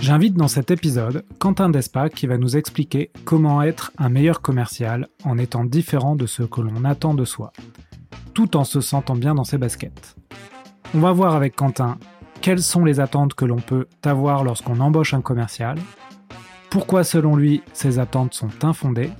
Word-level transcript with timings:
J'invite 0.00 0.34
dans 0.34 0.48
cet 0.48 0.70
épisode 0.70 1.26
Quentin 1.38 1.68
Despa 1.68 2.08
qui 2.08 2.26
va 2.26 2.38
nous 2.38 2.56
expliquer 2.56 3.10
comment 3.26 3.60
être 3.60 3.92
un 3.98 4.08
meilleur 4.08 4.40
commercial 4.40 5.08
en 5.24 5.36
étant 5.36 5.62
différent 5.62 6.16
de 6.16 6.24
ce 6.24 6.42
que 6.42 6.62
l'on 6.62 6.84
attend 6.84 7.12
de 7.12 7.26
soi, 7.26 7.52
tout 8.32 8.56
en 8.56 8.64
se 8.64 8.80
sentant 8.80 9.14
bien 9.14 9.34
dans 9.34 9.44
ses 9.44 9.58
baskets. 9.58 10.16
On 10.94 11.00
va 11.00 11.12
voir 11.12 11.34
avec 11.34 11.54
Quentin 11.54 11.98
quelles 12.40 12.62
sont 12.62 12.82
les 12.82 12.98
attentes 12.98 13.34
que 13.34 13.44
l'on 13.44 13.60
peut 13.60 13.88
avoir 14.02 14.42
lorsqu'on 14.42 14.80
embauche 14.80 15.12
un 15.12 15.20
commercial, 15.20 15.76
pourquoi 16.70 17.04
selon 17.04 17.36
lui 17.36 17.62
ces 17.74 17.98
attentes 17.98 18.32
sont 18.32 18.64
infondées, 18.64 19.10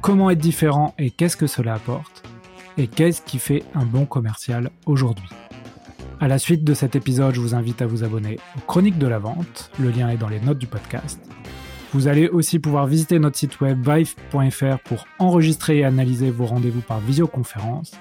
comment 0.00 0.30
être 0.30 0.38
différent 0.38 0.94
et 0.98 1.10
qu'est-ce 1.10 1.36
que 1.36 1.46
cela 1.46 1.74
apporte, 1.74 2.22
et 2.78 2.86
qu'est-ce 2.86 3.20
qui 3.20 3.38
fait 3.38 3.64
un 3.74 3.84
bon 3.84 4.06
commercial 4.06 4.70
aujourd'hui. 4.86 5.28
À 6.22 6.28
la 6.28 6.38
suite 6.38 6.64
de 6.64 6.74
cet 6.74 6.96
épisode, 6.96 7.34
je 7.34 7.40
vous 7.40 7.54
invite 7.54 7.80
à 7.80 7.86
vous 7.86 8.04
abonner 8.04 8.38
aux 8.54 8.60
Chroniques 8.66 8.98
de 8.98 9.06
la 9.06 9.18
Vente. 9.18 9.70
Le 9.80 9.88
lien 9.88 10.10
est 10.10 10.18
dans 10.18 10.28
les 10.28 10.38
notes 10.38 10.58
du 10.58 10.66
podcast. 10.66 11.18
Vous 11.94 12.08
allez 12.08 12.28
aussi 12.28 12.58
pouvoir 12.58 12.86
visiter 12.86 13.18
notre 13.18 13.38
site 13.38 13.58
web 13.62 13.82
vive.fr 13.82 14.80
pour 14.84 15.06
enregistrer 15.18 15.78
et 15.78 15.84
analyser 15.86 16.30
vos 16.30 16.44
rendez-vous 16.44 16.82
par 16.82 17.00
visioconférence. 17.00 17.92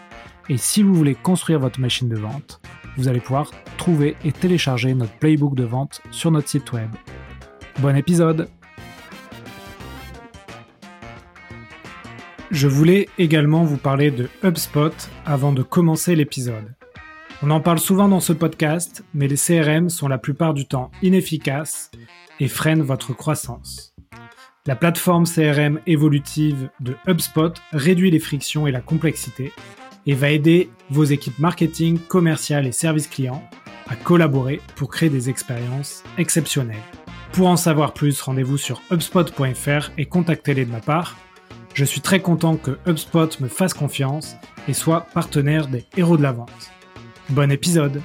Et 0.49 0.58
si 0.58 0.84
vous 0.84 0.94
voulez 0.94 1.16
construire 1.16 1.59
votre 1.59 1.80
machine 1.80 2.09
de 2.09 2.17
vente, 2.17 2.59
vous 2.97 3.08
allez 3.08 3.21
pouvoir 3.21 3.52
trouver 3.77 4.17
et 4.25 4.33
télécharger 4.33 4.94
notre 4.94 5.13
playbook 5.13 5.55
de 5.55 5.63
vente 5.63 6.02
sur 6.11 6.30
notre 6.30 6.49
site 6.49 6.73
web. 6.73 6.89
Bon 7.80 7.95
épisode 7.95 8.49
Je 12.52 12.67
voulais 12.67 13.08
également 13.17 13.63
vous 13.63 13.77
parler 13.77 14.11
de 14.11 14.27
HubSpot 14.44 14.91
avant 15.25 15.53
de 15.53 15.63
commencer 15.63 16.16
l'épisode. 16.17 16.73
On 17.41 17.52
en 17.52 17.61
parle 17.61 17.79
souvent 17.79 18.09
dans 18.09 18.20
ce 18.20 18.34
podcast, 18.34 19.05
mais 19.13 19.29
les 19.29 19.38
CRM 19.38 19.89
sont 19.89 20.09
la 20.09 20.17
plupart 20.17 20.53
du 20.53 20.66
temps 20.66 20.91
inefficaces 21.02 21.89
et 22.41 22.49
freinent 22.49 22.81
votre 22.81 23.13
croissance. 23.13 23.95
La 24.66 24.75
plateforme 24.75 25.23
CRM 25.25 25.80
évolutive 25.88 26.69
de 26.81 26.95
HubSpot 27.08 27.53
réduit 27.72 28.11
les 28.11 28.19
frictions 28.19 28.67
et 28.67 28.73
la 28.73 28.81
complexité 28.81 29.53
et 30.05 30.16
va 30.16 30.31
aider 30.31 30.69
vos 30.89 31.05
équipes 31.05 31.39
marketing, 31.39 31.97
commerciales 31.97 32.67
et 32.67 32.73
services 32.73 33.08
clients 33.08 33.44
à 33.88 33.95
collaborer 33.95 34.59
pour 34.75 34.89
créer 34.89 35.09
des 35.09 35.30
expériences 35.30 36.03
exceptionnelles. 36.17 36.77
Pour 37.31 37.47
en 37.47 37.55
savoir 37.55 37.94
plus, 37.94 38.19
rendez-vous 38.21 38.58
sur 38.58 38.81
hubspot.fr 38.92 39.92
et 39.97 40.05
contactez-les 40.08 40.66
de 40.66 40.71
ma 40.71 40.81
part. 40.81 41.16
Je 41.73 41.86
suis 41.86 42.02
très 42.02 42.19
content 42.19 42.58
que 42.58 42.77
HubSpot 42.86 43.39
me 43.39 43.47
fasse 43.47 43.73
confiance 43.73 44.36
et 44.67 44.73
soit 44.73 45.08
partenaire 45.14 45.67
des 45.67 45.86
héros 45.95 46.17
de 46.17 46.23
la 46.23 46.33
vente. 46.33 46.71
Bon 47.30 47.52
épisode 47.52 48.02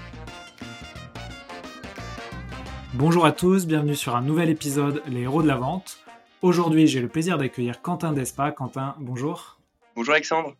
Bonjour 2.92 3.24
à 3.24 3.32
tous, 3.32 3.66
bienvenue 3.66 3.94
sur 3.94 4.14
un 4.16 4.20
nouvel 4.20 4.50
épisode 4.50 5.02
Les 5.08 5.22
héros 5.22 5.42
de 5.42 5.48
la 5.48 5.56
vente. 5.56 5.98
Aujourd'hui, 6.42 6.86
j'ai 6.86 7.00
le 7.00 7.08
plaisir 7.08 7.38
d'accueillir 7.38 7.80
Quentin 7.80 8.12
Despa. 8.12 8.52
Quentin, 8.52 8.94
bonjour. 8.98 9.58
Bonjour 9.96 10.12
Alexandre. 10.12 10.54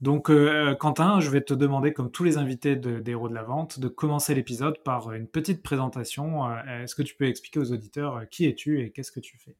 Donc 0.00 0.30
euh, 0.30 0.74
Quentin, 0.74 1.20
je 1.20 1.30
vais 1.30 1.42
te 1.42 1.54
demander, 1.54 1.92
comme 1.92 2.10
tous 2.10 2.24
les 2.24 2.38
invités 2.38 2.74
des 2.74 3.12
héros 3.12 3.28
de 3.28 3.34
la 3.34 3.44
vente, 3.44 3.78
de 3.78 3.86
commencer 3.86 4.34
l'épisode 4.34 4.82
par 4.82 5.12
une 5.12 5.28
petite 5.28 5.62
présentation. 5.62 6.50
Euh, 6.50 6.82
est-ce 6.82 6.96
que 6.96 7.02
tu 7.02 7.14
peux 7.14 7.28
expliquer 7.28 7.60
aux 7.60 7.70
auditeurs 7.70 8.16
euh, 8.16 8.24
qui 8.24 8.46
es-tu 8.46 8.80
et 8.80 8.90
qu'est-ce 8.90 9.12
que 9.12 9.20
tu 9.20 9.38
fais? 9.38 9.54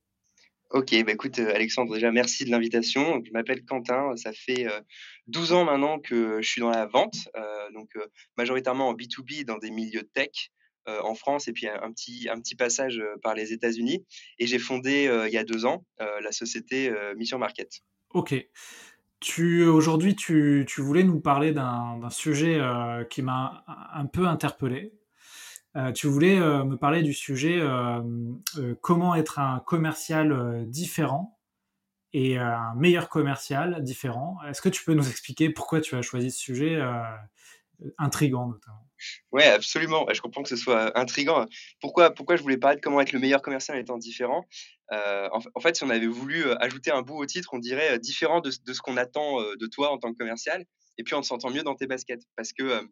Ok, 0.72 0.94
bah 1.04 1.12
écoute 1.12 1.38
euh, 1.38 1.54
Alexandre, 1.54 1.92
déjà 1.92 2.10
merci 2.10 2.46
de 2.46 2.50
l'invitation. 2.50 3.22
Je 3.26 3.30
m'appelle 3.32 3.62
Quentin, 3.62 4.16
ça 4.16 4.32
fait 4.32 4.66
12 5.26 5.52
ans 5.52 5.64
maintenant 5.66 5.98
que 5.98 6.40
je 6.40 6.48
suis 6.48 6.62
dans 6.62 6.70
la 6.70 6.86
vente, 6.86 7.28
donc 7.74 7.90
majoritairement 8.38 8.88
en 8.88 8.94
B2B 8.94 9.44
dans 9.44 9.58
des 9.58 9.70
milieux 9.70 10.08
tech 10.14 10.50
en 10.86 11.14
France 11.14 11.46
et 11.46 11.52
puis 11.52 11.68
un 11.68 11.92
petit, 11.92 12.28
un 12.30 12.40
petit 12.40 12.54
passage 12.54 13.02
par 13.22 13.34
les 13.34 13.52
États-Unis. 13.52 14.06
Et 14.38 14.46
j'ai 14.46 14.58
fondé 14.58 15.10
il 15.26 15.32
y 15.32 15.36
a 15.36 15.44
deux 15.44 15.66
ans 15.66 15.84
la 15.98 16.32
société 16.32 16.90
Mission 17.16 17.38
Market. 17.38 17.68
Ok. 18.14 18.34
Tu, 19.20 19.64
aujourd'hui, 19.64 20.16
tu, 20.16 20.64
tu, 20.66 20.80
voulais 20.80 21.04
nous 21.04 21.20
parler 21.20 21.52
d'un 21.52 22.10
sujet 22.10 22.58
qui 23.10 23.20
m'a 23.20 23.62
un 23.92 24.06
peu 24.06 24.26
interpellé. 24.26 24.94
Euh, 25.76 25.92
tu 25.92 26.06
voulais 26.06 26.38
euh, 26.38 26.64
me 26.64 26.76
parler 26.76 27.02
du 27.02 27.14
sujet 27.14 27.58
euh, 27.60 28.02
comment 28.82 29.14
être 29.14 29.38
un 29.38 29.60
commercial 29.60 30.66
différent 30.68 31.38
et 32.12 32.36
un 32.36 32.74
meilleur 32.74 33.08
commercial 33.08 33.82
différent. 33.82 34.36
Est-ce 34.46 34.60
que 34.60 34.68
tu 34.68 34.84
peux 34.84 34.92
nous 34.92 35.08
expliquer 35.08 35.48
pourquoi 35.48 35.80
tu 35.80 35.96
as 35.96 36.02
choisi 36.02 36.30
ce 36.30 36.38
sujet 36.38 36.78
intrigant 37.96 38.48
notamment? 38.48 38.86
Oui, 39.32 39.44
absolument. 39.44 40.06
Je 40.12 40.20
comprends 40.20 40.42
que 40.42 40.50
ce 40.50 40.56
soit 40.56 40.96
intrigant. 40.98 41.46
Pourquoi, 41.80 42.10
pourquoi 42.10 42.36
je 42.36 42.42
voulais 42.42 42.58
parler 42.58 42.76
de 42.76 42.82
comment 42.82 43.00
être 43.00 43.12
le 43.12 43.18
meilleur 43.18 43.40
commercial 43.40 43.78
en 43.78 43.80
étant 43.80 43.96
différent? 43.96 44.46
En, 44.90 45.60
fait, 45.62 45.74
si 45.74 45.84
on 45.84 45.88
avait 45.88 46.06
voulu 46.06 46.50
ajouter 46.60 46.90
un 46.90 47.00
bout 47.00 47.16
au 47.16 47.24
titre, 47.24 47.48
on 47.54 47.58
dirait 47.58 47.98
différent 47.98 48.42
de, 48.42 48.50
ce 48.50 48.80
qu'on 48.82 48.98
attend 48.98 49.40
de 49.40 49.66
toi 49.66 49.90
en 49.90 49.96
tant 49.96 50.12
que 50.12 50.18
commercial, 50.18 50.66
et 50.98 51.04
puis 51.04 51.14
on 51.14 51.22
te 51.22 51.26
sentant 51.26 51.48
mieux 51.48 51.62
dans 51.62 51.74
tes 51.76 51.86
baskets. 51.86 52.24
Parce 52.36 52.52
que 52.52 52.86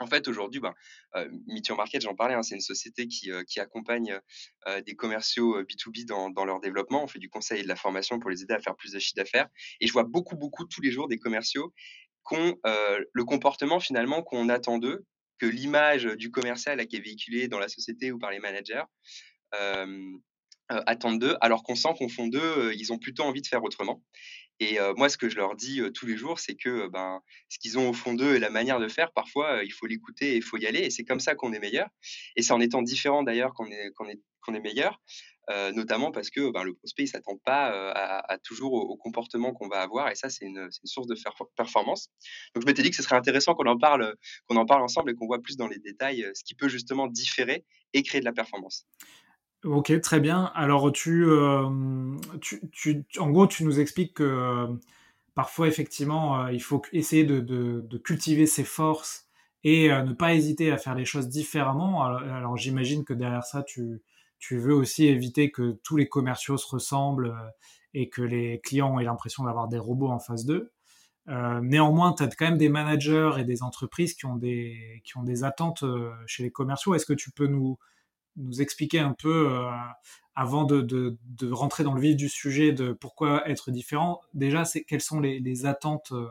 en 0.00 0.06
fait, 0.06 0.26
aujourd'hui, 0.28 0.60
ben, 0.60 0.74
euh, 1.16 1.28
Market, 1.76 2.02
j'en 2.02 2.14
parlais, 2.14 2.34
hein, 2.34 2.42
c'est 2.42 2.54
une 2.54 2.60
société 2.60 3.06
qui, 3.06 3.30
euh, 3.30 3.44
accompagne 3.58 4.18
euh, 4.66 4.80
des 4.80 4.96
commerciaux 4.96 5.62
B2B 5.62 6.06
dans, 6.06 6.44
leur 6.44 6.60
développement. 6.60 7.04
On 7.04 7.06
fait 7.06 7.18
du 7.18 7.28
conseil 7.28 7.60
et 7.60 7.62
de 7.62 7.68
la 7.68 7.76
formation 7.76 8.18
pour 8.18 8.30
les 8.30 8.42
aider 8.42 8.54
à 8.54 8.60
faire 8.60 8.74
plus 8.74 8.92
de 8.92 8.98
chiffre 8.98 9.16
d'affaires. 9.16 9.48
Et 9.80 9.86
je 9.86 9.92
vois 9.92 10.04
beaucoup, 10.04 10.36
beaucoup 10.36 10.64
tous 10.64 10.80
les 10.80 10.90
jours 10.90 11.08
des 11.08 11.18
commerciaux 11.18 11.74
qui 12.28 12.36
ont 12.36 12.58
le 12.64 13.24
comportement 13.24 13.80
finalement 13.80 14.22
qu'on 14.22 14.48
attend 14.48 14.78
d'eux, 14.78 15.04
que 15.38 15.46
l'image 15.46 16.04
du 16.04 16.30
commercial 16.30 16.84
qui 16.86 16.96
est 16.96 17.00
véhiculée 17.00 17.48
dans 17.48 17.58
la 17.58 17.68
société 17.68 18.12
ou 18.12 18.18
par 18.18 18.30
les 18.30 18.38
managers 18.38 18.84
attendent 20.68 21.18
d'eux, 21.18 21.36
alors 21.40 21.62
qu'on 21.62 21.74
sent 21.74 21.90
qu'au 21.98 22.08
fond 22.08 22.28
d'eux, 22.28 22.72
ils 22.74 22.92
ont 22.92 22.98
plutôt 22.98 23.24
envie 23.24 23.42
de 23.42 23.46
faire 23.46 23.62
autrement. 23.64 24.02
Et 24.60 24.78
moi, 24.96 25.08
ce 25.08 25.16
que 25.16 25.30
je 25.30 25.36
leur 25.36 25.56
dis 25.56 25.80
tous 25.94 26.06
les 26.06 26.18
jours, 26.18 26.38
c'est 26.38 26.54
que 26.54 26.86
ben, 26.88 27.20
ce 27.48 27.58
qu'ils 27.58 27.78
ont 27.78 27.88
au 27.88 27.92
fond 27.94 28.12
d'eux 28.12 28.36
et 28.36 28.38
la 28.38 28.50
manière 28.50 28.78
de 28.78 28.88
faire, 28.88 29.10
parfois, 29.12 29.64
il 29.64 29.72
faut 29.72 29.86
l'écouter 29.86 30.34
et 30.34 30.36
il 30.36 30.42
faut 30.42 30.58
y 30.58 30.66
aller. 30.66 30.80
Et 30.80 30.90
c'est 30.90 31.04
comme 31.04 31.20
ça 31.20 31.34
qu'on 31.34 31.54
est 31.54 31.58
meilleur. 31.58 31.88
Et 32.36 32.42
c'est 32.42 32.52
en 32.52 32.60
étant 32.60 32.82
différent 32.82 33.22
d'ailleurs 33.22 33.54
qu'on 33.54 33.66
est, 33.70 34.60
meilleur. 34.62 35.00
notamment 35.74 36.12
parce 36.12 36.28
que 36.28 36.50
ben, 36.50 36.62
le 36.62 36.74
prospect 36.74 37.04
ne 37.04 37.08
s'attend 37.08 37.38
pas 37.42 38.38
toujours 38.44 38.74
au, 38.74 38.96
comportement 38.96 39.54
qu'on 39.54 39.68
va 39.68 39.80
avoir 39.80 40.10
et 40.10 40.14
ça 40.14 40.28
c'est 40.28 40.44
une, 40.44 40.58
une, 40.58 40.70
source 40.86 41.06
de 41.06 41.16
performance. 41.56 42.10
Donc 42.54 42.62
je 42.62 42.66
m'étais 42.66 42.82
dit 42.82 42.90
que 42.90 42.96
ce 42.96 43.02
serait 43.02 43.16
intéressant 43.16 43.54
qu'on 43.54 43.66
en 43.66 43.78
parle 43.78 44.14
qu'on 44.46 44.56
en 44.56 44.66
parle 44.66 44.82
ensemble 44.82 45.12
et 45.12 45.14
qu'on 45.14 45.26
voit 45.26 45.40
plus 45.40 45.56
dans 45.56 45.68
les 45.68 45.78
détails 45.78 46.28
ce 46.34 46.42
qui 46.44 46.54
peut 46.54 46.68
justement 46.68 47.06
différer 47.06 47.64
et 47.92 48.02
créer 48.02 48.20
de 48.20 48.26
la 48.26 48.32
performance. 48.32 48.86
Ok, 49.64 49.92
très 50.00 50.20
bien. 50.20 50.50
Alors, 50.54 50.90
tu, 50.90 51.24
euh, 51.28 51.68
tu, 52.40 52.62
tu, 52.72 53.04
en 53.18 53.28
gros, 53.30 53.46
tu 53.46 53.64
nous 53.64 53.78
expliques 53.78 54.14
que 54.14 54.22
euh, 54.22 54.66
parfois, 55.34 55.68
effectivement, 55.68 56.44
euh, 56.44 56.52
il 56.52 56.62
faut 56.62 56.80
essayer 56.92 57.24
de, 57.24 57.98
cultiver 58.02 58.46
ses 58.46 58.64
forces 58.64 59.28
et 59.62 59.90
ne 59.90 60.14
pas 60.14 60.34
hésiter 60.34 60.72
à 60.72 60.78
faire 60.78 60.94
les 60.94 61.04
choses 61.04 61.28
différemment. 61.28 62.02
Alors, 62.04 62.56
j'imagine 62.56 63.04
que 63.04 63.12
derrière 63.12 63.44
ça, 63.44 63.62
tu, 63.62 64.00
tu 64.38 64.56
veux 64.58 64.74
aussi 64.74 65.06
éviter 65.06 65.50
que 65.50 65.72
tous 65.84 65.98
les 65.98 66.08
commerciaux 66.08 66.56
se 66.56 66.66
ressemblent 66.66 67.34
et 67.92 68.08
que 68.08 68.22
les 68.22 68.60
clients 68.64 68.98
aient 68.98 69.04
l'impression 69.04 69.44
d'avoir 69.44 69.68
des 69.68 69.78
robots 69.78 70.08
en 70.08 70.18
face 70.18 70.46
d'eux. 70.46 70.72
néanmoins, 71.26 72.14
tu 72.14 72.22
as 72.22 72.28
quand 72.28 72.46
même 72.46 72.56
des 72.58 72.70
managers 72.70 73.32
et 73.38 73.44
des 73.44 73.62
entreprises 73.62 74.14
qui 74.14 74.24
ont 74.24 74.36
des, 74.36 75.02
qui 75.04 75.18
ont 75.18 75.24
des 75.24 75.44
attentes 75.44 75.84
chez 76.26 76.42
les 76.42 76.50
commerciaux. 76.50 76.94
Est-ce 76.94 77.06
que 77.06 77.12
tu 77.12 77.30
peux 77.30 77.46
nous, 77.46 77.78
nous 78.36 78.60
expliquer 78.60 79.00
un 79.00 79.12
peu, 79.12 79.50
euh, 79.50 79.70
avant 80.34 80.64
de, 80.64 80.80
de, 80.80 81.18
de, 81.24 81.50
rentrer 81.50 81.84
dans 81.84 81.94
le 81.94 82.00
vif 82.00 82.16
du 82.16 82.28
sujet 82.28 82.72
de 82.72 82.92
pourquoi 82.92 83.48
être 83.48 83.70
différent, 83.70 84.20
déjà, 84.34 84.64
c'est 84.64 84.84
quelles 84.84 85.00
sont 85.00 85.20
les, 85.20 85.40
les 85.40 85.66
attentes, 85.66 86.12
euh, 86.12 86.28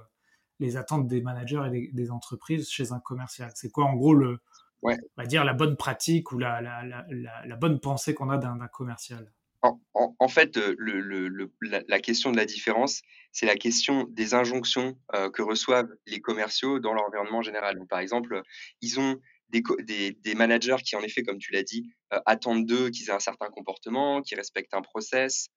les 0.59 0.77
attentes 0.77 1.07
des 1.07 1.21
managers 1.21 1.61
et 1.71 1.89
des, 1.93 2.11
entreprises 2.11 2.69
chez 2.69 2.91
un 2.91 2.99
commercial? 2.99 3.51
C'est 3.55 3.69
quoi, 3.69 3.85
en 3.85 3.95
gros, 3.95 4.13
le, 4.13 4.39
on 4.83 4.95
va 5.17 5.25
dire 5.25 5.43
la 5.43 5.53
bonne 5.53 5.75
pratique 5.75 6.31
ou 6.31 6.39
la, 6.39 6.61
la, 6.61 6.83
la, 6.83 7.46
la 7.46 7.55
bonne 7.55 7.79
pensée 7.79 8.13
qu'on 8.13 8.29
a 8.29 8.37
d'un 8.37 8.57
commercial? 8.67 9.31
En, 9.61 9.78
en, 9.93 10.28
fait, 10.29 10.55
euh, 10.55 10.73
le, 10.78 11.02
le, 11.02 11.53
la, 11.61 11.99
question 11.99 12.31
de 12.31 12.37
la 12.37 12.45
différence, 12.45 13.02
c'est 13.34 13.45
la 13.45 13.55
question 13.55 14.07
des 14.09 14.34
injonctions 14.34 14.97
que 15.34 15.41
reçoivent 15.41 15.90
les 16.07 16.22
commerciaux 16.22 16.79
dans 16.79 16.93
leur 16.93 17.05
environnement 17.05 17.41
général. 17.41 17.78
Donc, 17.78 17.90
par 17.90 17.99
exemple, 17.99 18.41
ils 18.81 19.02
ont 19.02 19.19
des, 19.49 20.11
des, 20.11 20.35
managers 20.35 20.78
qui, 20.84 20.96
en 20.96 21.01
effet, 21.01 21.23
comme 21.23 21.40
tu 21.40 21.51
l'as 21.51 21.63
dit, 21.63 21.90
euh, 22.13 22.19
attendent 22.25 22.66
d'eux 22.66 22.90
qu'ils 22.90 23.09
aient 23.09 23.13
un 23.13 23.19
certain 23.19 23.49
comportement, 23.49 24.22
qu'ils 24.22 24.37
respectent 24.37 24.73
un 24.73 24.81
process, 24.81 25.49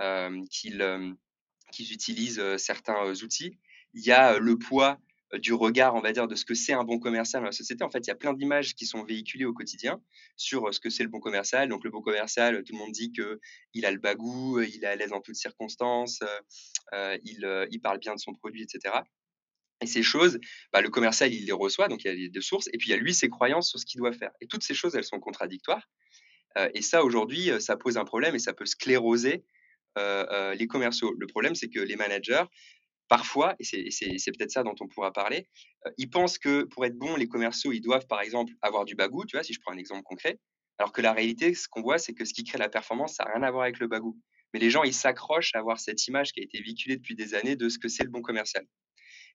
euh, 0.00 0.40
qu'ils 0.50 0.82
euh, 0.82 1.12
utilisent 1.78 2.56
certains 2.56 3.10
outils. 3.22 3.58
Il 3.94 4.04
y 4.04 4.12
a 4.12 4.38
le 4.38 4.58
poids 4.58 4.98
du 5.34 5.52
regard, 5.52 5.94
on 5.94 6.00
va 6.00 6.12
dire, 6.12 6.26
de 6.26 6.34
ce 6.34 6.44
que 6.44 6.54
c'est 6.54 6.72
un 6.72 6.82
bon 6.82 6.98
commercial 6.98 7.42
dans 7.42 7.46
la 7.46 7.52
société. 7.52 7.84
En 7.84 7.90
fait, 7.90 8.00
il 8.00 8.08
y 8.08 8.10
a 8.10 8.16
plein 8.16 8.32
d'images 8.32 8.74
qui 8.74 8.84
sont 8.84 9.04
véhiculées 9.04 9.44
au 9.44 9.52
quotidien 9.52 10.00
sur 10.36 10.74
ce 10.74 10.80
que 10.80 10.90
c'est 10.90 11.04
le 11.04 11.08
bon 11.08 11.20
commercial. 11.20 11.68
Donc, 11.68 11.84
le 11.84 11.90
bon 11.90 12.02
commercial, 12.02 12.64
tout 12.64 12.72
le 12.72 12.78
monde 12.78 12.90
dit 12.90 13.12
qu'il 13.12 13.86
a 13.86 13.92
le 13.92 13.98
bagou, 13.98 14.60
il 14.60 14.82
est 14.82 14.88
à 14.88 14.96
l'aise 14.96 15.12
en 15.12 15.20
toutes 15.20 15.36
circonstances, 15.36 16.20
il, 16.92 17.68
il, 17.70 17.80
parle 17.80 17.98
bien 17.98 18.14
de 18.14 18.20
son 18.20 18.32
produit, 18.34 18.62
etc. 18.62 19.02
Et 19.82 19.86
ces 19.86 20.02
choses, 20.02 20.38
bah, 20.72 20.80
le 20.80 20.90
commercial, 20.90 21.32
il 21.32 21.46
les 21.46 21.52
reçoit, 21.52 21.88
donc 21.88 22.04
il 22.04 22.20
y 22.20 22.26
a 22.26 22.28
des 22.28 22.40
sources, 22.40 22.68
et 22.72 22.78
puis 22.78 22.88
il 22.88 22.90
y 22.90 22.94
a 22.94 22.98
lui 22.98 23.14
ses 23.14 23.28
croyances 23.28 23.70
sur 23.70 23.78
ce 23.78 23.86
qu'il 23.86 23.98
doit 23.98 24.12
faire. 24.12 24.30
Et 24.40 24.46
toutes 24.46 24.62
ces 24.62 24.74
choses, 24.74 24.94
elles 24.94 25.04
sont 25.04 25.20
contradictoires. 25.20 25.88
et 26.74 26.82
ça, 26.82 27.04
aujourd'hui, 27.04 27.50
ça 27.60 27.76
pose 27.76 27.96
un 27.96 28.04
problème 28.04 28.34
et 28.34 28.38
ça 28.38 28.52
peut 28.52 28.66
scléroser 28.66 29.44
les 29.96 30.66
commerciaux. 30.68 31.14
Le 31.18 31.26
problème, 31.26 31.54
c'est 31.54 31.68
que 31.68 31.80
les 31.80 31.96
managers, 31.96 32.44
parfois, 33.08 33.56
et 33.58 33.64
c'est 33.64 34.32
peut-être 34.32 34.50
ça 34.50 34.62
dont 34.62 34.74
on 34.80 34.88
pourra 34.88 35.12
parler, 35.12 35.48
ils 35.96 36.10
pensent 36.10 36.38
que 36.38 36.64
pour 36.64 36.84
être 36.84 36.96
bons, 36.96 37.16
les 37.16 37.28
commerciaux, 37.28 37.72
ils 37.72 37.80
doivent, 37.80 38.06
par 38.06 38.20
exemple, 38.20 38.52
avoir 38.62 38.84
du 38.84 38.94
bagou, 38.94 39.24
tu 39.24 39.36
vois, 39.36 39.42
si 39.42 39.54
je 39.54 39.60
prends 39.60 39.72
un 39.72 39.78
exemple 39.78 40.02
concret, 40.02 40.38
alors 40.78 40.92
que 40.92 41.02
la 41.02 41.12
réalité, 41.12 41.54
ce 41.54 41.68
qu'on 41.68 41.82
voit, 41.82 41.98
c'est 41.98 42.14
que 42.14 42.24
ce 42.24 42.32
qui 42.32 42.44
crée 42.44 42.58
la 42.58 42.68
performance, 42.68 43.14
ça 43.16 43.24
n'a 43.24 43.34
rien 43.34 43.42
à 43.42 43.50
voir 43.50 43.64
avec 43.64 43.80
le 43.80 43.86
bagou. 43.86 44.18
Mais 44.54 44.60
les 44.60 44.70
gens, 44.70 44.82
ils 44.82 44.94
s'accrochent 44.94 45.54
à 45.54 45.58
avoir 45.58 45.78
cette 45.78 46.06
image 46.06 46.32
qui 46.32 46.40
a 46.40 46.42
été 46.42 46.60
véhiculée 46.60 46.96
depuis 46.96 47.14
des 47.14 47.34
années 47.34 47.56
de 47.56 47.68
ce 47.68 47.78
que 47.78 47.88
c'est 47.88 48.02
le 48.02 48.10
bon 48.10 48.22
commercial. 48.22 48.66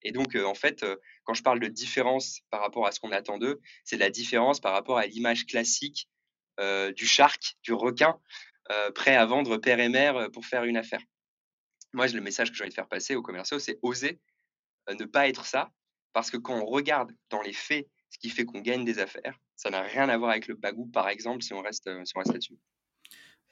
Et 0.03 0.11
donc, 0.11 0.35
en 0.35 0.53
fait, 0.53 0.85
quand 1.23 1.33
je 1.33 1.43
parle 1.43 1.59
de 1.59 1.67
différence 1.67 2.39
par 2.49 2.61
rapport 2.61 2.85
à 2.85 2.91
ce 2.91 2.99
qu'on 2.99 3.11
attend 3.11 3.37
d'eux, 3.37 3.59
c'est 3.83 3.97
la 3.97 4.09
différence 4.09 4.59
par 4.59 4.73
rapport 4.73 4.97
à 4.97 5.05
l'image 5.05 5.45
classique 5.45 6.09
du 6.95 7.05
shark, 7.05 7.57
du 7.63 7.73
requin, 7.73 8.19
prêt 8.93 9.15
à 9.15 9.25
vendre 9.25 9.57
père 9.57 9.79
et 9.79 9.89
mère 9.89 10.29
pour 10.31 10.45
faire 10.45 10.63
une 10.63 10.77
affaire. 10.77 11.01
Moi, 11.93 12.07
le 12.07 12.21
message 12.21 12.51
que 12.51 12.57
j'ai 12.57 12.63
envie 12.63 12.69
de 12.69 12.75
faire 12.75 12.87
passer 12.87 13.15
aux 13.15 13.21
commerciaux, 13.21 13.59
c'est 13.59 13.79
oser 13.81 14.19
ne 14.93 15.05
pas 15.05 15.27
être 15.27 15.45
ça, 15.45 15.71
parce 16.13 16.29
que 16.29 16.37
quand 16.37 16.55
on 16.55 16.65
regarde 16.65 17.11
dans 17.29 17.41
les 17.41 17.53
faits 17.53 17.87
ce 18.09 18.19
qui 18.19 18.29
fait 18.29 18.45
qu'on 18.45 18.61
gagne 18.61 18.85
des 18.85 18.99
affaires, 18.99 19.37
ça 19.55 19.69
n'a 19.69 19.81
rien 19.81 20.07
à 20.09 20.17
voir 20.17 20.31
avec 20.31 20.47
le 20.47 20.55
bagou, 20.55 20.85
par 20.87 21.09
exemple, 21.09 21.43
si 21.43 21.53
on 21.53 21.61
reste, 21.61 21.87
euh, 21.87 22.05
si 22.05 22.13
on 22.15 22.19
reste 22.19 22.31
là-dessus. 22.31 22.57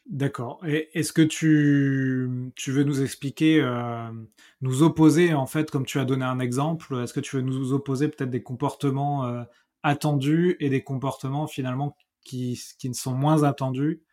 D'accord. 0.06 0.60
Est-ce 0.66 1.14
que 1.14 1.22
tu, 1.22 2.52
tu, 2.58 2.72
veux 2.72 2.84
nous 2.84 3.02
expliquer, 3.02 3.62
euh, 3.62 4.12
nous 4.60 4.84
opposer, 4.84 5.34
en 5.34 5.48
fait, 5.48 5.72
comme 5.72 5.86
tu 5.86 5.98
as 5.98 6.04
donné 6.04 6.26
un 6.26 6.40
exemple, 6.40 7.02
est-ce 7.02 7.14
que 7.14 7.22
tu 7.22 7.38
veux 7.38 7.42
nous 7.42 7.72
opposer 7.72 8.10
peut-être 8.10 8.30
des 8.30 8.44
comportements 8.44 9.26
euh, 9.26 9.44
attendus 9.82 10.58
et 10.60 10.70
des 10.70 10.84
comportements 10.84 11.48
finalement 11.48 11.96
qui, 12.26 12.62
qui 12.80 12.90
ne 12.90 12.94
sont 12.94 13.14
moins 13.14 13.44
attendus, 13.44 14.04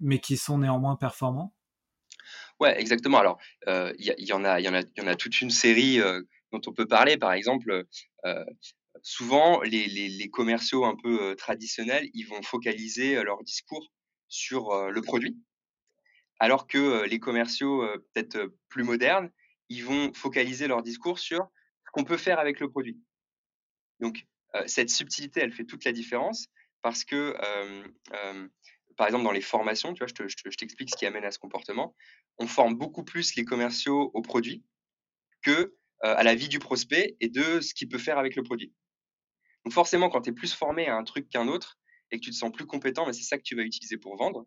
mais 0.00 0.18
qui 0.18 0.36
sont 0.36 0.58
néanmoins 0.58 0.96
performants? 0.96 1.54
Ouais, 2.58 2.78
exactement. 2.80 3.18
Alors, 3.18 3.38
il 3.68 3.94
y, 4.18 4.24
y, 4.26 4.32
en 4.32 4.44
a, 4.44 4.58
il 4.58 4.66
y 4.66 4.68
en 4.68 4.74
a, 4.74 4.82
y 4.96 5.00
en 5.00 5.06
a 5.06 5.14
toute 5.14 5.40
une 5.40 5.50
série 5.50 6.00
dont 6.50 6.60
on 6.66 6.72
peut 6.72 6.86
parler. 6.86 7.16
Par 7.16 7.32
exemple, 7.32 7.86
souvent, 9.02 9.62
les, 9.62 10.30
commerciaux 10.32 10.84
un 10.84 10.96
peu 11.00 11.36
traditionnels, 11.36 12.08
ils 12.12 12.24
vont 12.24 12.42
focaliser 12.42 13.22
leur 13.22 13.44
discours 13.44 13.88
sur 14.28 14.90
le 14.90 15.02
produit, 15.02 15.36
alors 16.38 16.66
que 16.66 17.04
les 17.06 17.18
commerciaux 17.18 17.86
peut-être 18.12 18.52
plus 18.68 18.84
modernes, 18.84 19.30
ils 19.68 19.84
vont 19.84 20.12
focaliser 20.14 20.66
leur 20.68 20.82
discours 20.82 21.18
sur 21.18 21.48
ce 21.86 21.90
qu'on 21.92 22.04
peut 22.04 22.16
faire 22.16 22.38
avec 22.38 22.60
le 22.60 22.70
produit. 22.70 23.00
Donc, 24.00 24.26
cette 24.66 24.90
subtilité, 24.90 25.40
elle 25.40 25.52
fait 25.52 25.64
toute 25.64 25.84
la 25.84 25.92
différence 25.92 26.48
parce 26.82 27.04
que, 27.04 27.34
par 28.96 29.06
exemple, 29.06 29.24
dans 29.24 29.32
les 29.32 29.40
formations, 29.40 29.92
tu 29.94 30.04
vois, 30.04 30.06
je, 30.06 30.50
je 30.50 30.56
t'explique 30.56 30.90
ce 30.90 30.96
qui 30.96 31.06
amène 31.06 31.24
à 31.24 31.30
ce 31.30 31.38
comportement. 31.38 31.94
On 32.38 32.46
forme 32.46 32.74
beaucoup 32.74 33.04
plus 33.04 33.34
les 33.34 33.44
commerciaux 33.44 34.10
au 34.14 34.22
produit 34.22 34.64
que 35.42 35.74
à 36.00 36.22
la 36.22 36.34
vie 36.34 36.48
du 36.48 36.60
prospect 36.60 37.16
et 37.20 37.28
de 37.28 37.60
ce 37.60 37.74
qu'il 37.74 37.88
peut 37.88 37.98
faire 37.98 38.18
avec 38.18 38.36
le 38.36 38.42
produit. 38.42 38.72
Donc 39.64 39.72
forcément, 39.72 40.08
quand 40.08 40.22
tu 40.22 40.30
es 40.30 40.32
plus 40.32 40.54
formé 40.54 40.86
à 40.86 40.96
un 40.96 41.02
truc 41.04 41.28
qu'un 41.28 41.48
autre 41.48 41.78
et 42.10 42.18
que 42.18 42.24
tu 42.24 42.30
te 42.30 42.36
sens 42.36 42.52
plus 42.52 42.66
compétent, 42.66 43.06
mais 43.06 43.12
c'est 43.12 43.22
ça 43.22 43.38
que 43.38 43.42
tu 43.42 43.54
vas 43.56 43.62
utiliser 43.62 43.96
pour 43.96 44.16
vendre, 44.16 44.46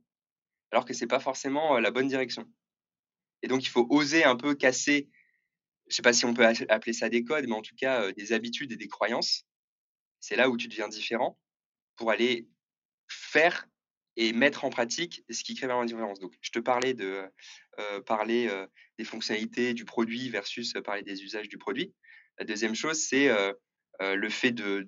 alors 0.72 0.86
que 0.86 0.94
c'est 0.94 1.08
pas 1.08 1.20
forcément 1.20 1.80
la 1.80 1.92
bonne 1.92 2.08
direction. 2.08 2.46
Et 3.44 3.48
donc 3.48 3.64
il 3.64 3.70
faut 3.70 3.88
oser 3.90 4.24
un 4.24 4.36
peu 4.36 4.56
casser, 4.56 5.10
je 5.90 5.96
sais 5.96 6.02
pas 6.02 6.14
si 6.14 6.26
on 6.26 6.34
peut 6.34 6.46
appeler 6.70 6.94
ça 6.94 7.10
des 7.10 7.24
codes, 7.24 7.46
mais 7.48 7.56
en 7.56 7.62
tout 7.62 7.76
cas 7.76 8.12
des 8.14 8.34
habitudes 8.34 8.72
et 8.72 8.78
des 8.78 8.88
croyances. 8.88 9.46
C'est 10.20 10.36
là 10.36 10.50
où 10.50 10.58
tu 10.58 10.68
deviens 10.68 10.88
différent 10.88 11.40
pour 11.96 12.12
aller 12.12 12.48
faire 13.08 13.68
et 14.18 14.34
mettre 14.34 14.66
en 14.66 14.70
pratique 14.70 15.24
ce 15.30 15.44
qui 15.44 15.56
crée 15.56 15.68
vraiment 15.68 15.82
la 15.82 15.88
différence. 15.88 16.20
Donc, 16.20 16.34
je 16.42 16.52
te 16.52 16.60
parlais 16.60 16.94
de 16.94 17.24
parler 18.06 18.50
des 18.98 19.04
fonctionnalités 19.04 19.74
du 19.74 19.86
produit 19.86 20.30
versus 20.30 20.74
parler 20.84 21.02
des 21.02 21.24
usages 21.24 21.50
du 21.50 21.58
produit. 21.58 21.94
La 22.38 22.46
deuxième 22.46 22.76
chose, 22.76 23.00
c'est 23.02 23.30
le 24.00 24.30
fait 24.30 24.52
de 24.52 24.88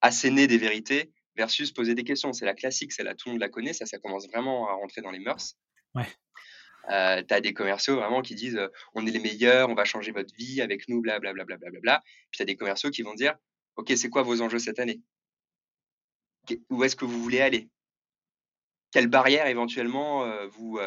asséner 0.00 0.46
des 0.46 0.58
vérités 0.58 1.12
versus 1.36 1.72
poser 1.72 1.94
des 1.94 2.04
questions. 2.04 2.32
C'est 2.32 2.46
la 2.46 2.54
classique, 2.54 2.92
c'est 2.92 3.02
là, 3.02 3.14
tout 3.14 3.28
le 3.28 3.32
monde 3.32 3.40
la 3.40 3.48
connaît, 3.48 3.72
ça, 3.72 3.86
ça 3.86 3.98
commence 3.98 4.26
vraiment 4.28 4.68
à 4.68 4.74
rentrer 4.74 5.00
dans 5.02 5.10
les 5.10 5.18
mœurs. 5.18 5.56
Ouais. 5.94 6.06
tu 6.88 7.34
as 7.34 7.40
des 7.40 7.54
commerciaux 7.54 7.96
vraiment 7.96 8.22
qui 8.22 8.34
disent 8.34 8.60
on 8.94 9.06
est 9.06 9.10
les 9.10 9.20
meilleurs, 9.20 9.68
on 9.70 9.74
va 9.74 9.84
changer 9.84 10.12
votre 10.12 10.34
vie 10.36 10.60
avec 10.60 10.88
nous, 10.88 11.00
blablabla. 11.00 11.44
Bla, 11.44 11.56
bla, 11.56 11.70
bla, 11.70 11.80
bla, 11.80 12.02
Puis 12.30 12.38
tu 12.38 12.42
as 12.42 12.46
des 12.46 12.56
commerciaux 12.56 12.90
qui 12.90 13.02
vont 13.02 13.14
dire 13.14 13.34
ok, 13.76 13.92
c'est 13.96 14.08
quoi 14.08 14.22
vos 14.22 14.40
enjeux 14.42 14.58
cette 14.58 14.78
année? 14.78 15.00
Où 16.70 16.84
est-ce 16.84 16.96
que 16.96 17.04
vous 17.04 17.22
voulez 17.22 17.40
aller? 17.40 17.70
Quelles 18.92 19.08
barrières 19.08 19.46
éventuellement 19.46 20.46
vous, 20.48 20.78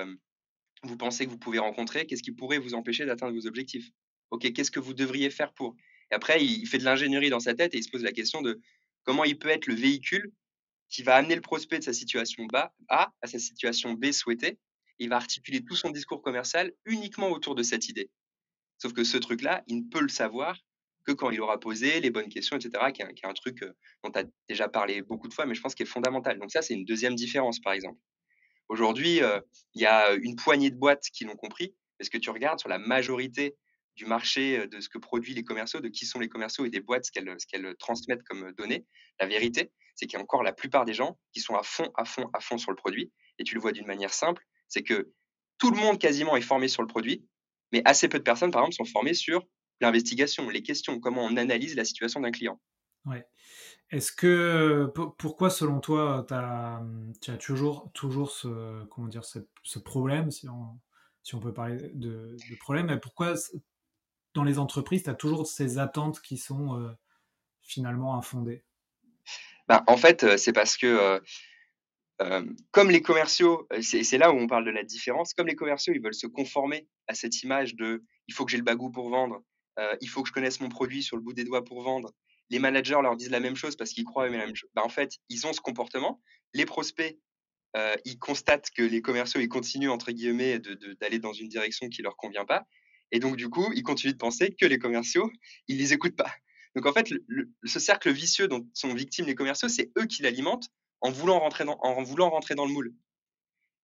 vous 0.83 0.97
pensez 0.97 1.25
que 1.25 1.31
vous 1.31 1.39
pouvez 1.39 1.59
rencontrer? 1.59 2.05
Qu'est-ce 2.05 2.23
qui 2.23 2.31
pourrait 2.31 2.59
vous 2.59 2.73
empêcher 2.73 3.05
d'atteindre 3.05 3.33
vos 3.33 3.47
objectifs? 3.47 3.89
Ok, 4.29 4.51
qu'est-ce 4.53 4.71
que 4.71 4.79
vous 4.79 4.93
devriez 4.93 5.29
faire 5.29 5.53
pour? 5.53 5.75
Et 6.11 6.15
après, 6.15 6.43
il 6.43 6.65
fait 6.67 6.77
de 6.77 6.85
l'ingénierie 6.85 7.29
dans 7.29 7.39
sa 7.39 7.53
tête 7.53 7.73
et 7.73 7.79
il 7.79 7.83
se 7.83 7.89
pose 7.89 8.03
la 8.03 8.11
question 8.11 8.41
de 8.41 8.61
comment 9.07 9.23
il 9.23 9.39
peut 9.39 9.47
être 9.47 9.67
le 9.67 9.73
véhicule 9.73 10.33
qui 10.89 11.01
va 11.01 11.15
amener 11.15 11.35
le 11.35 11.41
prospect 11.41 11.79
de 11.79 11.83
sa 11.83 11.93
situation 11.93 12.45
A 12.89 13.13
à 13.21 13.27
sa 13.27 13.39
situation 13.39 13.93
B 13.93 14.11
souhaitée. 14.11 14.59
Il 14.99 15.09
va 15.09 15.15
articuler 15.15 15.63
tout 15.63 15.77
son 15.77 15.91
discours 15.91 16.21
commercial 16.21 16.73
uniquement 16.85 17.29
autour 17.29 17.55
de 17.55 17.63
cette 17.63 17.87
idée. 17.87 18.11
Sauf 18.79 18.91
que 18.91 19.05
ce 19.05 19.17
truc-là, 19.17 19.63
il 19.67 19.77
ne 19.77 19.89
peut 19.89 20.01
le 20.01 20.09
savoir 20.09 20.59
que 21.05 21.13
quand 21.13 21.29
il 21.29 21.39
aura 21.39 21.57
posé 21.57 22.01
les 22.01 22.09
bonnes 22.09 22.27
questions, 22.27 22.57
etc., 22.57 22.83
qui 22.93 23.01
est 23.01 23.25
un, 23.25 23.33
truc 23.33 23.63
euh, 23.63 23.73
dont 24.03 24.11
tu 24.11 24.19
as 24.19 24.25
déjà 24.49 24.67
parlé 24.67 25.01
beaucoup 25.01 25.29
de 25.29 25.33
fois, 25.33 25.45
mais 25.45 25.55
je 25.55 25.61
pense 25.61 25.73
qu'il 25.73 25.85
est 25.85 25.89
fondamental. 25.89 26.37
Donc 26.37 26.51
ça, 26.51 26.61
c'est 26.61 26.73
une 26.73 26.83
deuxième 26.83 27.15
différence, 27.15 27.61
par 27.61 27.71
exemple. 27.71 27.99
Aujourd'hui, 28.67 29.23
euh, 29.23 29.39
il 29.73 29.81
y 29.81 29.85
a 29.85 30.11
une 30.15 30.35
poignée 30.35 30.69
de 30.69 30.75
boîtes 30.75 31.05
qui 31.13 31.23
l'ont 31.23 31.37
compris, 31.37 31.73
parce 31.97 32.09
que 32.09 32.17
tu 32.17 32.29
regardes 32.29 32.59
sur 32.59 32.67
la 32.67 32.77
majorité 32.77 33.55
du 33.97 34.05
marché, 34.05 34.67
de 34.67 34.79
ce 34.79 34.87
que 34.87 34.97
produisent 34.99 35.35
les 35.35 35.43
commerciaux, 35.43 35.81
de 35.81 35.89
qui 35.89 36.05
sont 36.05 36.19
les 36.19 36.29
commerciaux 36.29 36.65
et 36.65 36.69
des 36.69 36.79
boîtes, 36.79 37.05
ce 37.05 37.11
qu'elles 37.11 37.75
transmettent 37.77 38.23
comme 38.23 38.53
données. 38.53 38.85
La 39.19 39.25
vérité, 39.25 39.71
c'est 39.95 40.05
qu'il 40.05 40.17
y 40.17 40.21
a 40.21 40.23
encore 40.23 40.43
la 40.43 40.53
plupart 40.53 40.85
des 40.85 40.93
gens 40.93 41.19
qui 41.33 41.41
sont 41.41 41.55
à 41.55 41.63
fond, 41.63 41.91
à 41.95 42.05
fond, 42.05 42.29
à 42.33 42.39
fond 42.39 42.57
sur 42.57 42.71
le 42.71 42.77
produit. 42.77 43.11
Et 43.39 43.43
tu 43.43 43.55
le 43.55 43.61
vois 43.61 43.71
d'une 43.71 43.87
manière 43.87 44.13
simple, 44.13 44.43
c'est 44.67 44.83
que 44.83 45.11
tout 45.57 45.71
le 45.71 45.77
monde 45.77 45.99
quasiment 45.99 46.37
est 46.37 46.41
formé 46.41 46.67
sur 46.67 46.83
le 46.83 46.87
produit, 46.87 47.25
mais 47.73 47.81
assez 47.85 48.07
peu 48.07 48.19
de 48.19 48.23
personnes, 48.23 48.51
par 48.51 48.61
exemple, 48.61 48.75
sont 48.75 48.91
formées 48.91 49.15
sur 49.15 49.45
l'investigation, 49.81 50.49
les 50.49 50.63
questions, 50.63 50.99
comment 50.99 51.23
on 51.23 51.35
analyse 51.35 51.75
la 51.75 51.85
situation 51.85 52.21
d'un 52.21 52.31
client. 52.31 52.59
Ouais. 53.05 53.25
Est-ce 53.89 54.11
que 54.11 54.91
pourquoi 55.17 55.49
selon 55.49 55.79
toi 55.79 56.25
as, 56.29 56.83
tu 57.21 57.31
as 57.31 57.37
toujours 57.37 57.89
toujours 57.93 58.31
ce 58.31 58.83
comment 58.85 59.07
dire 59.07 59.23
ce, 59.23 59.79
problème 59.79 60.29
si 60.29 60.49
on, 60.49 60.77
si 61.23 61.35
on 61.35 61.39
peut 61.39 61.53
parler 61.53 61.77
de, 61.93 62.35
de 62.49 62.55
problème 62.59 62.89
et 62.89 62.99
pourquoi 62.99 63.35
dans 64.37 64.43
les 64.43 64.59
entreprises, 64.59 65.03
tu 65.03 65.09
as 65.09 65.15
toujours 65.15 65.47
ces 65.47 65.79
attentes 65.79 66.21
qui 66.21 66.37
sont 66.37 66.79
euh, 66.79 66.91
finalement 67.61 68.15
infondées 68.15 68.63
bah, 69.67 69.83
En 69.87 69.97
fait, 69.97 70.23
euh, 70.23 70.37
c'est 70.37 70.53
parce 70.53 70.77
que, 70.77 71.19
euh, 72.21 72.45
comme 72.71 72.91
les 72.91 73.01
commerciaux, 73.01 73.67
c'est 73.81 74.17
là 74.19 74.31
où 74.31 74.37
on 74.37 74.45
parle 74.45 74.65
de 74.65 74.71
la 74.71 74.83
différence, 74.83 75.33
comme 75.33 75.47
les 75.47 75.55
commerciaux, 75.55 75.93
ils 75.93 76.01
veulent 76.01 76.13
se 76.13 76.27
conformer 76.27 76.87
à 77.07 77.15
cette 77.15 77.41
image 77.41 77.75
de 77.75 78.03
il 78.27 78.33
faut 78.33 78.45
que 78.45 78.51
j'ai 78.51 78.57
le 78.57 78.63
bagou 78.63 78.91
pour 78.91 79.09
vendre, 79.09 79.41
il 80.01 80.09
faut 80.09 80.21
que 80.21 80.29
je 80.29 80.33
connaisse 80.33 80.59
mon 80.59 80.69
produit 80.69 81.01
sur 81.01 81.15
le 81.15 81.23
bout 81.23 81.33
des 81.33 81.43
doigts 81.43 81.63
pour 81.63 81.81
vendre. 81.81 82.11
Les 82.49 82.59
managers 82.59 82.99
leur 83.01 83.15
disent 83.15 83.29
la 83.29 83.39
même 83.39 83.55
chose 83.55 83.75
parce 83.75 83.91
qu'ils 83.91 84.05
croient 84.05 84.29
mais 84.29 84.37
la 84.37 84.45
même 84.45 84.55
chose. 84.55 84.69
Bah, 84.73 84.83
en 84.83 84.89
fait, 84.89 85.13
ils 85.29 85.45
ont 85.45 85.53
ce 85.53 85.61
comportement. 85.61 86.21
Les 86.53 86.65
prospects, 86.65 87.17
ils 88.05 88.19
constatent 88.19 88.69
que 88.75 88.81
les 88.81 89.01
commerciaux, 89.01 89.39
ils 89.39 89.49
continuent, 89.49 89.89
entre 89.89 90.11
guillemets, 90.11 90.59
d'aller 90.99 91.19
dans 91.19 91.33
une 91.33 91.47
direction 91.47 91.89
qui 91.89 92.01
leur 92.01 92.17
convient 92.17 92.45
pas. 92.45 92.65
Et 93.11 93.19
donc, 93.19 93.35
du 93.35 93.49
coup, 93.49 93.71
ils 93.73 93.83
continuent 93.83 94.13
de 94.13 94.17
penser 94.17 94.55
que 94.59 94.65
les 94.65 94.79
commerciaux, 94.79 95.31
ils 95.67 95.77
les 95.77 95.93
écoutent 95.93 96.15
pas. 96.15 96.31
Donc, 96.75 96.85
en 96.85 96.93
fait, 96.93 97.09
ce 97.63 97.79
cercle 97.79 98.11
vicieux 98.11 98.47
dont 98.47 98.67
sont 98.73 98.93
victimes 98.93 99.25
les 99.25 99.35
commerciaux, 99.35 99.69
c'est 99.69 99.91
eux 99.97 100.05
qui 100.05 100.21
l'alimentent 100.21 100.69
en 101.01 101.11
voulant 101.11 101.39
rentrer 101.39 101.65
dans, 101.65 101.77
en 101.81 102.03
voulant 102.03 102.29
rentrer 102.29 102.55
dans 102.55 102.65
le 102.65 102.71
moule. 102.71 102.93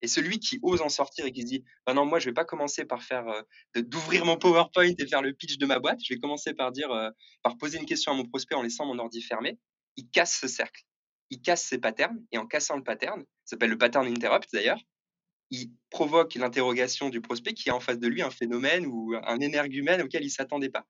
Et 0.01 0.07
celui 0.07 0.39
qui 0.39 0.59
ose 0.61 0.81
en 0.81 0.89
sortir 0.89 1.25
et 1.25 1.31
qui 1.31 1.43
se 1.43 1.47
dit, 1.47 1.63
bah 1.85 1.93
non, 1.93 2.05
moi, 2.05 2.19
je 2.19 2.25
vais 2.25 2.33
pas 2.33 2.43
commencer 2.43 2.83
par 2.83 3.01
faire, 3.01 3.25
euh, 3.27 3.81
d'ouvrir 3.81 4.25
mon 4.25 4.37
PowerPoint 4.37 4.93
et 4.97 5.07
faire 5.07 5.21
le 5.21 5.33
pitch 5.33 5.57
de 5.57 5.65
ma 5.65 5.79
boîte. 5.79 5.99
Je 6.03 6.13
vais 6.13 6.19
commencer 6.19 6.53
par 6.53 6.73
dire, 6.73 6.91
euh, 6.91 7.09
par 7.41 7.57
poser 7.57 7.79
une 7.79 7.85
question 7.85 8.11
à 8.11 8.15
mon 8.15 8.25
prospect 8.25 8.55
en 8.55 8.61
laissant 8.61 8.85
mon 8.85 8.99
ordi 8.99 9.21
fermé. 9.21 9.57
Il 9.95 10.09
casse 10.09 10.37
ce 10.37 10.49
cercle. 10.49 10.83
Il 11.29 11.41
casse 11.41 11.63
ses 11.63 11.77
patterns. 11.77 12.21
Et 12.33 12.37
en 12.37 12.45
cassant 12.45 12.75
le 12.75 12.83
pattern, 12.83 13.21
ça 13.45 13.51
s'appelle 13.51 13.69
le 13.69 13.77
pattern 13.77 14.05
interrupt 14.05 14.49
d'ailleurs, 14.51 14.79
il 15.53 15.71
provoque 15.91 16.33
l'interrogation 16.33 17.09
du 17.09 17.21
prospect 17.21 17.53
qui 17.53 17.69
a 17.69 17.75
en 17.75 17.79
face 17.79 17.99
de 17.99 18.07
lui 18.07 18.23
un 18.23 18.31
phénomène 18.31 18.87
ou 18.87 19.13
un 19.23 19.39
énergumène 19.39 20.01
auquel 20.01 20.23
il 20.23 20.27
ne 20.27 20.31
s'attendait 20.31 20.71
pas. 20.71 20.87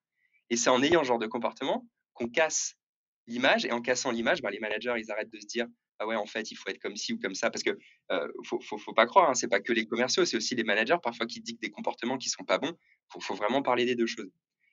Et 0.49 0.55
c'est 0.55 0.69
en 0.69 0.81
ayant 0.81 1.03
ce 1.03 1.07
genre 1.09 1.19
de 1.19 1.27
comportement 1.27 1.85
qu'on 2.13 2.29
casse 2.29 2.75
l'image. 3.27 3.65
Et 3.65 3.73
en 3.73 3.81
cassant 3.81 4.11
l'image, 4.11 4.41
ben, 4.41 4.51
les 4.51 4.59
managers, 4.59 4.93
ils 4.97 5.11
arrêtent 5.11 5.31
de 5.31 5.39
se 5.39 5.47
dire 5.47 5.67
ah 5.99 6.07
ouais, 6.07 6.15
en 6.15 6.25
fait, 6.25 6.49
il 6.49 6.55
faut 6.55 6.69
être 6.69 6.79
comme 6.79 6.95
ci 6.95 7.11
ou 7.11 7.19
comme 7.19 7.35
ça. 7.35 7.49
Parce 7.49 7.61
que 7.61 7.77
euh, 8.11 8.27
faut, 8.45 8.59
faut, 8.61 8.93
pas 8.93 9.05
croire, 9.05 9.29
hein, 9.29 9.33
c'est 9.33 9.49
pas 9.49 9.59
que 9.59 9.73
les 9.73 9.85
commerciaux, 9.85 10.23
c'est 10.23 10.37
aussi 10.37 10.55
les 10.55 10.63
managers 10.63 10.97
parfois 11.03 11.25
qui 11.25 11.41
dictent 11.41 11.61
des 11.61 11.69
comportements 11.69 12.17
qui 12.17 12.29
sont 12.29 12.45
pas 12.45 12.57
bons. 12.57 12.73
Il 13.15 13.21
faut, 13.21 13.35
vraiment 13.35 13.61
parler 13.61 13.83
des 13.83 13.95
deux 13.95 14.07
choses. 14.07 14.31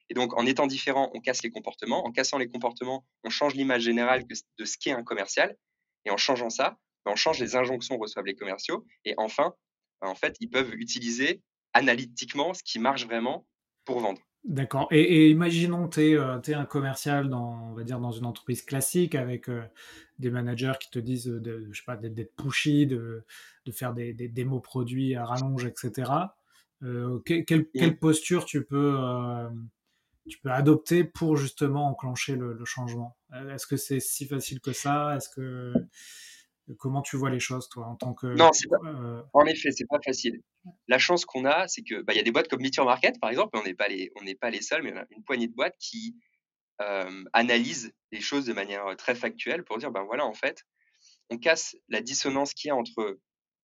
Et 0.08 0.14
donc, 0.14 0.38
en 0.38 0.46
étant 0.46 0.68
différent, 0.68 1.10
on 1.14 1.20
casse 1.20 1.42
les 1.42 1.50
comportements. 1.50 2.06
En 2.06 2.12
cassant 2.12 2.38
les 2.38 2.48
comportements, 2.48 3.04
on 3.24 3.30
change 3.30 3.54
l'image 3.54 3.82
générale 3.82 4.24
de 4.26 4.64
ce 4.64 4.78
qu'est 4.78 4.92
un 4.92 5.02
commercial. 5.02 5.56
Et 6.04 6.10
en 6.10 6.16
changeant 6.16 6.50
ça, 6.50 6.78
on 7.06 7.16
change 7.16 7.40
les 7.40 7.56
injonctions 7.56 7.96
que 7.96 8.02
reçoivent 8.02 8.26
les 8.26 8.36
commerciaux. 8.36 8.86
Et 9.04 9.14
enfin, 9.16 9.54
en 10.00 10.14
fait, 10.14 10.36
ils 10.40 10.48
peuvent 10.48 10.74
utiliser 10.74 11.42
analytiquement 11.72 12.54
ce 12.54 12.62
qui 12.62 12.78
marche 12.78 13.06
vraiment 13.06 13.46
pour 13.84 14.00
vendre. 14.00 14.20
D'accord. 14.44 14.88
Et, 14.90 15.30
imaginons 15.30 15.86
que 15.86 15.94
tu 15.96 16.00
es, 16.00 16.14
euh, 16.14 16.58
un 16.58 16.64
commercial 16.64 17.28
dans, 17.28 17.70
on 17.70 17.74
va 17.74 17.84
dire, 17.84 18.00
dans 18.00 18.12
une 18.12 18.24
entreprise 18.24 18.62
classique 18.62 19.14
avec 19.14 19.50
euh, 19.50 19.62
des 20.18 20.30
managers 20.30 20.72
qui 20.80 20.90
te 20.90 20.98
disent 20.98 21.26
de, 21.26 21.68
je 21.70 21.78
sais 21.78 21.84
pas, 21.84 21.96
d'être 21.96 22.34
pushy, 22.36 22.86
de, 22.86 23.22
de 23.66 23.72
faire 23.72 23.92
des, 23.92 24.14
des, 24.14 24.28
démos 24.28 24.62
produits 24.62 25.14
à 25.14 25.26
rallonge, 25.26 25.66
etc. 25.66 26.10
Euh, 26.82 27.18
quelle, 27.26 27.44
quelle, 27.44 27.98
posture 27.98 28.46
tu 28.46 28.64
peux, 28.64 28.96
tu 30.26 30.38
peux 30.38 30.50
adopter 30.50 31.04
pour 31.04 31.36
justement 31.36 31.88
enclencher 31.88 32.36
le, 32.36 32.54
le 32.54 32.64
changement? 32.64 33.18
Est-ce 33.50 33.66
que 33.66 33.76
c'est 33.76 34.00
si 34.00 34.24
facile 34.24 34.60
que 34.60 34.72
ça? 34.72 35.16
Est-ce 35.16 35.28
que 35.28 35.74
Comment 36.78 37.02
tu 37.02 37.16
vois 37.16 37.30
les 37.30 37.40
choses, 37.40 37.68
toi, 37.68 37.86
en 37.86 37.96
tant 37.96 38.14
que. 38.14 38.26
Non, 38.26 38.50
euh, 38.84 39.22
en 39.32 39.44
effet, 39.46 39.70
c'est 39.72 39.86
pas 39.88 39.98
facile. 40.04 40.40
La 40.88 40.98
chance 40.98 41.24
qu'on 41.24 41.44
a, 41.44 41.66
c'est 41.68 41.82
que 41.82 42.02
bah, 42.02 42.14
y 42.14 42.18
a 42.18 42.22
des 42.22 42.30
boîtes 42.30 42.48
comme 42.48 42.60
Meet 42.60 42.78
Market, 42.78 43.18
par 43.20 43.30
exemple, 43.30 43.58
on 43.58 43.62
n'est 43.64 43.74
pas 43.74 43.88
les, 43.88 44.12
on 44.16 44.22
n'est 44.22 44.34
pas 44.34 44.50
les 44.50 44.62
seuls, 44.62 44.82
mais 44.82 44.92
on 44.92 44.98
a 44.98 45.04
une 45.10 45.24
poignée 45.24 45.48
de 45.48 45.54
boîtes 45.54 45.76
qui 45.78 46.16
euh, 46.80 47.24
analysent 47.32 47.92
les 48.12 48.20
choses 48.20 48.46
de 48.46 48.52
manière 48.52 48.86
euh, 48.86 48.94
très 48.94 49.14
factuelle 49.14 49.64
pour 49.64 49.78
dire, 49.78 49.90
ben 49.90 50.04
voilà, 50.04 50.24
en 50.26 50.34
fait, 50.34 50.64
on 51.28 51.38
casse 51.38 51.76
la 51.88 52.00
dissonance 52.02 52.54
qu'il 52.54 52.68
y 52.68 52.70
a 52.70 52.76
entre 52.76 53.18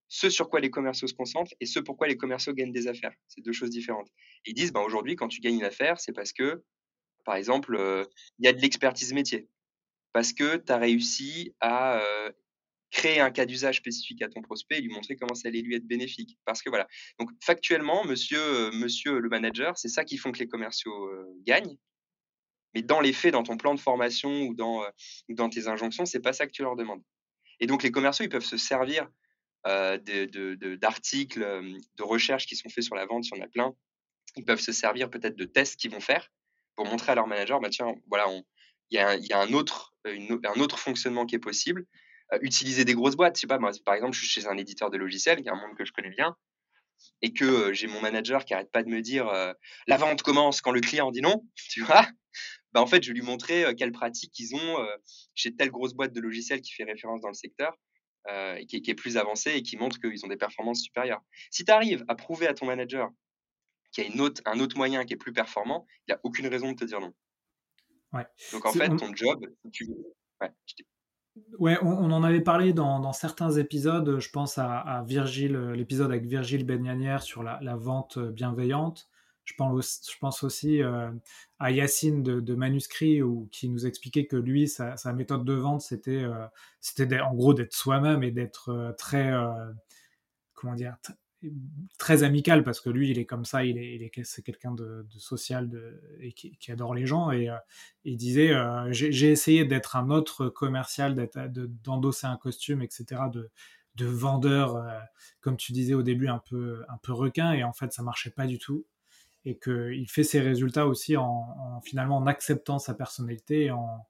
ce 0.08 0.30
sur 0.30 0.48
quoi 0.48 0.60
les 0.60 0.70
commerciaux 0.70 1.08
se 1.08 1.14
concentrent 1.14 1.52
et 1.60 1.66
ce 1.66 1.80
pourquoi 1.80 2.08
les 2.08 2.16
commerciaux 2.16 2.54
gagnent 2.54 2.72
des 2.72 2.88
affaires. 2.88 3.14
C'est 3.28 3.42
deux 3.42 3.52
choses 3.52 3.70
différentes. 3.70 4.08
ils 4.46 4.54
disent, 4.54 4.72
ben 4.72 4.82
aujourd'hui, 4.82 5.16
quand 5.16 5.28
tu 5.28 5.40
gagnes 5.40 5.56
une 5.56 5.64
affaire, 5.64 6.00
c'est 6.00 6.12
parce 6.12 6.32
que, 6.32 6.64
par 7.24 7.36
exemple, 7.36 7.76
il 8.38 8.44
y 8.44 8.48
a 8.48 8.52
de 8.52 8.60
l'expertise 8.60 9.12
métier 9.12 9.48
parce 10.12 10.32
que 10.32 10.56
tu 10.56 10.72
as 10.72 10.78
réussi 10.78 11.54
à 11.60 12.00
créer 12.90 13.20
un 13.20 13.30
cas 13.30 13.46
d'usage 13.46 13.78
spécifique 13.78 14.22
à 14.22 14.28
ton 14.28 14.42
prospect 14.42 14.78
et 14.78 14.80
lui 14.80 14.92
montrer 14.92 15.16
comment 15.16 15.34
ça 15.34 15.48
allait 15.48 15.62
lui 15.62 15.74
être 15.74 15.86
bénéfique. 15.86 16.38
Parce 16.44 16.62
que 16.62 16.70
voilà. 16.70 16.86
Donc 17.18 17.30
factuellement, 17.42 18.04
monsieur, 18.04 18.40
euh, 18.40 18.70
monsieur 18.72 19.18
le 19.18 19.28
manager, 19.28 19.76
c'est 19.76 19.88
ça 19.88 20.04
qui 20.04 20.16
font 20.16 20.32
que 20.32 20.38
les 20.38 20.48
commerciaux 20.48 21.06
euh, 21.06 21.26
gagnent. 21.46 21.76
Mais 22.74 22.82
dans 22.82 23.00
les 23.00 23.12
faits, 23.12 23.32
dans 23.32 23.42
ton 23.42 23.56
plan 23.56 23.74
de 23.74 23.80
formation 23.80 24.42
ou 24.42 24.54
dans, 24.54 24.82
euh, 24.82 24.88
dans 25.30 25.48
tes 25.48 25.68
injonctions, 25.68 26.06
c'est 26.06 26.20
pas 26.20 26.32
ça 26.32 26.46
que 26.46 26.52
tu 26.52 26.62
leur 26.62 26.76
demandes. 26.76 27.02
Et 27.60 27.66
donc 27.66 27.82
les 27.82 27.90
commerciaux, 27.90 28.24
ils 28.24 28.30
peuvent 28.30 28.44
se 28.44 28.56
servir 28.56 29.08
d'articles, 29.64 31.40
de, 31.40 31.78
de, 31.96 32.02
recherches 32.04 32.46
qui 32.46 32.54
sont 32.54 32.68
faits 32.68 32.84
sur 32.84 32.94
la 32.94 33.04
vente, 33.04 33.24
si 33.24 33.32
on 33.34 33.40
a 33.40 33.48
plein. 33.48 33.74
Ils 34.36 34.44
peuvent 34.44 34.60
se 34.60 34.70
servir 34.70 35.10
peut-être 35.10 35.34
de 35.34 35.44
tests 35.44 35.80
qu'ils 35.80 35.90
vont 35.90 35.98
faire 35.98 36.30
pour 36.76 36.86
montrer 36.86 37.12
à 37.12 37.14
leur 37.16 37.26
manager, 37.26 37.58
bah 37.58 37.70
tiens, 37.70 37.94
voilà, 38.06 38.26
il 38.90 38.96
y 38.96 38.98
a, 38.98 39.16
y 39.16 39.32
a 39.32 39.40
un, 39.40 39.52
autre, 39.54 39.96
un 40.04 40.60
autre 40.60 40.78
fonctionnement 40.78 41.26
qui 41.26 41.34
est 41.34 41.40
possible 41.40 41.84
euh, 41.84 41.86
utiliser 42.40 42.84
des 42.84 42.94
grosses 42.94 43.16
boîtes. 43.16 43.36
Je 43.36 43.42
sais 43.42 43.46
pas, 43.46 43.58
moi, 43.58 43.70
par 43.84 43.94
exemple, 43.94 44.14
je 44.14 44.20
suis 44.20 44.28
chez 44.28 44.46
un 44.46 44.56
éditeur 44.56 44.90
de 44.90 44.96
logiciels, 44.96 45.40
qui 45.42 45.48
est 45.48 45.52
un 45.52 45.56
monde 45.56 45.76
que 45.76 45.84
je 45.84 45.92
connais 45.92 46.10
bien, 46.10 46.36
et 47.22 47.32
que 47.32 47.44
euh, 47.44 47.72
j'ai 47.72 47.86
mon 47.86 48.00
manager 48.00 48.44
qui 48.44 48.54
arrête 48.54 48.70
pas 48.70 48.82
de 48.82 48.88
me 48.88 49.00
dire 49.00 49.28
euh, 49.28 49.52
la 49.86 49.96
vente 49.96 50.22
commence 50.22 50.60
quand 50.60 50.72
le 50.72 50.80
client 50.80 51.10
dit 51.10 51.20
non, 51.20 51.44
tu 51.70 51.82
vois. 51.82 52.06
Bah, 52.72 52.82
en 52.82 52.86
fait, 52.86 53.02
je 53.02 53.08
vais 53.08 53.18
lui 53.18 53.24
montrer 53.24 53.74
quelles 53.76 53.92
pratiques 53.92 54.38
ils 54.38 54.54
ont 54.54 54.86
chez 55.34 55.54
telle 55.54 55.70
grosse 55.70 55.94
boîte 55.94 56.12
de 56.12 56.20
logiciels 56.20 56.60
qui 56.60 56.74
fait 56.74 56.84
référence 56.84 57.22
dans 57.22 57.28
le 57.28 57.34
secteur. 57.34 57.72
et 58.28 58.66
qui, 58.66 58.82
est 58.84 58.94
plus 58.94 59.16
avancée 59.16 59.52
et 59.52 59.62
qui 59.62 59.78
montre 59.78 59.98
qu'ils 59.98 60.22
ont 60.26 60.28
des 60.28 60.36
performances 60.36 60.82
supérieures. 60.82 61.22
Si 61.50 61.64
tu 61.64 61.72
arrives 61.72 62.04
à 62.08 62.14
prouver 62.14 62.46
à 62.46 62.52
ton 62.52 62.66
manager 62.66 63.08
qu'il 63.92 64.04
y 64.04 64.08
a 64.08 64.12
une 64.12 64.20
autre, 64.20 64.42
un 64.44 64.60
autre 64.60 64.76
moyen 64.76 65.06
qui 65.06 65.14
est 65.14 65.16
plus 65.16 65.32
performant, 65.32 65.86
il 66.06 66.10
n'y 66.10 66.14
a 66.16 66.20
aucune 66.22 66.48
raison 66.48 66.72
de 66.72 66.76
te 66.76 66.84
dire 66.84 67.00
non. 67.00 67.14
Ouais. 68.12 68.26
Donc 68.52 68.66
en 68.66 68.72
fait, 68.72 68.88
ton 68.96 69.14
job, 69.14 69.46
tu... 69.72 69.88
ouais, 70.40 70.50
Ouais, 71.58 71.78
on, 71.82 72.10
en 72.10 72.22
avait 72.22 72.40
parlé 72.40 72.72
dans, 72.72 73.12
certains 73.12 73.50
épisodes. 73.52 74.18
Je 74.18 74.30
pense 74.30 74.58
à, 74.58 75.04
Virgile, 75.06 75.56
l'épisode 75.74 76.10
avec 76.10 76.26
Virgile 76.26 76.64
Benyanière 76.64 77.22
sur 77.22 77.42
la, 77.42 77.76
vente 77.76 78.18
bienveillante. 78.18 79.08
Je 79.44 79.54
pense, 79.54 80.42
aussi 80.42 80.82
euh, 80.82 81.10
à 81.58 81.70
Yacine 81.70 82.22
de, 82.22 82.40
de 82.40 82.54
Manuscrit, 82.54 83.20
qui 83.52 83.68
nous 83.68 83.86
expliquait 83.86 84.26
que 84.26 84.36
lui, 84.36 84.68
sa, 84.68 84.96
méthode 85.14 85.44
de 85.44 85.52
vente, 85.54 85.82
c'était 85.82 86.24
euh, 86.24 86.46
en 87.22 87.34
gros 87.34 87.54
d'être 87.54 87.72
soi-même 87.72 88.22
et 88.22 88.30
d'être 88.30 88.70
euh, 88.70 88.92
très, 88.92 89.32
euh, 89.32 89.72
comment 90.54 90.74
dire, 90.74 90.96
très 91.98 92.22
amical 92.22 92.62
parce 92.64 92.80
que 92.80 92.90
lui, 92.90 93.10
il 93.10 93.18
est 93.18 93.24
comme 93.24 93.44
ça, 93.44 93.64
il 93.64 93.78
est, 93.78 94.10
c'est 94.24 94.42
quelqu'un 94.42 94.72
de, 94.72 95.06
social 95.18 95.70
et 96.20 96.32
qui, 96.32 96.72
adore 96.72 96.94
les 96.94 97.06
gens. 97.06 97.30
Et 97.30 97.48
euh, 97.48 97.56
il 98.04 98.16
disait, 98.16 98.52
euh, 98.52 98.88
j'ai 98.92 99.30
essayé 99.30 99.64
d'être 99.64 99.96
un 99.96 100.10
autre 100.10 100.48
commercial, 100.48 101.28
d'endosser 101.84 102.26
un 102.26 102.36
costume, 102.36 102.82
etc., 102.82 103.22
de, 103.32 103.50
de 103.96 104.06
vendeur, 104.06 104.76
euh, 104.76 104.98
comme 105.40 105.56
tu 105.56 105.72
disais 105.72 105.94
au 105.94 106.02
début, 106.02 106.28
un 106.28 106.38
peu, 106.38 106.84
un 106.88 106.98
peu 106.98 107.12
requin. 107.12 107.52
Et 107.52 107.64
en 107.64 107.72
fait, 107.72 107.92
ça 107.92 108.02
marchait 108.02 108.30
pas 108.30 108.46
du 108.46 108.58
tout. 108.58 108.84
Et 109.44 109.56
qu'il 109.58 110.08
fait 110.08 110.24
ses 110.24 110.40
résultats 110.40 110.86
aussi 110.86 111.16
en, 111.16 111.24
en, 111.24 111.80
finalement 111.80 112.16
en 112.16 112.26
acceptant 112.26 112.78
sa 112.78 112.94
personnalité, 112.94 113.70
en, 113.70 114.06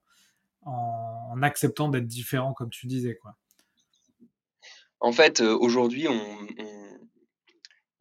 en 0.63 1.43
acceptant 1.43 1.89
d'être 1.89 2.07
différent, 2.07 2.55
comme 2.55 2.71
tu 2.71 2.87
disais, 2.87 3.17
quoi. 3.17 3.37
En 5.01 5.13
fait, 5.13 5.43
aujourd'hui, 5.43 6.09
on 6.09 6.86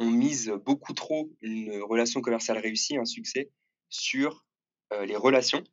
on 0.05 0.11
mise 0.11 0.49
beaucoup 0.65 0.93
trop 0.93 1.31
une 1.41 1.81
relation 1.81 2.21
commerciale 2.21 2.59
réussie, 2.59 2.97
un 2.97 3.05
succès, 3.05 3.49
sur 3.89 4.45
euh, 4.93 5.05
les 5.05 5.15
relations, 5.15 5.63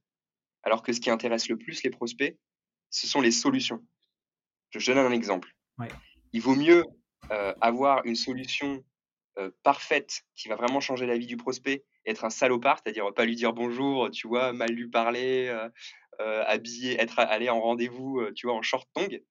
alors 0.63 0.83
que 0.83 0.93
ce 0.93 1.01
qui 1.01 1.11
intéresse 1.11 1.49
le 1.49 1.59
plus 1.59 1.83
les 1.83 1.91
prospects, 1.91 2.39
ce 2.91 3.07
sont 3.07 3.21
les 3.21 3.31
solutions. 3.31 3.85
Je 4.71 4.93
donne 4.93 5.05
un 5.05 5.13
exemple. 5.13 5.55
Il 6.33 6.41
vaut 6.41 6.55
mieux 6.55 6.85
euh, 7.31 7.55
avoir 7.61 8.05
une 8.07 8.17
solution 8.17 8.83
euh, 9.39 9.51
parfaite 9.63 10.23
qui 10.35 10.49
va 10.49 10.57
vraiment 10.57 10.81
changer 10.81 11.07
la 11.07 11.19
vie 11.19 11.27
du 11.27 11.37
prospect, 11.37 11.85
être 12.07 12.25
un 12.25 12.31
salopard, 12.31 12.79
c'est-à-dire 12.79 13.13
pas 13.13 13.27
lui 13.27 13.37
dire 13.37 13.53
bonjour, 13.53 14.11
tu 14.11 14.29
vois, 14.29 14.53
mal 14.53 14.71
lui 14.71 14.89
parler, 14.89 15.49
habillé, 16.19 17.01
être 17.01 17.19
allé 17.19 17.51
en 17.51 17.61
rendez-vous, 17.61 18.23
tu 18.35 18.47
vois, 18.47 18.57
en 18.57 18.63
short 18.63 18.89
tongue, 18.95 19.23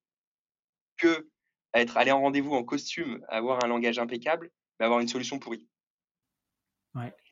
que 0.97 1.29
être 1.73 1.97
allé 1.97 2.11
en 2.11 2.19
rendez-vous 2.19 2.53
en 2.53 2.63
costume, 2.63 3.23
avoir 3.29 3.63
un 3.63 3.67
langage 3.67 3.97
impeccable 3.97 4.51
avoir 4.85 4.99
une 4.99 5.07
solution 5.07 5.39
pourrie. 5.39 5.67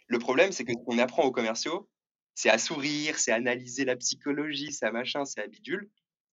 Le 0.08 0.18
problème, 0.18 0.52
c'est 0.52 0.66
que 0.66 0.74
ce 0.74 0.78
qu'on 0.86 0.98
apprend 0.98 1.24
aux 1.24 1.32
commerciaux, 1.32 1.90
c'est 2.34 2.50
à 2.50 2.58
sourire, 2.58 3.20
c'est 3.20 3.32
analyser 3.32 3.86
la 3.86 3.96
psychologie, 3.96 4.72
c'est 4.72 4.86
à 4.86 4.92
machin, 4.92 5.26
c'est 5.26 5.42
à 5.42 5.48
bidule. 5.48 5.90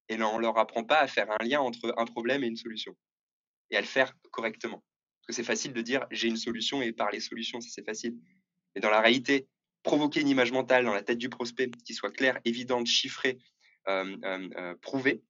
Et 0.08 0.16
là, 0.16 0.28
on 0.28 0.38
leur 0.38 0.56
apprend 0.56 0.84
pas 0.84 1.00
à 1.00 1.08
faire 1.08 1.28
un 1.30 1.44
lien 1.44 1.60
entre 1.60 1.92
un 1.98 2.04
problème 2.04 2.44
et 2.44 2.46
une 2.46 2.56
solution. 2.56 2.96
Et 3.70 3.76
à 3.76 3.80
le 3.80 3.86
faire 3.86 4.14
correctement. 4.30 4.82
Parce 5.20 5.26
que 5.26 5.32
c'est 5.32 5.46
facile 5.46 5.72
de 5.72 5.82
dire 5.82 6.06
j'ai 6.10 6.28
une 6.28 6.36
solution 6.36 6.80
et 6.80 6.92
parler 6.92 7.20
solution, 7.20 7.60
ça 7.60 7.68
c'est 7.70 7.84
facile. 7.84 8.16
Mais 8.74 8.80
dans 8.80 8.90
la 8.90 9.00
réalité, 9.00 9.48
provoquer 9.82 10.20
une 10.20 10.28
image 10.28 10.52
mentale 10.52 10.84
dans 10.84 10.94
la 10.94 11.02
tête 11.02 11.18
du 11.18 11.28
prospect 11.28 11.70
qui 11.84 11.94
soit 11.94 12.10
claire, 12.10 12.38
évidente, 12.44 12.86
chiffrée, 12.86 13.38
euh, 13.88 14.16
euh, 14.24 14.48
euh, 14.56 14.74
prouvée, 14.82 15.22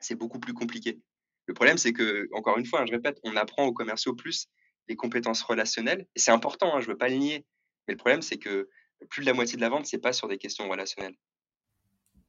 c'est 0.00 0.14
beaucoup 0.14 0.40
plus 0.40 0.54
compliqué. 0.54 1.00
Le 1.46 1.54
problème, 1.54 1.78
c'est 1.78 1.92
que, 1.92 2.28
encore 2.32 2.58
une 2.58 2.66
fois, 2.66 2.82
hein, 2.82 2.86
je 2.86 2.92
répète, 2.92 3.18
on 3.22 3.36
apprend 3.36 3.66
aux 3.66 3.72
commerciaux 3.72 4.14
plus 4.14 4.48
les 4.88 4.96
compétences 4.96 5.42
relationnelles. 5.42 6.06
Et 6.14 6.18
c'est 6.18 6.30
important, 6.30 6.74
hein, 6.74 6.80
je 6.80 6.86
ne 6.86 6.92
veux 6.92 6.98
pas 6.98 7.08
le 7.08 7.16
nier. 7.16 7.46
Mais 7.86 7.94
le 7.94 7.98
problème, 7.98 8.22
c'est 8.22 8.38
que 8.38 8.68
plus 9.10 9.22
de 9.22 9.26
la 9.26 9.34
moitié 9.34 9.56
de 9.56 9.60
la 9.62 9.68
vente, 9.68 9.86
c'est 9.86 9.98
pas 9.98 10.12
sur 10.12 10.28
des 10.28 10.38
questions 10.38 10.68
relationnelles. 10.68 11.16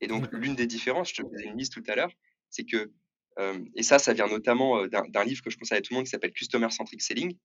Et 0.01 0.07
donc, 0.07 0.27
l'une 0.31 0.55
des 0.55 0.67
différences, 0.67 1.09
je 1.09 1.21
te 1.21 1.29
faisais 1.29 1.45
une 1.45 1.57
liste 1.57 1.73
tout 1.73 1.83
à 1.87 1.95
l'heure, 1.95 2.11
c'est 2.49 2.65
que, 2.65 2.91
euh, 3.39 3.59
et 3.75 3.83
ça, 3.83 3.99
ça 3.99 4.13
vient 4.13 4.27
notamment 4.27 4.79
euh, 4.79 4.87
d'un 4.87 5.23
livre 5.23 5.41
que 5.41 5.49
je 5.49 5.57
conseille 5.57 5.77
à 5.77 5.81
tout 5.81 5.93
le 5.93 5.97
monde 5.97 6.05
qui 6.05 6.11
s'appelle 6.11 6.33
Customer 6.33 6.69
Centric 6.71 7.01
Selling, 7.01 7.37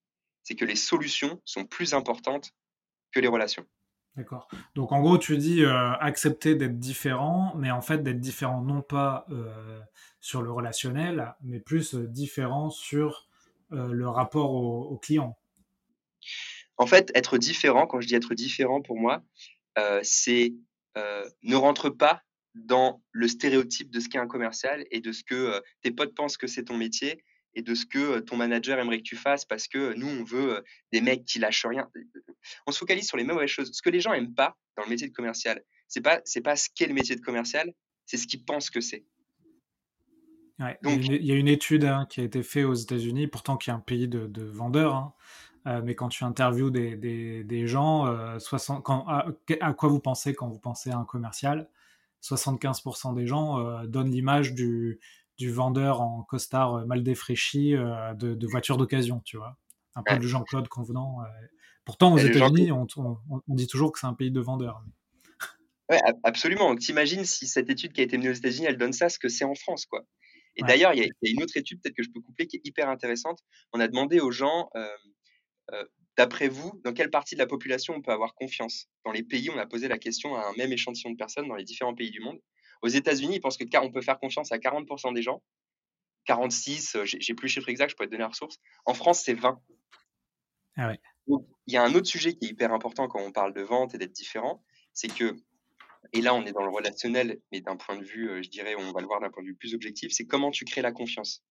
c'est 0.43 0.55
que 0.55 0.65
les 0.65 0.77
solutions 0.77 1.41
sont 1.45 1.65
plus 1.65 1.95
importantes 1.95 2.53
que 3.13 3.21
les 3.21 3.29
relations. 3.29 3.65
D'accord. 4.17 4.49
Donc 4.75 4.91
en 4.91 5.01
gros, 5.01 5.19
tu 5.19 5.37
dis 5.37 5.63
euh, 5.63 5.93
accepter 6.01 6.57
d'être 6.57 6.81
différent, 6.81 7.55
mais 7.57 7.71
en 7.71 7.81
fait 7.81 8.03
d'être 8.03 8.19
différent 8.19 8.63
non 8.63 8.83
pas 8.83 9.27
sur 10.21 10.43
le 10.43 10.51
relationnel, 10.51 11.37
mais 11.43 11.61
plus 11.61 11.95
différent 11.95 12.71
sur 12.71 13.28
le 13.71 14.09
rapport 14.09 14.53
au, 14.53 14.97
client 14.99 15.37
En 16.77 16.87
fait, 16.87 17.11
être 17.15 17.39
différent, 17.39 17.87
quand 17.87 18.01
je 18.01 18.07
dis 18.07 18.15
être 18.15 18.35
différent 18.35 18.81
pour 18.81 18.99
moi, 18.99 19.23
euh, 19.79 20.01
c'est 20.03 20.55
euh, 20.97 21.29
ne 21.43 21.57
rentre 21.57 21.91
pas 21.91 22.23
dans 22.55 23.03
le 23.13 23.29
stéréotype 23.29 23.91
de 23.91 24.01
ce 24.01 24.09
qu'est 24.09 24.19
un 24.19 24.27
commercial 24.27 24.85
et 24.91 25.01
de 25.01 25.13
ce 25.13 25.23
que 25.23 25.63
tes 25.83 25.93
potes 25.93 26.15
pensent 26.15 26.37
que 26.37 26.47
c'est 26.47 26.65
ton 26.65 26.77
métier 26.77 27.23
et 27.55 27.63
de 27.63 27.75
ce 27.75 27.87
que 27.87 28.21
ton 28.21 28.37
manager 28.37 28.79
aimerait 28.79 28.99
que 28.99 29.05
tu 29.05 29.17
fasses 29.17 29.45
parce 29.45 29.69
que 29.69 29.95
nous, 29.95 30.09
on 30.09 30.25
veut 30.25 30.65
des 30.93 31.01
mecs 31.01 31.25
qui 31.25 31.39
lâchent 31.39 31.67
rien. 31.67 31.89
On 32.67 32.73
se 32.73 32.79
focalise 32.79 33.07
sur 33.07 33.17
les 33.17 33.25
mauvaises 33.25 33.51
choses. 33.51 33.71
Ce 33.73 33.83
que 33.83 33.91
les 33.91 34.01
gens 34.01 34.13
aiment 34.13 34.35
pas 34.35 34.57
dans 34.77 34.83
le 34.85 34.89
métier 34.89 35.09
de 35.09 35.13
commercial, 35.13 35.63
c'est 35.89 36.01
pas 36.01 36.21
pas 36.45 36.57
ce 36.57 36.69
qu'est 36.75 36.87
le 36.87 36.95
métier 36.95 37.17
de 37.17 37.21
commercial, 37.21 37.73
c'est 38.07 38.17
ce 38.17 38.27
qu'ils 38.27 38.45
pensent 38.45 38.71
que 38.71 38.81
c'est. 38.81 39.05
Donc, 40.83 41.07
il 41.07 41.25
y 41.25 41.33
a 41.33 41.35
une 41.35 41.49
étude 41.49 41.85
hein, 41.85 42.07
qui 42.09 42.21
a 42.21 42.25
été 42.25 42.43
faite 42.43 42.65
aux 42.65 42.75
États-Unis, 42.75 43.29
pourtant 43.29 43.57
qui 43.57 43.71
est 43.71 43.73
un 43.73 43.79
pays 43.79 44.09
de, 44.09 44.43
vendeurs, 44.43 44.95
hein. 44.95 45.15
euh, 45.67 45.83
mais 45.85 45.95
quand 45.95 46.09
tu 46.09 46.25
interviews 46.25 46.71
des, 46.71 46.97
des, 46.97 47.67
gens, 47.67 48.07
euh, 48.07 48.39
quand, 48.83 49.07
à, 49.07 49.73
quoi 49.75 49.89
vous 49.89 50.01
pensez 50.01 50.35
quand 50.35 50.49
vous 50.49 50.59
pensez 50.59 50.91
à 50.91 50.99
un 50.99 51.05
commercial? 51.05 51.69
75% 52.23 53.15
des 53.15 53.27
gens 53.27 53.61
euh, 53.61 53.87
donnent 53.87 54.11
l'image 54.11 54.53
du, 54.53 54.99
du 55.37 55.53
vendeur 55.53 56.01
en 56.01 56.23
costard 56.25 56.85
mal 56.87 57.05
défraîchi 57.05 57.73
de, 57.73 58.35
de 58.35 58.47
voiture 58.49 58.77
d'occasion, 58.77 59.21
tu 59.25 59.37
vois. 59.37 59.57
Un 59.95 60.03
peu 60.03 60.19
du 60.19 60.29
Jean-Claude 60.29 60.69
Convenant. 60.69 61.19
Pourtant, 61.85 62.13
aux 62.13 62.19
États-Unis, 62.19 62.73
on, 62.73 62.87
dit 63.49 63.67
toujours 63.67 63.93
que 63.93 63.99
c'est 63.99 64.07
un 64.07 64.15
pays 64.15 64.31
de 64.31 64.41
vendeurs. 64.41 64.83
Ouais, 65.89 66.01
absolument. 66.23 66.77
T'imagines 66.77 67.25
si 67.25 67.47
cette 67.47 67.71
étude 67.71 67.93
qui 67.93 68.01
a 68.01 68.05
été 68.05 68.19
menée 68.19 68.31
aux 68.31 68.35
États-Unis, 68.35 68.67
elle 68.67 68.77
donne 68.77 68.93
ça, 68.93 69.09
ce 69.09 69.19
que 69.19 69.29
c'est 69.29 69.45
en 69.45 69.55
France, 69.55 69.87
quoi. 69.87 70.05
Et 70.57 70.63
d'ailleurs, 70.63 70.93
il 70.95 71.01
y, 71.01 71.05
a 71.05 71.31
une 71.31 71.43
autre 71.43 71.57
étude, 71.57 71.81
peut-être 71.81 71.97
que 71.97 72.03
je 72.03 72.11
peux 72.11 72.21
coupler, 72.21 72.47
qui 72.47 72.57
est 72.57 72.61
hyper 72.65 72.89
intéressante. 72.89 73.41
On 73.73 73.81
a 73.81 73.89
demandé 73.89 74.21
aux 74.21 74.33
gens, 74.33 74.69
euh, 74.75 74.89
euh, 75.73 75.85
d'après 76.17 76.49
vous, 76.49 76.81
dans 76.85 76.93
quelle 76.93 77.11
partie 77.11 77.37
de 77.37 77.41
la 77.41 77.47
population 77.47 77.95
on 77.95 78.03
peut 78.03 78.11
avoir 78.11 78.35
confiance? 78.35 78.89
Dans 79.05 79.13
les 79.13 79.23
pays, 79.23 79.51
on 79.51 79.59
a 79.59 79.67
posé 79.67 79.87
la 79.89 79.99
question 79.99 80.35
à 80.35 80.49
un 80.49 80.53
même 80.57 80.73
échantillon 80.73 81.13
de 81.13 81.17
personnes 81.17 81.49
dans 81.49 81.55
les 81.55 81.65
différents 81.65 81.95
pays 81.95 82.11
du 82.11 82.21
monde. 82.21 82.41
Aux 82.83 82.89
États-Unis, 82.89 83.37
ils 83.37 83.41
pensent 83.41 83.57
que 83.57 83.65
on 83.81 83.91
peut 83.91 84.03
faire 84.03 84.19
confiance 84.19 84.51
à 84.53 84.59
40% 84.59 85.15
des 85.15 85.23
gens. 85.23 85.43
46, 86.25 86.97
euh, 86.97 87.05
j'ai 87.05 87.35
plus 87.35 87.47
le 87.47 87.53
chiffre 87.53 87.69
exact, 87.69 87.91
je 87.91 87.95
pourrais 87.95 88.07
te 88.07 88.11
donner 88.11 88.23
la 88.23 88.29
ressource. 88.29 88.59
En 88.85 88.95
France, 88.95 89.23
c'est 89.25 89.35
20. 89.35 89.61
Ah 90.77 90.89
ouais 90.89 91.01
il 91.67 91.75
y 91.75 91.77
a 91.77 91.85
un 91.85 91.95
autre 91.95 92.07
sujet 92.07 92.35
qui 92.35 92.47
est 92.47 92.49
hyper 92.51 92.73
important 92.73 93.09
quand 93.09 93.21
on 93.21 93.33
parle 93.33 93.53
de 93.53 93.61
vente 93.61 93.95
et 93.95 93.99
d'être 93.99 94.13
différent, 94.13 94.63
c'est 94.93 95.09
que, 95.09 95.37
et 96.13 96.21
là 96.21 96.35
on 96.35 96.45
est 96.45 96.53
dans 96.53 96.65
le 96.65 96.71
relationnel, 96.71 97.41
mais 97.53 97.61
d'un 97.61 97.77
point 97.77 97.97
de 97.97 98.05
vue, 98.05 98.31
euh, 98.31 98.43
je 98.43 98.49
dirais, 98.49 98.75
on 98.77 98.93
va 98.93 99.01
le 99.01 99.07
voir 99.07 99.21
d'un 99.21 99.31
point 99.31 99.43
de 99.43 99.49
vue 99.49 99.55
plus 99.55 99.75
objectif, 99.75 100.13
c'est 100.13 100.27
comment 100.27 100.51
tu 100.51 100.65
crées 100.65 100.83
la 100.83 100.93
confiance. 100.93 101.45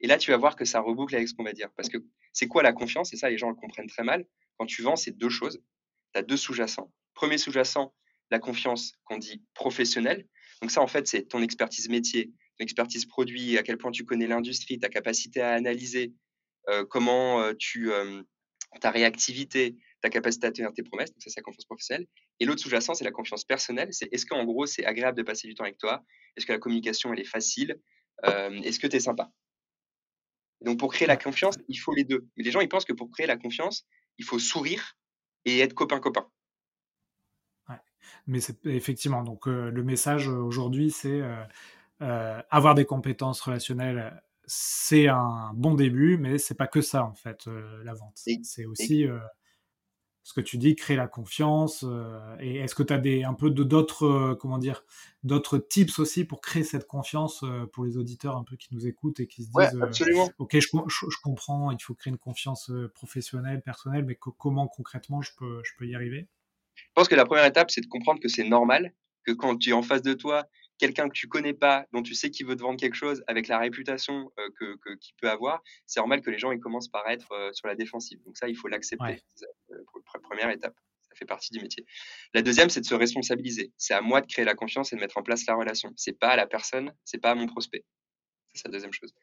Et 0.00 0.06
là, 0.06 0.18
tu 0.18 0.30
vas 0.30 0.36
voir 0.36 0.56
que 0.56 0.64
ça 0.64 0.80
reboucle 0.80 1.14
avec 1.14 1.28
ce 1.28 1.34
qu'on 1.34 1.44
va 1.44 1.52
dire. 1.52 1.70
Parce 1.76 1.88
que 1.88 1.98
c'est 2.32 2.48
quoi 2.48 2.62
la 2.62 2.72
confiance? 2.72 3.12
Et 3.12 3.16
ça, 3.16 3.30
les 3.30 3.38
gens 3.38 3.48
le 3.48 3.54
comprennent 3.54 3.86
très 3.86 4.02
mal. 4.02 4.26
Quand 4.58 4.66
tu 4.66 4.82
vends, 4.82 4.96
c'est 4.96 5.16
deux 5.16 5.28
choses. 5.28 5.62
Tu 6.12 6.18
as 6.18 6.22
deux 6.22 6.36
sous-jacents. 6.36 6.92
Premier 7.14 7.38
sous-jacent, 7.38 7.94
la 8.30 8.38
confiance 8.38 8.94
qu'on 9.04 9.18
dit 9.18 9.42
professionnelle. 9.54 10.26
Donc 10.60 10.70
ça, 10.70 10.82
en 10.82 10.86
fait, 10.86 11.06
c'est 11.06 11.22
ton 11.28 11.42
expertise 11.42 11.88
métier, 11.88 12.32
ton 12.58 12.64
expertise 12.64 13.06
produit, 13.06 13.56
à 13.58 13.62
quel 13.62 13.78
point 13.78 13.90
tu 13.90 14.04
connais 14.04 14.26
l'industrie, 14.26 14.78
ta 14.78 14.88
capacité 14.88 15.40
à 15.40 15.52
analyser, 15.52 16.12
euh, 16.68 16.84
comment 16.84 17.40
euh, 17.40 17.52
tu, 17.58 17.90
ta 18.80 18.90
réactivité, 18.90 19.76
ta 20.04 20.10
capacité 20.10 20.46
à 20.46 20.52
tenir 20.52 20.70
tes 20.74 20.82
promesses, 20.82 21.10
donc 21.12 21.22
ça 21.22 21.30
c'est 21.30 21.40
la 21.40 21.44
confiance 21.44 21.64
professionnelle. 21.64 22.06
Et 22.38 22.44
l'autre 22.44 22.60
sous-jacent, 22.60 22.92
c'est 22.92 23.04
la 23.04 23.10
confiance 23.10 23.42
personnelle. 23.46 23.88
C'est 23.90 24.12
est-ce 24.12 24.26
qu'en 24.26 24.44
gros 24.44 24.66
c'est 24.66 24.84
agréable 24.84 25.16
de 25.16 25.22
passer 25.22 25.48
du 25.48 25.54
temps 25.54 25.64
avec 25.64 25.78
toi? 25.78 26.04
Est-ce 26.36 26.44
que 26.44 26.52
la 26.52 26.58
communication 26.58 27.14
elle 27.14 27.20
est 27.20 27.24
facile? 27.24 27.80
Euh, 28.26 28.50
Est-ce 28.60 28.78
que 28.78 28.86
tu 28.86 28.96
es 28.96 29.00
sympa? 29.00 29.32
Donc 30.60 30.78
pour 30.78 30.92
créer 30.92 31.08
la 31.08 31.16
confiance, 31.16 31.56
il 31.68 31.76
faut 31.76 31.94
les 31.94 32.04
deux. 32.04 32.28
Mais 32.36 32.44
les 32.44 32.50
gens 32.50 32.60
ils 32.60 32.68
pensent 32.68 32.84
que 32.84 32.92
pour 32.92 33.10
créer 33.10 33.26
la 33.26 33.38
confiance, 33.38 33.86
il 34.18 34.26
faut 34.26 34.38
sourire 34.38 34.98
et 35.46 35.60
être 35.60 35.72
copain-copain. 35.72 36.28
Ouais. 37.70 37.80
Mais 38.26 38.40
c'est 38.40 38.66
effectivement, 38.66 39.22
donc 39.22 39.48
euh, 39.48 39.70
le 39.70 39.82
message 39.82 40.28
aujourd'hui 40.28 40.90
c'est 40.90 41.22
euh, 42.02 42.42
avoir 42.50 42.74
des 42.74 42.84
compétences 42.84 43.40
relationnelles 43.40 44.22
c'est 44.46 45.08
un 45.08 45.52
bon 45.54 45.74
début, 45.74 46.18
mais 46.18 46.36
c'est 46.36 46.54
pas 46.54 46.66
que 46.66 46.82
ça 46.82 47.04
en 47.04 47.14
fait 47.14 47.46
euh, 47.46 47.82
la 47.84 47.94
vente. 47.94 48.18
C'est 48.42 48.66
aussi 48.66 49.06
euh, 49.06 49.18
ce 50.24 50.32
que 50.32 50.40
tu 50.40 50.58
dis, 50.58 50.74
créer 50.74 50.96
la 50.96 51.06
confiance. 51.06 51.84
Euh, 51.86 52.36
et 52.40 52.56
est-ce 52.56 52.74
que 52.74 52.82
tu 52.82 52.92
as 52.92 52.98
des 52.98 53.22
un 53.22 53.34
peu 53.34 53.50
d'autres 53.50 54.34
comment 54.40 54.58
dire 54.58 54.84
d'autres 55.22 55.58
tips 55.58 55.98
aussi 55.98 56.24
pour 56.24 56.40
créer 56.40 56.64
cette 56.64 56.86
confiance 56.86 57.44
pour 57.72 57.84
les 57.84 57.96
auditeurs 57.96 58.36
un 58.36 58.42
peu 58.42 58.56
qui 58.56 58.74
nous 58.74 58.86
écoutent 58.86 59.20
et 59.20 59.26
qui 59.26 59.44
se 59.44 59.50
disent 59.50 59.78
ok 60.38 60.52
je, 60.52 60.68
je, 60.88 61.16
comprends, 61.22 61.70
il 61.70 61.80
faut 61.80 61.94
créer 61.94 62.10
une 62.10 62.18
confiance 62.18 62.70
professionnelle, 62.94 63.62
personnelle, 63.62 64.04
mais 64.04 64.16
comment 64.16 64.66
concrètement 64.66 65.22
je 65.22 65.30
peux 65.38 65.60
je 65.62 65.72
peux 65.78 65.86
y 65.86 65.94
arriver? 65.94 66.26
Je 66.74 66.82
pense 66.94 67.08
que 67.08 67.14
la 67.14 67.24
première 67.24 67.44
étape 67.44 67.70
c'est 67.70 67.82
de 67.82 67.86
comprendre 67.86 68.20
que 68.20 68.28
c'est 68.28 68.48
normal 68.48 68.92
que 69.24 69.32
quand 69.32 69.56
tu 69.56 69.70
es 69.70 69.72
en 69.72 69.82
face 69.82 70.02
de 70.02 70.14
toi 70.14 70.46
quelqu'un 70.84 71.08
que 71.08 71.14
tu 71.14 71.28
connais 71.28 71.54
pas, 71.54 71.86
dont 71.92 72.02
tu 72.02 72.14
sais 72.14 72.30
qu'il 72.30 72.46
veut 72.46 72.56
te 72.56 72.60
vendre 72.60 72.78
quelque 72.78 72.94
chose 72.94 73.24
avec 73.26 73.48
la 73.48 73.58
réputation 73.58 74.30
euh, 74.38 74.50
que, 74.58 74.94
qu'il 74.96 75.14
peut 75.16 75.30
avoir, 75.30 75.62
c'est 75.86 75.98
normal 75.98 76.20
que 76.20 76.30
les 76.30 76.38
gens 76.38 76.52
ils 76.52 76.60
commencent 76.60 76.90
par 76.90 77.08
être 77.08 77.32
euh, 77.32 77.50
sur 77.54 77.68
la 77.68 77.74
défensive. 77.74 78.22
Donc 78.24 78.36
ça, 78.36 78.48
il 78.48 78.54
faut 78.54 78.68
l'accepter. 78.68 79.22
Euh, 79.70 79.76
première 80.22 80.50
étape. 80.50 80.74
Ça 81.00 81.14
fait 81.16 81.24
partie 81.24 81.52
du 81.52 81.60
métier. 81.60 81.86
La 82.34 82.42
deuxième, 82.42 82.68
c'est 82.68 82.80
de 82.80 82.86
se 82.86 82.94
responsabiliser. 82.94 83.72
C'est 83.78 83.94
à 83.94 84.02
moi 84.02 84.20
de 84.20 84.26
créer 84.26 84.44
la 84.44 84.54
confiance 84.54 84.92
et 84.92 84.96
de 84.96 85.00
mettre 85.00 85.16
en 85.16 85.22
place 85.22 85.46
la 85.46 85.54
relation. 85.54 85.90
C'est 85.96 86.18
pas 86.18 86.28
à 86.28 86.36
la 86.36 86.46
personne, 86.46 86.92
c'est 87.04 87.18
pas 87.18 87.30
à 87.30 87.34
mon 87.34 87.46
prospect. 87.46 87.82
C'est 88.52 88.68
la 88.68 88.72
deuxième 88.72 88.92
chose. 88.92 89.14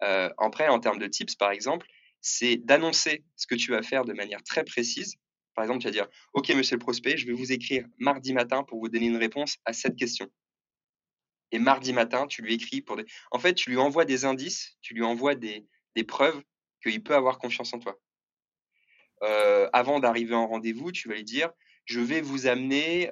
après, 0.00 0.68
en 0.68 0.78
termes 0.78 0.98
de 0.98 1.06
tips, 1.08 1.34
par 1.34 1.50
exemple, 1.50 1.86
c'est 2.20 2.56
d'annoncer 2.56 3.24
ce 3.36 3.46
que 3.46 3.56
tu 3.56 3.72
vas 3.72 3.82
faire 3.82 4.04
de 4.04 4.12
manière 4.12 4.42
très 4.44 4.64
précise. 4.64 5.16
Par 5.54 5.64
exemple, 5.64 5.80
tu 5.80 5.88
vas 5.88 5.92
dire, 5.92 6.08
OK, 6.34 6.50
monsieur 6.50 6.76
le 6.76 6.80
prospect, 6.80 7.16
je 7.16 7.26
vais 7.26 7.32
vous 7.32 7.52
écrire 7.52 7.84
mardi 7.98 8.32
matin 8.32 8.62
pour 8.62 8.78
vous 8.78 8.88
donner 8.88 9.06
une 9.06 9.16
réponse 9.16 9.56
à 9.64 9.72
cette 9.72 9.96
question. 9.96 10.30
Et 11.52 11.58
mardi 11.58 11.92
matin, 11.92 12.26
tu 12.26 12.42
lui 12.42 12.54
écris 12.54 12.80
pour 12.80 12.96
des. 12.96 13.04
En 13.30 13.38
fait, 13.38 13.54
tu 13.54 13.70
lui 13.70 13.76
envoies 13.76 14.04
des 14.04 14.24
indices, 14.24 14.76
tu 14.80 14.94
lui 14.94 15.02
envoies 15.02 15.34
des, 15.34 15.66
des 15.94 16.04
preuves 16.04 16.42
qu'il 16.82 17.02
peut 17.02 17.14
avoir 17.14 17.38
confiance 17.38 17.72
en 17.74 17.78
toi. 17.78 17.98
Euh, 19.22 19.68
avant 19.72 20.00
d'arriver 20.00 20.34
en 20.34 20.46
rendez-vous, 20.46 20.92
tu 20.92 21.08
vas 21.08 21.14
lui 21.14 21.24
dire 21.24 21.50
Je 21.84 22.00
vais 22.00 22.20
vous 22.20 22.46
amener 22.46 23.10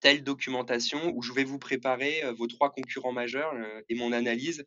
telle 0.00 0.22
documentation 0.22 1.12
ou 1.14 1.22
je 1.22 1.32
vais 1.32 1.44
vous 1.44 1.58
préparer 1.58 2.22
vos 2.36 2.46
trois 2.46 2.70
concurrents 2.70 3.12
majeurs 3.12 3.54
et 3.88 3.94
mon 3.94 4.12
analyse 4.12 4.66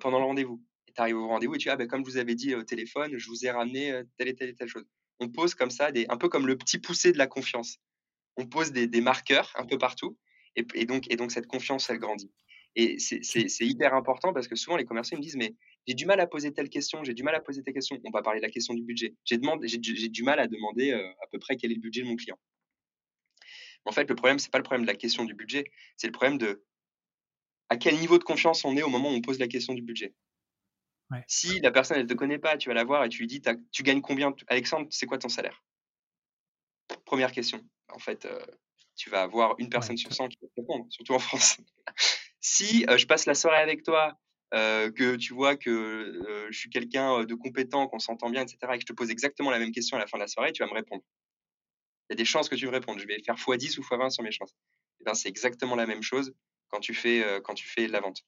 pendant 0.00 0.18
le 0.18 0.24
rendez-vous. 0.24 0.62
Tu 0.86 1.00
arrives 1.00 1.18
au 1.18 1.28
rendez-vous 1.28 1.54
et 1.54 1.58
tu 1.58 1.68
dis 1.68 1.70
ah, 1.70 1.76
ben, 1.76 1.86
Comme 1.86 2.04
je 2.04 2.10
vous 2.10 2.16
avais 2.16 2.34
dit 2.34 2.54
au 2.54 2.62
téléphone, 2.62 3.16
je 3.16 3.28
vous 3.28 3.44
ai 3.44 3.50
ramené 3.50 4.02
telle 4.16 4.28
et 4.28 4.34
telle 4.34 4.48
et 4.48 4.54
telle 4.54 4.68
chose. 4.68 4.86
On 5.20 5.28
pose 5.28 5.54
comme 5.54 5.70
ça, 5.70 5.92
des, 5.92 6.06
un 6.08 6.16
peu 6.16 6.28
comme 6.28 6.46
le 6.46 6.56
petit 6.56 6.78
poussé 6.78 7.12
de 7.12 7.18
la 7.18 7.26
confiance. 7.26 7.78
On 8.36 8.46
pose 8.46 8.72
des, 8.72 8.86
des 8.86 9.00
marqueurs 9.00 9.52
un 9.56 9.64
peu 9.64 9.78
partout 9.78 10.16
et, 10.56 10.86
donc, 10.86 11.10
et 11.10 11.16
donc, 11.16 11.32
cette 11.32 11.46
confiance, 11.46 11.90
elle 11.90 11.98
grandit. 11.98 12.30
Et 12.76 12.98
c'est 12.98 13.66
hyper 13.66 13.94
important 13.94 14.32
parce 14.32 14.48
que 14.48 14.56
souvent, 14.56 14.76
les 14.76 14.84
commerciaux 14.84 15.16
me 15.16 15.22
disent, 15.22 15.36
mais 15.36 15.54
j'ai 15.86 15.94
du 15.94 16.06
mal 16.06 16.18
à 16.20 16.26
poser 16.26 16.52
telle 16.52 16.68
question, 16.68 17.04
j'ai 17.04 17.14
du 17.14 17.22
mal 17.22 17.34
à 17.34 17.40
poser 17.40 17.62
telle 17.62 17.74
question. 17.74 18.00
On 18.04 18.10
va 18.10 18.22
parler 18.22 18.40
de 18.40 18.44
la 18.46 18.50
question 18.50 18.74
du 18.74 18.82
budget. 18.82 19.14
J'ai 19.24 19.38
du 19.38 20.22
mal 20.22 20.40
à 20.40 20.48
demander 20.48 20.92
euh, 20.92 21.08
à 21.22 21.26
peu 21.30 21.38
près 21.38 21.56
quel 21.56 21.70
est 21.70 21.76
le 21.76 21.80
budget 21.80 22.02
de 22.02 22.08
mon 22.08 22.16
client. 22.16 22.38
En 23.84 23.92
fait, 23.92 24.08
le 24.08 24.14
problème, 24.14 24.38
c'est 24.38 24.50
pas 24.50 24.58
le 24.58 24.64
problème 24.64 24.82
de 24.82 24.90
la 24.90 24.96
question 24.96 25.24
du 25.24 25.34
budget, 25.34 25.70
c'est 25.96 26.06
le 26.06 26.12
problème 26.12 26.38
de 26.38 26.64
à 27.68 27.76
quel 27.76 27.98
niveau 27.98 28.18
de 28.18 28.24
confiance 28.24 28.64
on 28.64 28.76
est 28.76 28.82
au 28.82 28.88
moment 28.88 29.10
où 29.10 29.14
on 29.14 29.20
pose 29.20 29.38
la 29.38 29.48
question 29.48 29.74
du 29.74 29.82
budget. 29.82 30.14
Si 31.28 31.60
la 31.60 31.70
personne, 31.70 31.98
elle 31.98 32.06
te 32.06 32.14
connaît 32.14 32.38
pas, 32.38 32.56
tu 32.56 32.68
vas 32.68 32.74
la 32.74 32.84
voir 32.84 33.04
et 33.04 33.08
tu 33.08 33.20
lui 33.20 33.26
dis, 33.26 33.40
tu 33.70 33.82
gagnes 33.82 34.00
combien 34.00 34.34
Alexandre, 34.48 34.88
c'est 34.90 35.06
quoi 35.06 35.18
ton 35.18 35.28
salaire? 35.28 35.62
Première 37.04 37.30
question. 37.30 37.64
En 37.92 37.98
fait, 37.98 38.24
euh, 38.24 38.44
tu 38.96 39.10
vas 39.10 39.22
avoir 39.22 39.54
une 39.58 39.68
personne 39.68 39.96
sur 39.96 40.12
100 40.12 40.28
qui 40.28 40.38
va 40.40 40.48
te 40.48 40.60
répondre, 40.60 40.86
surtout 40.90 41.14
en 41.14 41.18
France. 41.20 41.58
si 42.40 42.84
euh, 42.88 42.98
je 42.98 43.06
passe 43.06 43.26
la 43.26 43.34
soirée 43.34 43.58
avec 43.58 43.82
toi, 43.82 44.18
euh, 44.54 44.90
que 44.92 45.16
tu 45.16 45.34
vois 45.34 45.56
que 45.56 45.70
euh, 45.70 46.46
je 46.50 46.58
suis 46.58 46.70
quelqu'un 46.70 47.24
de 47.24 47.34
compétent, 47.34 47.88
qu'on 47.88 47.98
s'entend 47.98 48.30
bien, 48.30 48.42
etc., 48.42 48.58
et 48.62 48.74
que 48.76 48.82
je 48.82 48.86
te 48.86 48.92
pose 48.92 49.10
exactement 49.10 49.50
la 49.50 49.58
même 49.58 49.72
question 49.72 49.96
à 49.96 50.00
la 50.00 50.06
fin 50.06 50.18
de 50.18 50.22
la 50.22 50.28
soirée, 50.28 50.52
tu 50.52 50.62
vas 50.62 50.68
me 50.68 50.74
répondre. 50.74 51.02
Il 52.08 52.12
y 52.12 52.14
a 52.14 52.16
des 52.16 52.24
chances 52.24 52.48
que 52.48 52.54
tu 52.54 52.66
me 52.66 52.70
répondes. 52.70 52.98
Je 52.98 53.06
vais 53.06 53.20
faire 53.24 53.34
x10 53.34 53.78
ou 53.78 53.82
x20 53.82 54.10
sur 54.10 54.22
mes 54.22 54.30
chances. 54.30 54.50
Et 54.50 54.54
eh 55.00 55.04
ben, 55.04 55.14
c'est 55.14 55.28
exactement 55.28 55.74
la 55.74 55.86
même 55.86 56.02
chose 56.02 56.34
quand 56.68 56.80
tu 56.80 56.94
fais, 56.94 57.24
quand 57.44 57.54
tu 57.54 57.66
fais 57.66 57.86
de 57.86 57.92
la 57.92 58.00
vente. 58.00 58.22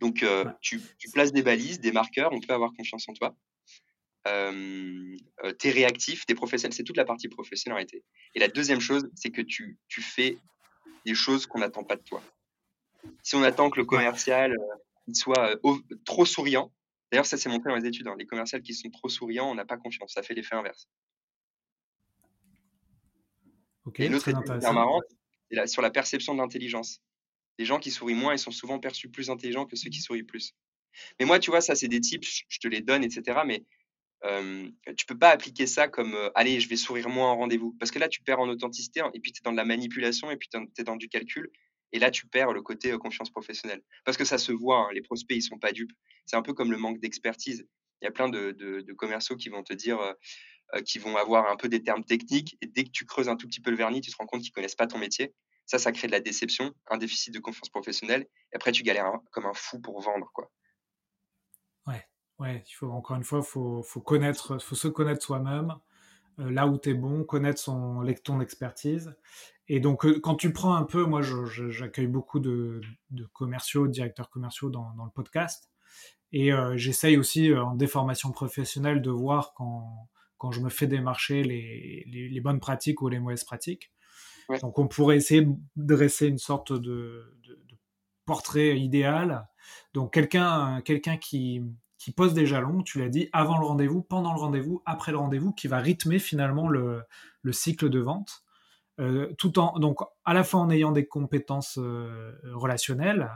Donc, 0.00 0.24
tu, 0.60 0.80
tu, 0.98 1.10
places 1.10 1.32
des 1.32 1.42
balises, 1.42 1.80
des 1.80 1.92
marqueurs, 1.92 2.32
on 2.32 2.40
peut 2.40 2.52
avoir 2.52 2.72
confiance 2.74 3.08
en 3.08 3.14
toi. 3.14 3.34
Tu 4.26 5.68
es 5.68 5.70
réactif, 5.70 6.26
tu 6.26 6.32
es 6.32 6.34
professionnel, 6.34 6.74
c'est 6.74 6.84
toute 6.84 6.96
la 6.96 7.04
partie 7.04 7.28
professionnalité. 7.28 8.04
Et 8.34 8.40
la 8.40 8.48
deuxième 8.48 8.80
chose, 8.80 9.08
c'est 9.14 9.30
que 9.30 9.42
tu, 9.42 9.78
tu, 9.88 10.02
fais 10.02 10.38
des 11.06 11.14
choses 11.14 11.46
qu'on 11.46 11.60
n'attend 11.60 11.84
pas 11.84 11.96
de 11.96 12.02
toi. 12.02 12.22
Si 13.22 13.36
on 13.36 13.42
attend 13.42 13.70
que 13.70 13.78
le 13.78 13.86
commercial 13.86 14.54
soit 15.14 15.58
trop 16.04 16.26
souriant, 16.26 16.72
d'ailleurs 17.10 17.26
ça 17.26 17.38
c'est 17.38 17.48
montré 17.48 17.70
dans 17.70 17.76
les 17.76 17.86
études, 17.86 18.06
hein, 18.08 18.16
les 18.18 18.26
commerciaux 18.26 18.60
qui 18.60 18.74
sont 18.74 18.90
trop 18.90 19.08
souriants, 19.08 19.50
on 19.50 19.54
n'a 19.54 19.64
pas 19.64 19.78
confiance, 19.78 20.12
ça 20.12 20.22
fait 20.22 20.34
l'effet 20.34 20.56
inverse. 20.56 20.88
Okay, 23.86 24.04
Et 24.04 24.08
l'autre 24.10 24.28
étude 24.28 24.46
marrante, 24.62 25.04
c'est 25.50 25.66
sur 25.66 25.80
la 25.80 25.90
perception 25.90 26.34
de 26.34 26.40
l'intelligence. 26.40 27.00
Les 27.58 27.64
gens 27.64 27.78
qui 27.78 27.90
sourient 27.90 28.14
moins, 28.14 28.34
ils 28.34 28.38
sont 28.38 28.50
souvent 28.50 28.78
perçus 28.78 29.08
plus 29.08 29.30
intelligents 29.30 29.64
que 29.64 29.76
ceux 29.76 29.88
qui 29.88 30.00
sourient 30.00 30.24
plus. 30.24 30.54
Mais 31.18 31.26
moi, 31.26 31.38
tu 31.38 31.50
vois, 31.50 31.60
ça, 31.60 31.74
c'est 31.74 31.88
des 31.88 32.00
tips, 32.00 32.44
je 32.48 32.58
te 32.58 32.68
les 32.68 32.82
donne, 32.82 33.02
etc. 33.02 33.40
Mais 33.46 33.64
euh, 34.24 34.68
tu 34.96 35.06
peux 35.06 35.18
pas 35.18 35.30
appliquer 35.30 35.66
ça 35.66 35.88
comme 35.88 36.16
allez, 36.34 36.60
je 36.60 36.68
vais 36.68 36.76
sourire 36.76 37.08
moins 37.08 37.30
en 37.30 37.36
rendez-vous. 37.36 37.74
Parce 37.78 37.90
que 37.90 37.98
là, 37.98 38.08
tu 38.08 38.22
perds 38.22 38.40
en 38.40 38.48
authenticité 38.48 39.02
et 39.14 39.20
puis 39.20 39.32
tu 39.32 39.40
es 39.40 39.42
dans 39.44 39.52
de 39.52 39.56
la 39.56 39.64
manipulation 39.64 40.30
et 40.30 40.36
puis 40.36 40.48
tu 40.48 40.58
es 40.78 40.84
dans 40.84 40.96
du 40.96 41.08
calcul. 41.08 41.50
Et 41.92 41.98
là, 41.98 42.10
tu 42.10 42.26
perds 42.26 42.52
le 42.52 42.62
côté 42.62 42.92
confiance 42.98 43.30
professionnelle. 43.30 43.82
Parce 44.04 44.16
que 44.16 44.24
ça 44.24 44.36
se 44.36 44.52
voit, 44.52 44.80
hein, 44.80 44.88
les 44.92 45.00
prospects, 45.00 45.36
ils 45.36 45.42
sont 45.42 45.58
pas 45.58 45.72
dupes. 45.72 45.92
C'est 46.26 46.36
un 46.36 46.42
peu 46.42 46.52
comme 46.52 46.70
le 46.70 46.76
manque 46.76 47.00
d'expertise. 47.00 47.66
Il 48.02 48.04
y 48.04 48.08
a 48.08 48.10
plein 48.10 48.28
de, 48.28 48.52
de, 48.52 48.92
commerciaux 48.92 49.36
qui 49.36 49.48
vont 49.48 49.62
te 49.62 49.72
dire, 49.72 49.98
qui 50.84 50.98
vont 50.98 51.16
avoir 51.16 51.50
un 51.50 51.56
peu 51.56 51.68
des 51.68 51.82
termes 51.82 52.04
techniques. 52.04 52.56
Et 52.60 52.66
dès 52.66 52.84
que 52.84 52.90
tu 52.90 53.06
creuses 53.06 53.28
un 53.28 53.36
tout 53.36 53.46
petit 53.46 53.60
peu 53.60 53.70
le 53.70 53.76
vernis, 53.76 54.02
tu 54.02 54.10
te 54.10 54.16
rends 54.16 54.26
compte 54.26 54.42
qu'ils 54.42 54.52
connaissent 54.52 54.76
pas 54.76 54.86
ton 54.86 54.98
métier. 54.98 55.32
Ça, 55.64 55.78
ça 55.78 55.92
crée 55.92 56.06
de 56.06 56.12
la 56.12 56.20
déception, 56.20 56.72
un 56.90 56.96
déficit 56.98 57.32
de 57.32 57.40
confiance 57.40 57.68
professionnelle. 57.68 58.26
Et 58.52 58.56
après, 58.56 58.72
tu 58.72 58.82
galères 58.82 59.12
comme 59.32 59.46
un 59.46 59.54
fou 59.54 59.80
pour 59.80 60.00
vendre. 60.00 60.30
quoi. 60.32 60.50
Ouais. 62.38 62.62
Il 62.68 62.72
faut 62.72 62.90
encore 62.90 63.16
une 63.16 63.24
fois, 63.24 63.42
faut, 63.42 63.82
faut 63.82 64.00
connaître, 64.00 64.60
faut 64.60 64.74
se 64.74 64.88
connaître 64.88 65.22
soi-même, 65.22 65.74
là 66.38 66.66
où 66.66 66.78
tu 66.78 66.90
es 66.90 66.94
bon, 66.94 67.24
connaître 67.24 67.60
son, 67.60 68.04
ton 68.24 68.40
expertise. 68.40 69.14
Et 69.68 69.80
donc, 69.80 70.06
quand 70.20 70.34
tu 70.36 70.52
prends 70.52 70.74
un 70.74 70.84
peu, 70.84 71.04
moi, 71.04 71.20
j'accueille 71.22 72.06
beaucoup 72.06 72.40
de, 72.40 72.80
commerciaux, 73.32 73.86
de 73.86 73.92
directeurs 73.92 74.30
commerciaux 74.30 74.70
dans, 74.70 74.92
le 74.96 75.10
podcast. 75.10 75.70
Et 76.32 76.50
j'essaye 76.76 77.16
aussi, 77.16 77.52
en 77.54 77.74
déformation 77.74 78.30
professionnelle, 78.32 79.02
de 79.02 79.10
voir 79.10 79.52
quand, 79.54 80.08
quand 80.38 80.52
je 80.52 80.60
me 80.60 80.70
fais 80.70 80.86
démarcher 80.86 81.42
les, 81.42 82.04
les, 82.06 82.40
bonnes 82.40 82.60
pratiques 82.60 83.02
ou 83.02 83.08
les 83.08 83.18
mauvaises 83.18 83.44
pratiques. 83.44 83.92
Donc, 84.62 84.78
on 84.78 84.88
pourrait 84.88 85.16
essayer 85.16 85.42
de 85.42 85.54
dresser 85.76 86.28
une 86.28 86.38
sorte 86.38 86.72
de, 86.72 87.36
de 87.46 87.58
portrait 88.24 88.78
idéal. 88.78 89.46
Donc, 89.92 90.14
quelqu'un 90.14 90.80
quelqu'un 90.80 91.18
qui, 91.18 91.62
qui 92.08 92.14
pose 92.14 92.32
des 92.32 92.46
jalons, 92.46 92.82
tu 92.82 93.00
l'as 93.00 93.10
dit, 93.10 93.28
avant 93.34 93.58
le 93.58 93.66
rendez-vous, 93.66 94.00
pendant 94.00 94.32
le 94.32 94.40
rendez-vous, 94.40 94.82
après 94.86 95.12
le 95.12 95.18
rendez-vous, 95.18 95.52
qui 95.52 95.68
va 95.68 95.76
rythmer 95.76 96.18
finalement 96.18 96.66
le, 96.66 97.02
le 97.42 97.52
cycle 97.52 97.90
de 97.90 97.98
vente. 97.98 98.44
Euh, 98.98 99.34
tout 99.36 99.58
en 99.58 99.78
donc 99.78 99.98
à 100.24 100.32
la 100.32 100.42
fois 100.42 100.60
en 100.60 100.70
ayant 100.70 100.90
des 100.90 101.04
compétences 101.04 101.76
euh, 101.76 102.32
relationnelles. 102.54 103.30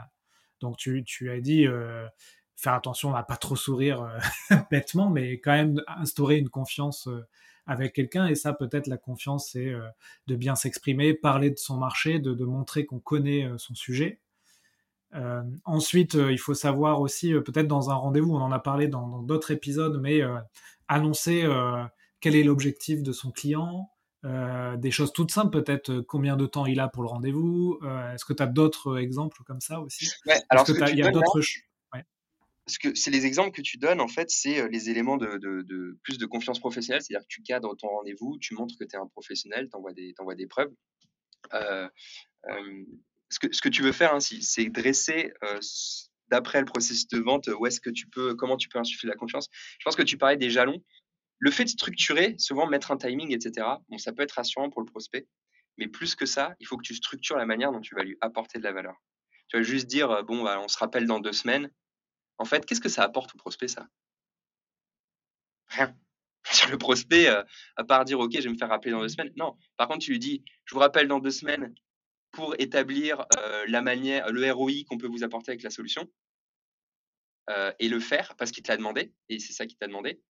Donc 0.59 0.77
tu, 0.77 1.03
tu 1.03 1.29
as 1.29 1.39
dit 1.39 1.67
euh, 1.67 2.07
faire 2.55 2.73
attention 2.73 3.13
à 3.13 3.21
pas 3.21 3.37
trop 3.37 3.55
sourire 3.55 4.09
bêtement, 4.71 5.11
mais 5.11 5.33
quand 5.33 5.51
même 5.51 5.79
instaurer 5.85 6.37
une 6.37 6.49
confiance 6.49 7.07
avec 7.67 7.93
quelqu'un. 7.93 8.25
Et 8.25 8.33
ça, 8.33 8.53
peut-être 8.53 8.87
la 8.87 8.97
confiance, 8.97 9.51
c'est 9.51 9.71
de 10.25 10.35
bien 10.35 10.55
s'exprimer, 10.55 11.13
parler 11.13 11.51
de 11.51 11.59
son 11.59 11.77
marché, 11.77 12.17
de 12.17 12.43
montrer 12.43 12.87
qu'on 12.87 12.99
connaît 12.99 13.47
son 13.57 13.75
sujet. 13.75 14.22
Euh, 15.15 15.43
ensuite, 15.65 16.15
il 16.15 16.39
faut 16.39 16.53
savoir 16.53 17.01
aussi, 17.01 17.33
peut-être 17.33 17.67
dans 17.67 17.89
un 17.89 17.95
rendez-vous, 17.95 18.33
on 18.33 18.41
en 18.41 18.51
a 18.51 18.59
parlé 18.59 18.87
dans 18.87 19.21
d'autres 19.21 19.51
épisodes, 19.51 19.99
mais 20.01 20.21
annoncer 20.87 21.47
quel 22.19 22.35
est 22.35 22.43
l'objectif 22.43 23.03
de 23.03 23.11
son 23.11 23.31
client, 23.31 23.89
euh, 24.25 24.77
des 24.77 24.91
choses 24.91 25.11
toutes 25.11 25.31
simples, 25.31 25.61
peut-être 25.61 25.89
euh, 25.89 26.01
combien 26.01 26.37
de 26.37 26.45
temps 26.45 26.65
il 26.65 26.79
a 26.79 26.87
pour 26.87 27.03
le 27.03 27.09
rendez-vous. 27.09 27.77
Euh, 27.83 28.13
est-ce 28.13 28.23
que 28.23 28.31
tu 28.31 28.41
as 28.41 28.47
d'autres 28.47 28.97
exemples 28.97 29.43
comme 29.45 29.59
ça 29.59 29.81
aussi? 29.81 30.09
Alors, 30.47 30.65
il 30.69 30.97
y 30.97 31.03
a 31.03 31.11
d'autres. 31.11 31.41
Parce 32.65 32.77
que 32.77 32.95
c'est 32.95 33.11
les 33.11 33.25
exemples 33.25 33.51
que 33.51 33.61
tu 33.61 33.77
donnes, 33.77 33.99
en 33.99 34.07
fait, 34.07 34.29
c'est 34.29 34.69
les 34.69 34.89
éléments 34.89 35.17
de, 35.17 35.97
plus 36.03 36.17
de 36.17 36.25
confiance 36.25 36.61
professionnelle. 36.61 37.01
C'est-à-dire 37.01 37.27
que 37.27 37.33
tu 37.33 37.41
cadres 37.41 37.75
ton 37.75 37.89
rendez-vous, 37.89 38.37
tu 38.39 38.53
montres 38.53 38.75
que 38.79 38.85
tu 38.85 38.95
es 38.95 38.97
un 38.97 39.07
professionnel, 39.07 39.67
tu 39.69 39.75
envoies, 39.75 40.35
des 40.35 40.47
preuves. 40.47 40.71
Ce, 43.33 43.61
que, 43.61 43.69
tu 43.69 43.81
veux 43.81 43.91
faire, 43.91 44.13
ainsi, 44.13 44.41
c'est 44.41 44.65
dresser 44.65 45.33
d'après 46.29 46.59
le 46.59 46.65
processus 46.65 47.07
de 47.07 47.19
vente, 47.19 47.47
où 47.47 47.65
est-ce 47.65 47.79
que 47.79 47.89
tu 47.89 48.07
peux, 48.07 48.35
comment 48.35 48.57
tu 48.57 48.69
peux 48.69 48.79
insuffler 48.79 49.09
la 49.09 49.15
confiance. 49.15 49.49
Je 49.79 49.83
pense 49.85 49.95
que 49.95 50.03
tu 50.03 50.17
parlais 50.17 50.37
des 50.37 50.49
jalons. 50.49 50.83
Le 51.39 51.51
fait 51.51 51.65
de 51.65 51.69
structurer, 51.69 52.35
souvent 52.37 52.67
mettre 52.67 52.91
un 52.91 52.97
timing, 52.97 53.33
etc., 53.33 53.67
bon, 53.89 53.97
ça 53.97 54.13
peut 54.13 54.23
être 54.23 54.31
rassurant 54.31 54.69
pour 54.69 54.81
le 54.81 54.85
prospect, 54.85 55.27
mais 55.77 55.87
plus 55.87 56.15
que 56.15 56.25
ça, 56.25 56.55
il 56.59 56.67
faut 56.67 56.77
que 56.77 56.83
tu 56.83 56.95
structures 56.95 57.37
la 57.37 57.45
manière 57.45 57.71
dont 57.71 57.81
tu 57.81 57.95
vas 57.95 58.03
lui 58.03 58.17
apporter 58.21 58.59
de 58.59 58.63
la 58.63 58.71
valeur. 58.71 58.95
Tu 59.49 59.57
vas 59.57 59.63
juste 59.63 59.87
dire, 59.87 60.09
euh, 60.09 60.23
bon, 60.23 60.43
bah, 60.43 60.59
on 60.63 60.67
se 60.67 60.77
rappelle 60.77 61.05
dans 61.05 61.19
deux 61.19 61.33
semaines. 61.33 61.69
En 62.37 62.45
fait, 62.45 62.65
qu'est-ce 62.65 62.81
que 62.81 62.89
ça 62.89 63.03
apporte 63.03 63.35
au 63.35 63.37
prospect, 63.37 63.67
ça? 63.67 63.87
Rien. 65.67 65.95
Le 66.71 66.77
prospect, 66.77 67.27
euh, 67.27 67.43
à 67.75 67.83
part 67.83 68.05
dire, 68.05 68.19
OK, 68.19 68.31
je 68.33 68.41
vais 68.41 68.49
me 68.49 68.57
faire 68.57 68.69
rappeler 68.69 68.91
dans 68.91 69.01
deux 69.01 69.09
semaines. 69.09 69.31
Non. 69.35 69.57
Par 69.77 69.87
contre, 69.87 69.99
tu 69.99 70.11
lui 70.11 70.19
dis, 70.19 70.43
je 70.65 70.73
vous 70.73 70.79
rappelle 70.79 71.07
dans 71.07 71.19
deux 71.19 71.31
semaines 71.31 71.73
pour 72.33 72.55
établir 72.59 73.25
euh, 73.37 73.63
la 73.67 73.81
manière, 73.81 74.29
le 74.31 74.51
ROI 74.51 74.83
qu'on 74.87 74.97
peut 74.97 75.07
vous 75.07 75.23
apporter 75.23 75.51
avec 75.51 75.63
la 75.63 75.69
solution. 75.69 76.09
et 77.79 77.89
le 77.89 77.99
faire 77.99 78.35
parce 78.37 78.51
qu'il 78.51 78.63
te 78.63 78.71
l'a 78.71 78.77
demandé, 78.77 79.13
et 79.29 79.39
c'est 79.39 79.53
ça 79.53 79.65
qu'il 79.65 79.77
t'a 79.77 79.87
demandé. 79.87 80.21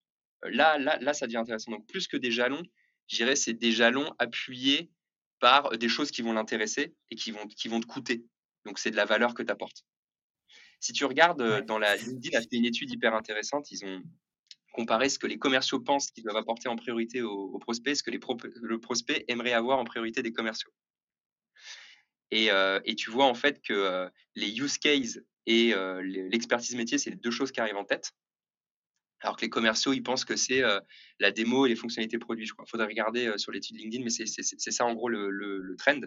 Là, 0.43 0.77
là, 0.77 0.97
là, 0.99 1.13
ça 1.13 1.25
devient 1.25 1.37
intéressant. 1.37 1.71
Donc, 1.71 1.87
plus 1.87 2.07
que 2.07 2.17
des 2.17 2.31
jalons, 2.31 2.63
je 3.07 3.15
dirais 3.17 3.35
c'est 3.35 3.53
des 3.53 3.71
jalons 3.71 4.11
appuyés 4.19 4.91
par 5.39 5.77
des 5.77 5.89
choses 5.89 6.11
qui 6.11 6.21
vont 6.21 6.33
l'intéresser 6.33 6.95
et 7.11 7.15
qui 7.15 7.31
vont, 7.31 7.47
qui 7.47 7.67
vont 7.67 7.79
te 7.79 7.85
coûter. 7.85 8.25
Donc, 8.65 8.79
c'est 8.79 8.91
de 8.91 8.95
la 8.95 9.05
valeur 9.05 9.33
que 9.33 9.43
tu 9.43 9.51
apportes. 9.51 9.85
Si 10.83 10.91
tu 10.91 11.05
regardes 11.05 11.65
dans 11.65 11.79
la 11.79 11.95
LinkedIn 11.95 12.37
a 12.37 12.41
fait 12.41 12.57
une 12.57 12.65
étude 12.65 12.91
hyper 12.91 13.13
intéressante. 13.13 13.71
Ils 13.71 13.85
ont 13.85 14.03
comparé 14.73 15.07
ce 15.07 15.17
que 15.17 15.27
les 15.27 15.37
commerciaux 15.37 15.79
pensent 15.79 16.11
qu'ils 16.11 16.25
doivent 16.25 16.35
apporter 16.35 16.67
en 16.67 16.75
priorité 16.75 17.21
aux, 17.21 17.57
prospects, 17.59 17.95
ce 17.95 18.03
que 18.03 18.11
les 18.11 18.19
le 18.55 18.79
prospect 18.79 19.23
aimerait 19.29 19.53
avoir 19.53 19.79
en 19.79 19.85
priorité 19.85 20.21
des 20.21 20.33
commerciaux. 20.33 20.71
Et, 22.33 22.95
tu 22.95 23.11
vois 23.11 23.25
en 23.25 23.35
fait 23.35 23.61
que 23.61 24.09
les 24.35 24.57
use 24.57 24.77
cases 24.77 25.19
et 25.45 25.73
l'expertise 26.01 26.75
métier, 26.75 26.97
c'est 26.97 27.11
les 27.11 27.15
deux 27.15 27.31
choses 27.31 27.51
qui 27.51 27.59
arrivent 27.59 27.77
en 27.77 27.85
tête. 27.85 28.11
Alors 29.21 29.37
que 29.37 29.41
les 29.41 29.49
commerciaux, 29.49 29.93
ils 29.93 30.03
pensent 30.03 30.25
que 30.25 30.35
c'est 30.35 30.63
la 31.19 31.31
démo 31.31 31.65
et 31.65 31.69
les 31.69 31.75
fonctionnalités 31.75 32.17
produits. 32.17 32.45
Il 32.45 32.69
faudrait 32.69 32.87
regarder 32.87 33.31
sur 33.37 33.51
l'étude 33.51 33.77
LinkedIn, 33.77 34.03
mais 34.03 34.09
c'est 34.09 34.71
ça 34.71 34.85
en 34.85 34.93
gros 34.93 35.09
le, 35.09 35.75
trend. 35.77 36.01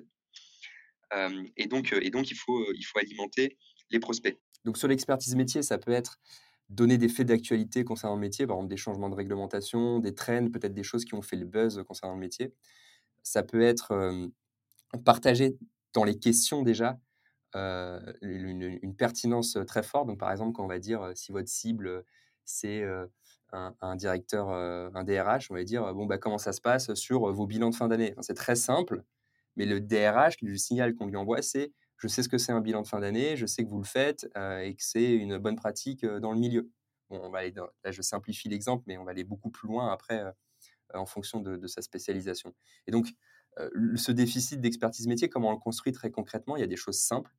et, 1.56 1.66
donc, 1.66 1.92
il 1.92 2.36
faut 2.36 2.64
alimenter 2.96 3.56
les 3.90 4.00
prospects. 4.00 4.36
Donc, 4.64 4.78
sur 4.78 4.88
l'expertise 4.88 5.36
métier, 5.36 5.62
ça 5.62 5.78
peut 5.78 5.92
être 5.92 6.18
donner 6.68 6.98
des 6.98 7.08
faits 7.08 7.28
d'actualité 7.28 7.84
concernant 7.84 8.16
le 8.16 8.20
métier, 8.20 8.44
par 8.48 8.56
exemple 8.56 8.70
des 8.70 8.76
changements 8.76 9.08
de 9.08 9.14
réglementation, 9.14 10.00
des 10.00 10.12
trends, 10.12 10.50
peut-être 10.50 10.74
des 10.74 10.82
choses 10.82 11.04
qui 11.04 11.14
ont 11.14 11.22
fait 11.22 11.36
le 11.36 11.44
buzz 11.46 11.84
concernant 11.86 12.14
le 12.14 12.20
métier. 12.20 12.52
Ça 13.22 13.44
peut 13.44 13.62
être 13.62 13.94
partager 15.04 15.56
dans 15.96 16.04
les 16.04 16.18
questions 16.18 16.62
déjà 16.62 17.00
une, 17.54 18.78
une, 18.82 18.96
pertinence 18.96 19.56
très 19.66 19.82
forte. 19.82 20.06
Donc, 20.08 20.18
par 20.18 20.30
exemple, 20.30 20.52
quand 20.52 20.62
on 20.62 20.68
va 20.68 20.78
dire 20.78 21.10
si 21.14 21.32
votre 21.32 21.48
cible 21.48 22.04
c'est 22.44 22.84
un, 23.52 23.96
directeur, 23.96 24.50
un 24.50 25.04
DRH, 25.04 25.50
on 25.50 25.54
va 25.54 25.64
dire, 25.64 25.94
bon, 25.94 26.04
bah, 26.04 26.18
comment 26.18 26.36
ça 26.36 26.52
se 26.52 26.60
passe 26.60 26.92
sur 26.92 27.32
vos 27.32 27.46
bilans 27.46 27.70
de 27.70 27.74
fin 27.74 27.88
d'année? 27.88 28.14
C'est 28.20 28.34
très 28.34 28.56
simple, 28.56 29.04
mais 29.56 29.64
le 29.64 29.80
DRH, 29.80 30.36
le 30.42 30.54
signal 30.58 30.94
qu'on 30.94 31.06
lui 31.06 31.16
envoie, 31.16 31.40
c'est 31.40 31.72
je 31.96 32.08
sais 32.08 32.22
ce 32.22 32.28
que 32.28 32.36
c'est 32.36 32.52
un 32.52 32.60
bilan 32.60 32.82
de 32.82 32.86
fin 32.86 33.00
d'année, 33.00 33.38
je 33.38 33.46
sais 33.46 33.64
que 33.64 33.70
vous 33.70 33.78
le 33.78 33.86
faites 33.86 34.24
et 34.36 34.74
que 34.74 34.82
c'est 34.82 35.14
une 35.14 35.38
bonne 35.38 35.56
pratique 35.56 36.04
dans 36.04 36.32
le 36.32 36.38
milieu. 36.38 36.70
Bon, 37.08 37.20
on 37.22 37.30
va 37.30 37.38
aller 37.38 37.54
là, 37.84 37.90
je 37.90 38.02
simplifie 38.02 38.50
l'exemple, 38.50 38.84
mais 38.86 38.98
on 38.98 39.04
va 39.04 39.12
aller 39.12 39.24
beaucoup 39.24 39.50
plus 39.50 39.66
loin 39.66 39.90
après 39.90 40.22
en 40.92 41.06
fonction 41.06 41.40
de, 41.40 41.56
de, 41.56 41.66
sa 41.66 41.80
spécialisation. 41.80 42.54
Et 42.86 42.90
donc, 42.90 43.08
ce 43.96 44.12
déficit 44.12 44.60
d'expertise 44.60 45.06
métier, 45.06 45.28
comment 45.28 45.48
on 45.48 45.52
le 45.52 45.58
construit 45.58 45.92
très 45.92 46.10
concrètement 46.10 46.56
Il 46.56 46.60
y 46.60 46.64
a 46.64 46.66
des 46.66 46.76
choses 46.76 46.98
simples. 46.98 47.34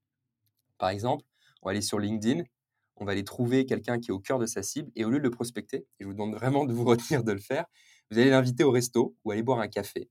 Par 0.78 0.90
exemple, 0.90 1.24
on 1.62 1.70
va 1.70 1.72
aller 1.72 1.82
sur 1.82 2.00
LinkedIn, 2.00 2.44
on 2.98 3.06
va 3.06 3.12
aller 3.12 3.24
trouver 3.24 3.66
quelqu'un 3.66 4.00
qui 4.00 4.10
est 4.10 4.14
au 4.14 4.20
cœur 4.20 4.40
de 4.40 4.46
sa 4.46 4.64
cible 4.64 4.92
et 4.96 5.06
au 5.06 5.10
lieu 5.10 5.20
de 5.20 5.24
le 5.24 5.32
prospecter, 5.32 5.86
je 6.00 6.06
vous 6.06 6.14
demande 6.14 6.34
vraiment 6.34 6.66
de 6.66 6.74
vous 6.74 6.86
retenir 6.86 7.24
de 7.24 7.32
le 7.32 7.40
faire, 7.40 7.66
vous 8.12 8.18
allez 8.18 8.30
l'inviter 8.30 8.64
au 8.64 8.72
resto 8.72 9.16
ou 9.24 9.32
aller 9.32 9.44
boire 9.44 9.60
un 9.60 9.68
café 9.68 10.10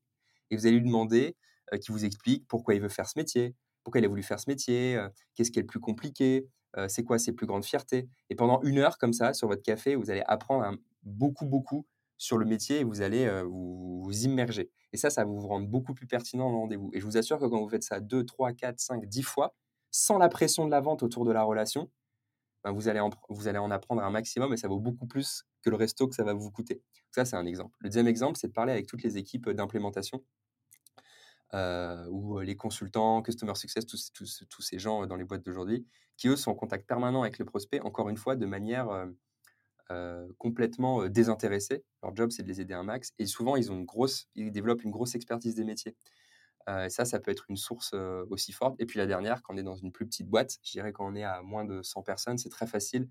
et 0.50 0.56
vous 0.56 0.66
allez 0.66 0.76
lui 0.78 0.86
demander 0.86 1.36
euh, 1.72 1.78
qu'il 1.78 1.92
vous 1.92 2.04
explique 2.04 2.46
pourquoi 2.46 2.74
il 2.74 2.80
veut 2.80 2.88
faire 2.88 3.08
ce 3.08 3.18
métier, 3.18 3.54
pourquoi 3.82 4.00
il 4.00 4.04
a 4.04 4.08
voulu 4.08 4.22
faire 4.22 4.40
ce 4.40 4.48
métier, 4.48 4.96
euh, 4.96 5.08
qu'est-ce 5.34 5.50
qui 5.50 5.58
est 5.58 5.62
le 5.62 5.66
plus 5.66 5.80
compliqué, 5.80 6.46
euh, 6.76 6.88
c'est 6.88 7.02
quoi 7.02 7.18
ses 7.18 7.32
plus 7.32 7.46
grandes 7.46 7.64
fiertés. 7.64 8.08
Et 8.30 8.34
pendant 8.34 8.60
une 8.62 8.78
heure 8.78 8.98
comme 8.98 9.12
ça, 9.12 9.32
sur 9.34 9.48
votre 9.48 9.62
café, 9.62 9.96
vous 9.96 10.10
allez 10.10 10.22
apprendre 10.26 10.76
beaucoup, 11.02 11.46
beaucoup 11.46 11.86
sur 12.18 12.38
le 12.38 12.46
métier 12.46 12.84
vous 12.84 13.02
allez 13.02 13.28
vous, 13.42 14.02
vous, 14.02 14.24
immerger. 14.24 14.70
Et 14.92 14.96
ça, 14.96 15.10
ça 15.10 15.24
va 15.24 15.30
vous 15.30 15.46
rendre 15.46 15.68
beaucoup 15.68 15.94
plus 15.94 16.06
pertinent 16.06 16.50
le 16.50 16.56
rendez-vous. 16.56 16.90
Et 16.92 17.00
je 17.00 17.04
vous 17.04 17.16
assure 17.16 17.38
que 17.38 17.44
quand 17.44 17.60
vous 17.60 17.68
faites 17.68 17.82
ça 17.82 18.00
2, 18.00 18.24
3, 18.24 18.52
4, 18.52 18.78
5, 18.78 19.06
10 19.06 19.22
fois, 19.22 19.54
sans 19.90 20.18
la 20.18 20.28
pression 20.28 20.66
de 20.66 20.70
la 20.70 20.80
vente 20.80 21.02
autour 21.02 21.24
de 21.24 21.32
la 21.32 21.42
relation, 21.42 21.90
ben, 22.64 22.72
vous, 22.72 22.88
allez 22.88 23.00
en, 23.00 23.10
vous 23.28 23.48
allez 23.48 23.58
en 23.58 23.70
apprendre 23.70 24.02
un 24.02 24.10
maximum 24.10 24.52
et 24.52 24.56
ça 24.56 24.68
vaut 24.68 24.80
beaucoup 24.80 25.06
plus 25.06 25.44
que 25.62 25.70
le 25.70 25.76
resto 25.76 26.08
que 26.08 26.14
ça 26.14 26.24
va 26.24 26.34
vous 26.34 26.50
coûter. 26.50 26.82
Ça, 27.12 27.24
c'est 27.24 27.36
un 27.36 27.46
exemple. 27.46 27.76
Le 27.80 27.88
deuxième 27.88 28.08
exemple, 28.08 28.38
c'est 28.38 28.48
de 28.48 28.52
parler 28.52 28.72
avec 28.72 28.86
toutes 28.86 29.02
les 29.02 29.18
équipes 29.18 29.48
d'implémentation 29.50 30.24
euh, 31.54 32.06
ou 32.08 32.40
les 32.40 32.56
consultants, 32.56 33.22
customer 33.22 33.54
success, 33.54 33.86
tous, 33.86 34.12
tous 34.12 34.62
ces 34.62 34.78
gens 34.78 35.06
dans 35.06 35.16
les 35.16 35.24
boîtes 35.24 35.44
d'aujourd'hui, 35.44 35.86
qui 36.16 36.28
eux 36.28 36.36
sont 36.36 36.50
en 36.50 36.54
contact 36.54 36.86
permanent 36.86 37.22
avec 37.22 37.38
le 37.38 37.44
prospect, 37.44 37.80
encore 37.80 38.08
une 38.08 38.16
fois, 38.16 38.36
de 38.36 38.46
manière 38.46 38.90
euh, 39.90 40.26
euh, 40.26 40.32
complètement 40.38 41.08
désintéressée. 41.08 41.84
Leur 42.02 42.14
job, 42.14 42.30
c'est 42.30 42.42
de 42.42 42.48
les 42.48 42.60
aider 42.60 42.74
un 42.74 42.82
max. 42.82 43.12
Et 43.18 43.26
souvent, 43.26 43.56
ils, 43.56 43.70
ont 43.72 43.82
grosse, 43.82 44.28
ils 44.34 44.50
développent 44.50 44.82
une 44.82 44.90
grosse 44.90 45.14
expertise 45.14 45.54
des 45.54 45.64
métiers. 45.64 45.96
Euh, 46.68 46.88
ça, 46.88 47.04
ça 47.04 47.20
peut 47.20 47.30
être 47.30 47.44
une 47.48 47.56
source 47.56 47.92
euh, 47.94 48.24
aussi 48.30 48.52
forte. 48.52 48.74
Et 48.80 48.86
puis 48.86 48.98
la 48.98 49.06
dernière, 49.06 49.42
quand 49.42 49.54
on 49.54 49.56
est 49.56 49.62
dans 49.62 49.76
une 49.76 49.92
plus 49.92 50.06
petite 50.06 50.28
boîte, 50.28 50.58
je 50.64 50.72
dirais 50.72 50.92
quand 50.92 51.06
on 51.06 51.14
est 51.14 51.22
à 51.22 51.42
moins 51.42 51.64
de 51.64 51.80
100 51.82 52.02
personnes, 52.02 52.38
c'est 52.38 52.48
très 52.48 52.66
facile 52.66 53.08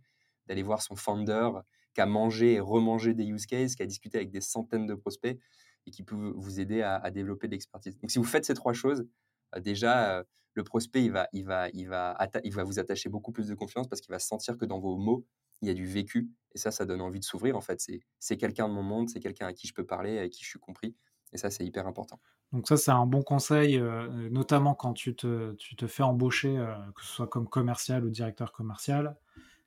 d'aller 0.47 0.63
voir 0.63 0.81
son 0.81 0.95
founder 0.95 1.49
qui 1.93 2.01
a 2.01 2.05
mangé 2.05 2.53
et 2.53 2.59
remangé 2.59 3.13
des 3.13 3.25
use 3.25 3.45
cases, 3.45 3.75
qui 3.75 3.83
a 3.83 3.85
discuté 3.85 4.17
avec 4.17 4.29
des 4.29 4.41
centaines 4.41 4.85
de 4.85 4.93
prospects 4.93 5.39
et 5.85 5.91
qui 5.91 6.03
peut 6.03 6.33
vous 6.35 6.59
aider 6.59 6.81
à, 6.81 7.09
développer 7.11 7.47
de 7.47 7.53
l'expertise. 7.53 7.97
Donc 7.99 8.11
si 8.11 8.17
vous 8.17 8.25
faites 8.25 8.43
ces 8.45 8.53
trois 8.53 8.73
choses, 8.73 9.07
euh, 9.55 9.59
déjà, 9.61 10.23
le 10.53 10.63
prospect, 10.63 11.03
il 11.03 11.11
va, 11.11 11.29
il, 11.31 11.45
va, 11.45 11.69
il, 11.69 11.87
va 11.87 12.17
il 12.43 12.53
va 12.53 12.63
vous 12.63 12.79
attacher 12.79 13.07
beaucoup 13.07 13.31
plus 13.31 13.47
de 13.47 13.55
confiance 13.55 13.87
parce 13.87 14.01
qu'il 14.01 14.11
va 14.11 14.19
sentir 14.19 14.57
que 14.57 14.65
dans 14.65 14.79
vos 14.79 14.97
mots, 14.97 15.25
il 15.61 15.67
y 15.67 15.71
a 15.71 15.73
du 15.73 15.85
vécu. 15.85 16.29
Et 16.53 16.57
ça, 16.57 16.71
ça 16.71 16.85
donne 16.85 17.01
envie 17.01 17.19
de 17.19 17.25
s'ouvrir. 17.25 17.57
En 17.57 17.61
fait, 17.61 17.85
c'est 18.19 18.37
quelqu'un 18.37 18.69
de 18.69 18.73
mon 18.73 18.83
monde, 18.83 19.09
c'est 19.09 19.19
quelqu'un 19.19 19.47
à 19.47 19.53
qui 19.53 19.67
je 19.67 19.73
peux 19.73 19.85
parler, 19.85 20.19
à 20.19 20.29
qui 20.29 20.43
je 20.43 20.49
suis 20.49 20.59
compris. 20.59 20.95
Et 21.33 21.37
ça, 21.37 21.49
c'est 21.49 21.65
hyper 21.65 21.85
important. 21.85 22.19
Donc 22.53 22.67
ça, 22.67 22.77
c'est 22.77 22.91
un 22.91 23.05
bon 23.05 23.21
conseil, 23.21 23.77
euh, 23.77 24.29
notamment 24.29 24.73
quand 24.73 24.93
tu 24.93 25.15
te, 25.15 25.53
tu 25.55 25.75
te 25.75 25.87
fais 25.87 26.03
embaucher, 26.03 26.57
euh, 26.57 26.73
que 26.95 27.03
ce 27.03 27.07
soit 27.07 27.27
comme 27.27 27.49
commercial 27.49 28.05
ou 28.05 28.09
directeur 28.09 28.53
commercial. 28.53 29.17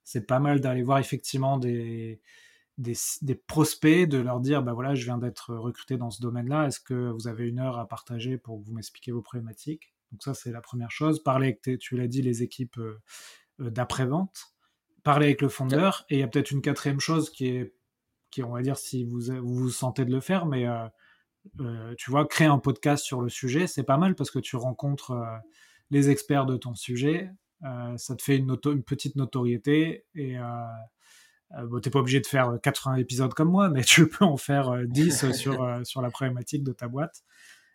C'est 0.05 0.27
pas 0.27 0.39
mal 0.39 0.61
d'aller 0.61 0.83
voir 0.83 0.99
effectivement 0.99 1.59
des, 1.59 2.23
des, 2.79 3.35
prospects, 3.35 4.09
de 4.09 4.19
leur 4.19 4.41
dire, 4.41 4.63
bah 4.63 4.73
voilà, 4.73 4.95
je 4.95 5.05
viens 5.05 5.19
d'être 5.19 5.55
recruté 5.55 5.97
dans 5.99 6.11
ce 6.11 6.23
domaine-là, 6.23 6.67
est-ce 6.67 6.81
que 6.81 7.11
vous 7.11 7.29
avez 7.29 7.47
une 7.47 7.59
heure 7.59 7.79
à 7.79 7.87
partager 7.87 8.39
pour 8.39 8.59
que 8.59 8.67
vous 8.67 8.73
m'expliquiez 8.73 9.13
vos 9.13 9.23
problématiques? 9.23 9.95
Donc 10.13 10.23
ça, 10.23 10.33
c'est 10.33 10.53
la 10.53 10.63
première 10.63 10.91
chose. 10.91 11.23
Parler 11.23 11.59
avec, 11.63 11.79
tu 11.79 11.97
l'as 11.97 12.07
dit, 12.07 12.23
les 12.23 12.43
équipes 12.43 12.79
euh, 12.79 12.99
d'après-vente, 13.59 14.55
parler 15.11 15.27
avec 15.27 15.43
le 15.43 15.49
fondeur, 15.49 16.05
et 16.09 16.17
il 16.17 16.21
y 16.21 16.23
a 16.23 16.29
peut-être 16.29 16.51
une 16.51 16.63
quatrième 16.63 17.01
chose 17.01 17.31
qui 17.31 17.49
est, 17.49 17.75
qui 18.31 18.43
on 18.43 18.53
va 18.53 18.63
dire, 18.63 18.77
si 18.77 19.05
vous 19.05 19.21
vous, 19.21 19.55
vous 19.55 19.71
sentez 19.71 20.05
de 20.05 20.13
le 20.13 20.21
faire, 20.21 20.47
mais 20.47 20.67
euh, 20.67 21.95
tu 21.97 22.11
vois, 22.11 22.27
créer 22.27 22.49
un 22.49 22.59
podcast 22.59 23.05
sur 23.05 23.21
le 23.21 23.29
sujet, 23.29 23.67
c'est 23.67 23.85
pas 23.85 23.97
mal 23.97 24.15
parce 24.15 24.31
que 24.31 24.39
tu 24.39 24.57
rencontres 24.57 25.17
les 25.91 26.11
experts 26.11 26.47
de 26.47 26.57
ton 26.57 26.75
sujet, 26.75 27.31
ça 27.97 28.17
te 28.17 28.23
fait 28.23 28.37
une, 28.37 28.57
une 28.67 28.83
petite 28.83 29.17
notoriété 29.17 30.05
et 30.15 30.39
euh, 31.57 31.67
bon, 31.67 31.81
t'es 31.81 31.91
pas 31.91 32.01
obligé 32.01 32.21
de 32.21 32.27
faire 32.27 32.59
80 32.63 32.97
épisodes 32.97 33.33
comme 33.33 33.51
moi, 33.51 33.69
mais 33.69 33.83
tu 33.85 34.09
peux 34.09 34.25
en 34.25 34.37
faire 34.37 34.87
10 34.87 35.25
euh, 35.25 35.33
sur, 35.33 35.63
euh, 35.63 35.85
sur 35.85 36.03
la 36.03 36.11
problématique 36.11 36.65
de 36.65 36.73
ta 36.73 36.89
boîte. 36.89 37.23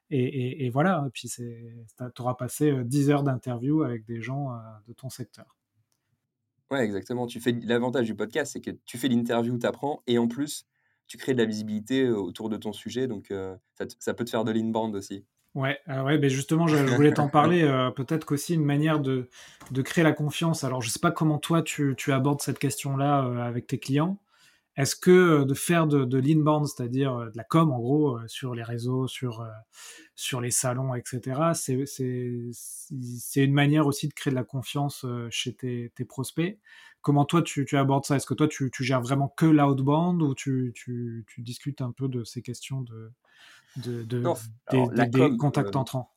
Et, 0.09 0.65
et, 0.65 0.69
voilà, 0.69 1.03
et 1.07 1.09
puis 1.09 1.27
tu 1.27 2.21
auras 2.21 2.35
passé 2.35 2.71
10 2.83 3.09
heures 3.09 3.23
d'interview 3.23 3.81
avec 3.81 4.05
des 4.05 4.21
gens 4.21 4.51
de 4.87 4.93
ton 4.93 5.09
secteur. 5.09 5.57
Ouais, 6.73 6.83
exactement. 6.83 7.27
Tu 7.27 7.39
fais 7.39 7.51
l'avantage 7.63 8.05
du 8.05 8.15
podcast, 8.15 8.53
c'est 8.53 8.61
que 8.61 8.71
tu 8.85 8.97
fais 8.97 9.07
l'interview, 9.07 9.57
tu 9.57 9.65
apprends, 9.65 10.01
et 10.07 10.17
en 10.17 10.27
plus, 10.27 10.65
tu 11.07 11.17
crées 11.17 11.33
de 11.33 11.39
la 11.39 11.45
visibilité 11.45 12.09
autour 12.09 12.49
de 12.49 12.57
ton 12.57 12.73
sujet, 12.73 13.07
donc 13.07 13.27
ça, 13.75 13.85
ça, 13.99 14.13
peut 14.13 14.25
te 14.25 14.31
faire 14.31 14.43
de 14.43 14.51
l'inbound 14.51 14.95
aussi. 14.95 15.23
Ouais, 15.55 15.79
euh, 15.87 16.01
ouais 16.01 16.17
ben 16.17 16.29
justement, 16.29 16.65
je, 16.67 16.77
voulais 16.77 17.13
t'en 17.13 17.29
parler. 17.29 17.63
Euh, 17.73 17.91
peut-être 17.91 18.25
qu'aussi 18.25 18.55
une 18.55 18.65
manière 18.65 18.99
de, 18.99 19.29
de 19.71 19.81
créer 19.81 20.03
la 20.03 20.11
confiance. 20.11 20.63
Alors, 20.63 20.81
je 20.81 20.89
sais 20.89 20.99
pas 20.99 21.11
comment 21.11 21.37
toi 21.37 21.61
tu, 21.61 21.93
tu 21.97 22.11
abordes 22.11 22.41
cette 22.41 22.59
question-là 22.59 23.45
avec 23.45 23.67
tes 23.67 23.79
clients. 23.79 24.17
Est-ce 24.75 24.95
que 24.95 25.43
de 25.43 25.53
faire 25.53 25.85
de, 25.87 26.03
de 26.03 26.17
l'inbound, 26.17 26.67
c'est-à-dire 26.67 27.15
de 27.17 27.37
la 27.37 27.43
com 27.43 27.71
en 27.71 27.79
gros, 27.79 28.19
sur 28.27 28.55
les 28.55 28.63
réseaux, 28.63 29.07
sur, 29.07 29.47
sur 30.15 30.41
les 30.41 30.51
salons, 30.51 30.95
etc., 30.95 31.51
c'est 31.53 33.43
une 33.43 33.53
manière 33.53 33.85
aussi 33.85 34.07
de 34.07 34.13
créer 34.13 34.31
de 34.31 34.35
la 34.35 34.43
confiance 34.43 35.05
chez 35.29 35.53
tes, 35.53 35.91
tes 35.95 36.05
prospects? 36.05 36.59
Comment 37.03 37.25
toi 37.25 37.41
tu, 37.41 37.65
tu 37.65 37.77
abordes 37.77 38.05
ça? 38.05 38.15
Est-ce 38.15 38.25
que 38.25 38.33
toi 38.33 38.47
tu, 38.47 38.71
tu, 38.71 38.85
gères 38.85 39.01
vraiment 39.01 39.27
que 39.27 39.45
l'outbound 39.45 40.21
ou 40.21 40.33
tu, 40.33 40.71
tu, 40.73 41.25
discutes 41.39 41.81
un 41.81 41.91
peu 41.91 42.07
de 42.07 42.23
ces 42.23 42.41
questions 42.41 42.79
de, 42.79 43.11
de, 43.75 44.03
des, 44.03 45.37
contacts 45.37 45.75
euh, 45.75 45.79
entrants? 45.79 46.13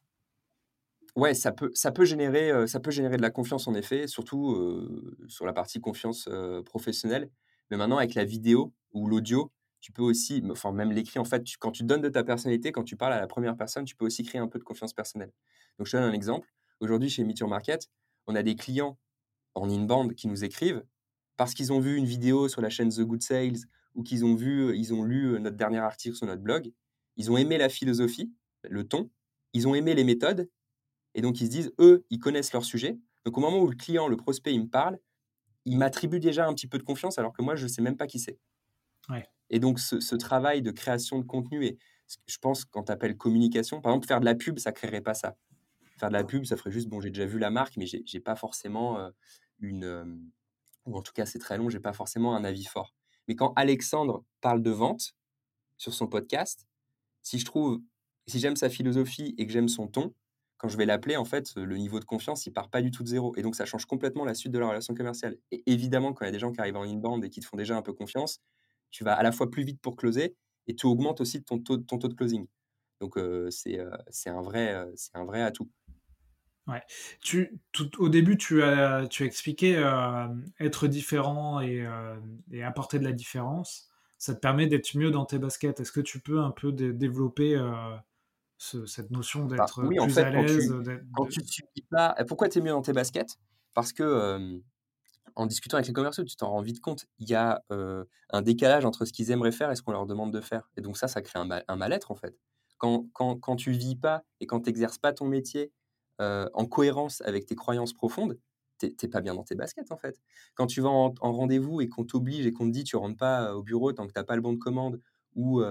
Ouais, 1.17 1.35
ça 1.35 1.51
peut, 1.51 1.73
ça, 1.75 1.91
peut 1.91 2.05
générer, 2.05 2.53
euh, 2.53 2.69
ça 2.69 2.79
peut 2.79 2.93
générer 2.93 3.17
de 3.17 3.23
la 3.23 3.31
confiance 3.31 3.67
en 3.67 3.75
effet, 3.75 4.07
surtout 4.07 4.53
euh, 4.53 5.17
sur 5.27 5.45
la 5.45 5.53
partie 5.53 5.81
confiance 5.81 6.29
professionnelle. 6.65 7.31
Mais 7.71 7.77
maintenant, 7.77 7.99
avec 7.99 8.15
la 8.15 8.25
vidéo 8.25 8.73
ou 8.93 9.09
l'audio, 9.09 9.53
tu 9.81 9.93
peux 9.93 10.03
aussi, 10.03 10.43
enfin 10.51 10.73
même 10.73 10.93
l'écrit, 10.93 11.19
en 11.19 11.25
fait, 11.25 11.45
quand 11.59 11.73
tu 11.73 11.85
donnes 11.85 12.01
de 12.01 12.09
ta 12.09 12.25
personnalité, 12.25 12.73
quand 12.73 12.85
tu 12.85 12.97
parles 12.97 13.13
à 13.13 13.21
la 13.21 13.27
première 13.27 13.57
personne, 13.57 13.85
tu 13.85 13.95
peux 13.95 14.07
aussi 14.07 14.23
créer 14.25 14.41
un 14.41 14.49
peu 14.49 14.59
de 14.59 14.65
confiance 14.65 14.93
personnelle. 14.93 15.33
Donc, 15.79 15.87
je 15.87 15.93
te 15.93 15.97
donne 15.97 16.07
un 16.07 16.13
exemple. 16.13 16.49
Aujourd'hui, 16.81 17.09
chez 17.09 17.25
Meet 17.25 17.39
Your 17.39 17.49
Market, 17.49 17.89
on 18.27 18.35
a 18.35 18.43
des 18.43 18.57
clients 18.57 18.99
en 19.55 19.69
inbound 19.69 20.15
qui 20.15 20.29
nous 20.29 20.45
écrivent 20.45 20.85
parce 21.37 21.55
qu'ils 21.55 21.73
ont 21.73 21.81
vu 21.81 21.97
une 21.97 22.07
vidéo 22.07 22.49
sur 22.49 22.61
la 22.61 22.71
chaîne 22.71 22.91
The 22.91 23.01
Good 23.03 23.23
Sales 23.23 23.59
ou 23.95 24.03
qu'ils 24.03 24.25
ont 24.25 24.35
vu, 24.35 24.77
ils 24.77 24.93
ont 24.93 25.05
lu 25.05 25.39
notre 25.41 25.57
dernier 25.57 25.79
article 25.79 26.17
sur 26.17 26.27
notre 26.27 26.43
blog 26.43 26.73
ils 27.17 27.31
ont 27.31 27.37
aimé 27.37 27.59
la 27.59 27.69
philosophie, 27.69 28.33
le 28.63 28.87
ton, 28.87 29.11
ils 29.53 29.67
ont 29.67 29.75
aimé 29.75 29.95
les 29.95 30.05
méthodes, 30.05 30.49
et 31.15 31.23
donc 31.23 31.41
ils 31.41 31.47
se 31.47 31.51
disent, 31.51 31.73
eux, 31.79 32.05
ils 32.11 32.19
connaissent 32.19 32.53
leur 32.53 32.65
sujet. 32.65 32.99
Donc 33.25 33.39
au 33.39 33.41
moment 33.41 33.59
où 33.59 33.67
le 33.67 33.77
client, 33.77 34.09
le 34.09 34.17
prospect, 34.17 34.53
il 34.53 34.63
me 34.63 34.69
parle, 34.69 34.99
il 35.67 35.77
m'attribue 35.77 36.21
déjà 36.21 36.47
un 36.47 36.55
petit 36.55 36.69
peu 36.69 36.79
de 36.79 36.85
confiance, 36.85 37.19
alors 37.19 37.33
que 37.33 37.43
moi, 37.43 37.57
je 37.57 37.65
ne 37.65 37.69
sais 37.69 37.83
même 37.83 37.97
pas 37.97 38.07
qui 38.07 38.19
c'est. 38.19 38.39
Et 39.51 39.61
donc 39.61 39.79
ce, 39.79 40.15
travail 40.17 40.63
de 40.63 40.71
création 40.71 41.19
de 41.19 41.25
contenu, 41.25 41.65
et 41.65 41.79
je 42.27 42.39
pense 42.39 42.65
quand 42.65 42.85
tu 42.85 42.93
appelles 42.93 43.17
communication, 43.17 43.81
par 43.81 43.93
exemple, 43.93 44.07
faire 44.07 44.21
de 44.21 44.25
la 44.25 44.35
pub, 44.35 44.59
ça 44.59 44.71
ne 44.71 44.75
créerait 44.75 45.03
pas 45.03 45.15
ça. 45.15 45.37
Faire 45.99 46.09
de 46.09 46.15
la 46.15 46.25
pub, 46.25 46.45
ça 46.45 46.57
ferait 46.57 46.73
juste, 46.73 46.89
bon, 46.89 47.01
j'ai 47.01 47.11
déjà 47.11 47.27
vu 47.27 47.39
la 47.39 47.51
marque, 47.51 47.77
mais 47.77 47.87
j'ai 47.87 48.03
n'ai 48.13 48.21
pas 48.21 48.37
forcément 48.37 48.99
euh, 48.99 49.11
une... 49.61 49.85
Euh, 49.85 50.05
ou 50.87 50.97
en 50.97 51.03
tout 51.03 51.13
cas, 51.13 51.27
c'est 51.27 51.39
très 51.39 51.59
long, 51.59 51.69
j'ai 51.69 51.81
pas 51.81 51.93
forcément 51.93 52.35
un 52.37 52.45
avis 52.45 52.65
fort. 52.65 52.95
Mais 53.29 53.35
quand 53.35 53.53
Alexandre 53.57 54.25
parle 54.41 54.63
de 54.63 54.71
vente 54.71 55.15
sur 55.79 55.95
son 55.95 56.07
podcast, 56.07 56.67
si 57.23 57.39
je 57.39 57.45
trouve, 57.45 57.81
si 58.27 58.39
j'aime 58.39 58.57
sa 58.57 58.69
philosophie 58.69 59.35
et 59.37 59.47
que 59.47 59.53
j'aime 59.53 59.69
son 59.69 59.89
ton, 59.89 60.15
quand 60.59 60.69
je 60.69 60.77
vais 60.77 60.87
l'appeler, 60.87 61.17
en 61.17 61.25
fait, 61.25 61.55
le 61.57 61.77
niveau 61.77 62.01
de 62.01 62.05
confiance, 62.05 62.47
il 62.47 62.53
part 62.53 62.71
pas 62.71 62.81
du 62.81 62.91
tout 62.91 63.03
de 63.03 63.09
zéro. 63.09 63.35
Et 63.37 63.43
donc, 63.43 63.55
ça 63.55 63.67
change 63.67 63.85
complètement 63.85 64.25
la 64.25 64.35
suite 64.35 64.53
de 64.53 64.59
la 64.59 64.69
relation 64.69 64.95
commerciale. 64.95 65.37
Et 65.51 65.63
évidemment, 65.67 66.13
quand 66.13 66.25
il 66.25 66.29
y 66.29 66.31
a 66.31 66.33
des 66.33 66.39
gens 66.39 66.53
qui 66.53 66.61
arrivent 66.61 66.77
en 66.77 66.85
inbound 66.85 67.25
et 67.25 67.31
qui 67.31 67.41
te 67.41 67.47
font 67.47 67.57
déjà 67.57 67.77
un 67.77 67.83
peu 67.83 67.93
confiance, 67.93 68.41
tu 68.91 69.05
vas 69.05 69.15
à 69.15 69.23
la 69.23 69.33
fois 69.33 69.51
plus 69.51 69.65
vite 69.65 69.81
pour 69.81 69.97
closer 69.97 70.35
et 70.67 70.75
tu 70.75 70.87
augmentes 70.87 71.21
aussi 71.21 71.43
ton 71.45 71.59
taux, 71.59 71.77
de 71.77 72.15
closing. 72.15 72.47
Donc, 73.01 73.19
euh, 73.19 73.51
c'est 73.51 73.79
euh, 73.79 73.91
un, 74.27 74.43
vrai, 74.43 74.75
euh, 74.75 74.95
un 75.13 75.25
vrai 75.25 75.43
atout. 75.43 75.71
Ouais. 76.67 76.83
Tu, 77.21 77.61
au 77.99 78.09
début, 78.09 78.39
tu 78.39 78.63
as, 78.63 79.07
tu 79.09 79.23
as 79.23 79.27
expliqué 79.27 79.75
être 80.59 80.89
différent 80.89 81.61
et, 81.61 81.87
et, 82.51 82.63
apporter 82.65 82.99
de 82.99 83.05
la 83.05 83.13
différence 83.13 83.89
ça 84.19 84.35
te 84.35 84.41
permet 84.41 84.67
d'être 84.67 84.97
mieux 84.97 85.11
dans 85.11 85.27
tes 85.27 85.39
baskets. 85.39 85.79
Est-ce 85.79 85.93
que 85.93 86.01
tu 86.01 86.21
peux 86.21 86.41
un 86.41 86.51
peu 86.51 86.73
développer 86.73 87.55
cette 88.59 89.11
notion 89.11 89.45
bah, 89.45 89.57
d'être 89.57 89.87
plus 89.87 90.19
à 90.19 90.31
l'aise 90.31 90.75
quand, 91.15 91.27
tu, 91.27 91.43
tu 91.43 91.63
pas, 91.91 92.15
pourquoi 92.27 92.49
tu 92.49 92.59
es 92.59 92.63
mieux 92.63 92.71
dans 92.71 92.83
tes 92.83 92.93
baskets? 92.93 93.37
Parce 93.75 93.93
que 93.93 94.61
en 95.35 95.47
discutant 95.47 95.77
avec 95.77 95.87
les 95.87 95.93
commerciaux, 95.93 96.25
tu 96.25 96.37
t'en 96.37 96.51
rends 96.51 96.63
vite 96.63 96.81
compte. 96.81 97.07
Il 97.19 97.29
y 97.29 97.35
a 97.35 97.63
un 98.31 98.43
décalage 98.43 98.85
entre 98.85 99.05
ce 99.05 99.13
qu'ils 99.13 99.31
aimeraient 99.31 99.53
faire 99.53 99.71
et 99.71 99.77
ce 99.77 99.83
qu'on 99.83 99.93
leur 99.93 100.07
demande 100.07 100.33
de 100.33 100.41
faire. 100.41 100.71
Et 100.77 100.81
donc 100.81 100.97
ça, 100.97 101.09
ça 101.09 101.21
crée 101.23 101.39
un, 101.39 101.49
un 101.67 101.77
mal-être 101.77 102.11
en 102.11 102.17
fait. 102.17 102.39
Quand, 102.79 103.07
quand, 103.13 103.37
quand 103.37 103.57
tu 103.57 103.71
vis 103.71 103.97
pas 103.97 104.25
et 104.41 104.47
quand 104.47 104.61
tu 104.61 104.71
n'exerces 104.71 104.99
pas 104.99 105.13
ton 105.13 105.27
métier 105.27 105.73
en 106.19 106.67
cohérence 106.67 107.21
avec 107.23 107.47
tes 107.47 107.55
croyances 107.55 107.93
profondes, 107.93 108.39
t'es 108.79 109.09
pas 109.09 109.21
bien 109.21 109.35
dans 109.35 109.45
tes 109.45 109.55
baskets 109.55 109.91
en 109.93 109.97
fait. 109.97 110.21
Quand 110.55 110.67
tu 110.67 110.81
vas 110.81 110.89
en, 110.89 111.13
rendez-vous 111.21 111.81
et 111.81 111.89
qu'on 111.89 112.05
t'oblige 112.05 112.47
et 112.47 112.53
qu'on 112.53 112.67
te 112.67 112.73
dit 112.73 112.85
tu 112.85 112.97
rentres 112.97 113.17
pas 113.17 113.55
au 113.55 113.63
bureau 113.63 113.93
tant 113.93 114.07
que 114.07 114.13
t'as 114.13 114.25
pas 114.25 114.37
le 114.37 114.43
bon 114.43 114.53
de 114.53 114.59
commande 114.59 115.01
ou, 115.35 115.63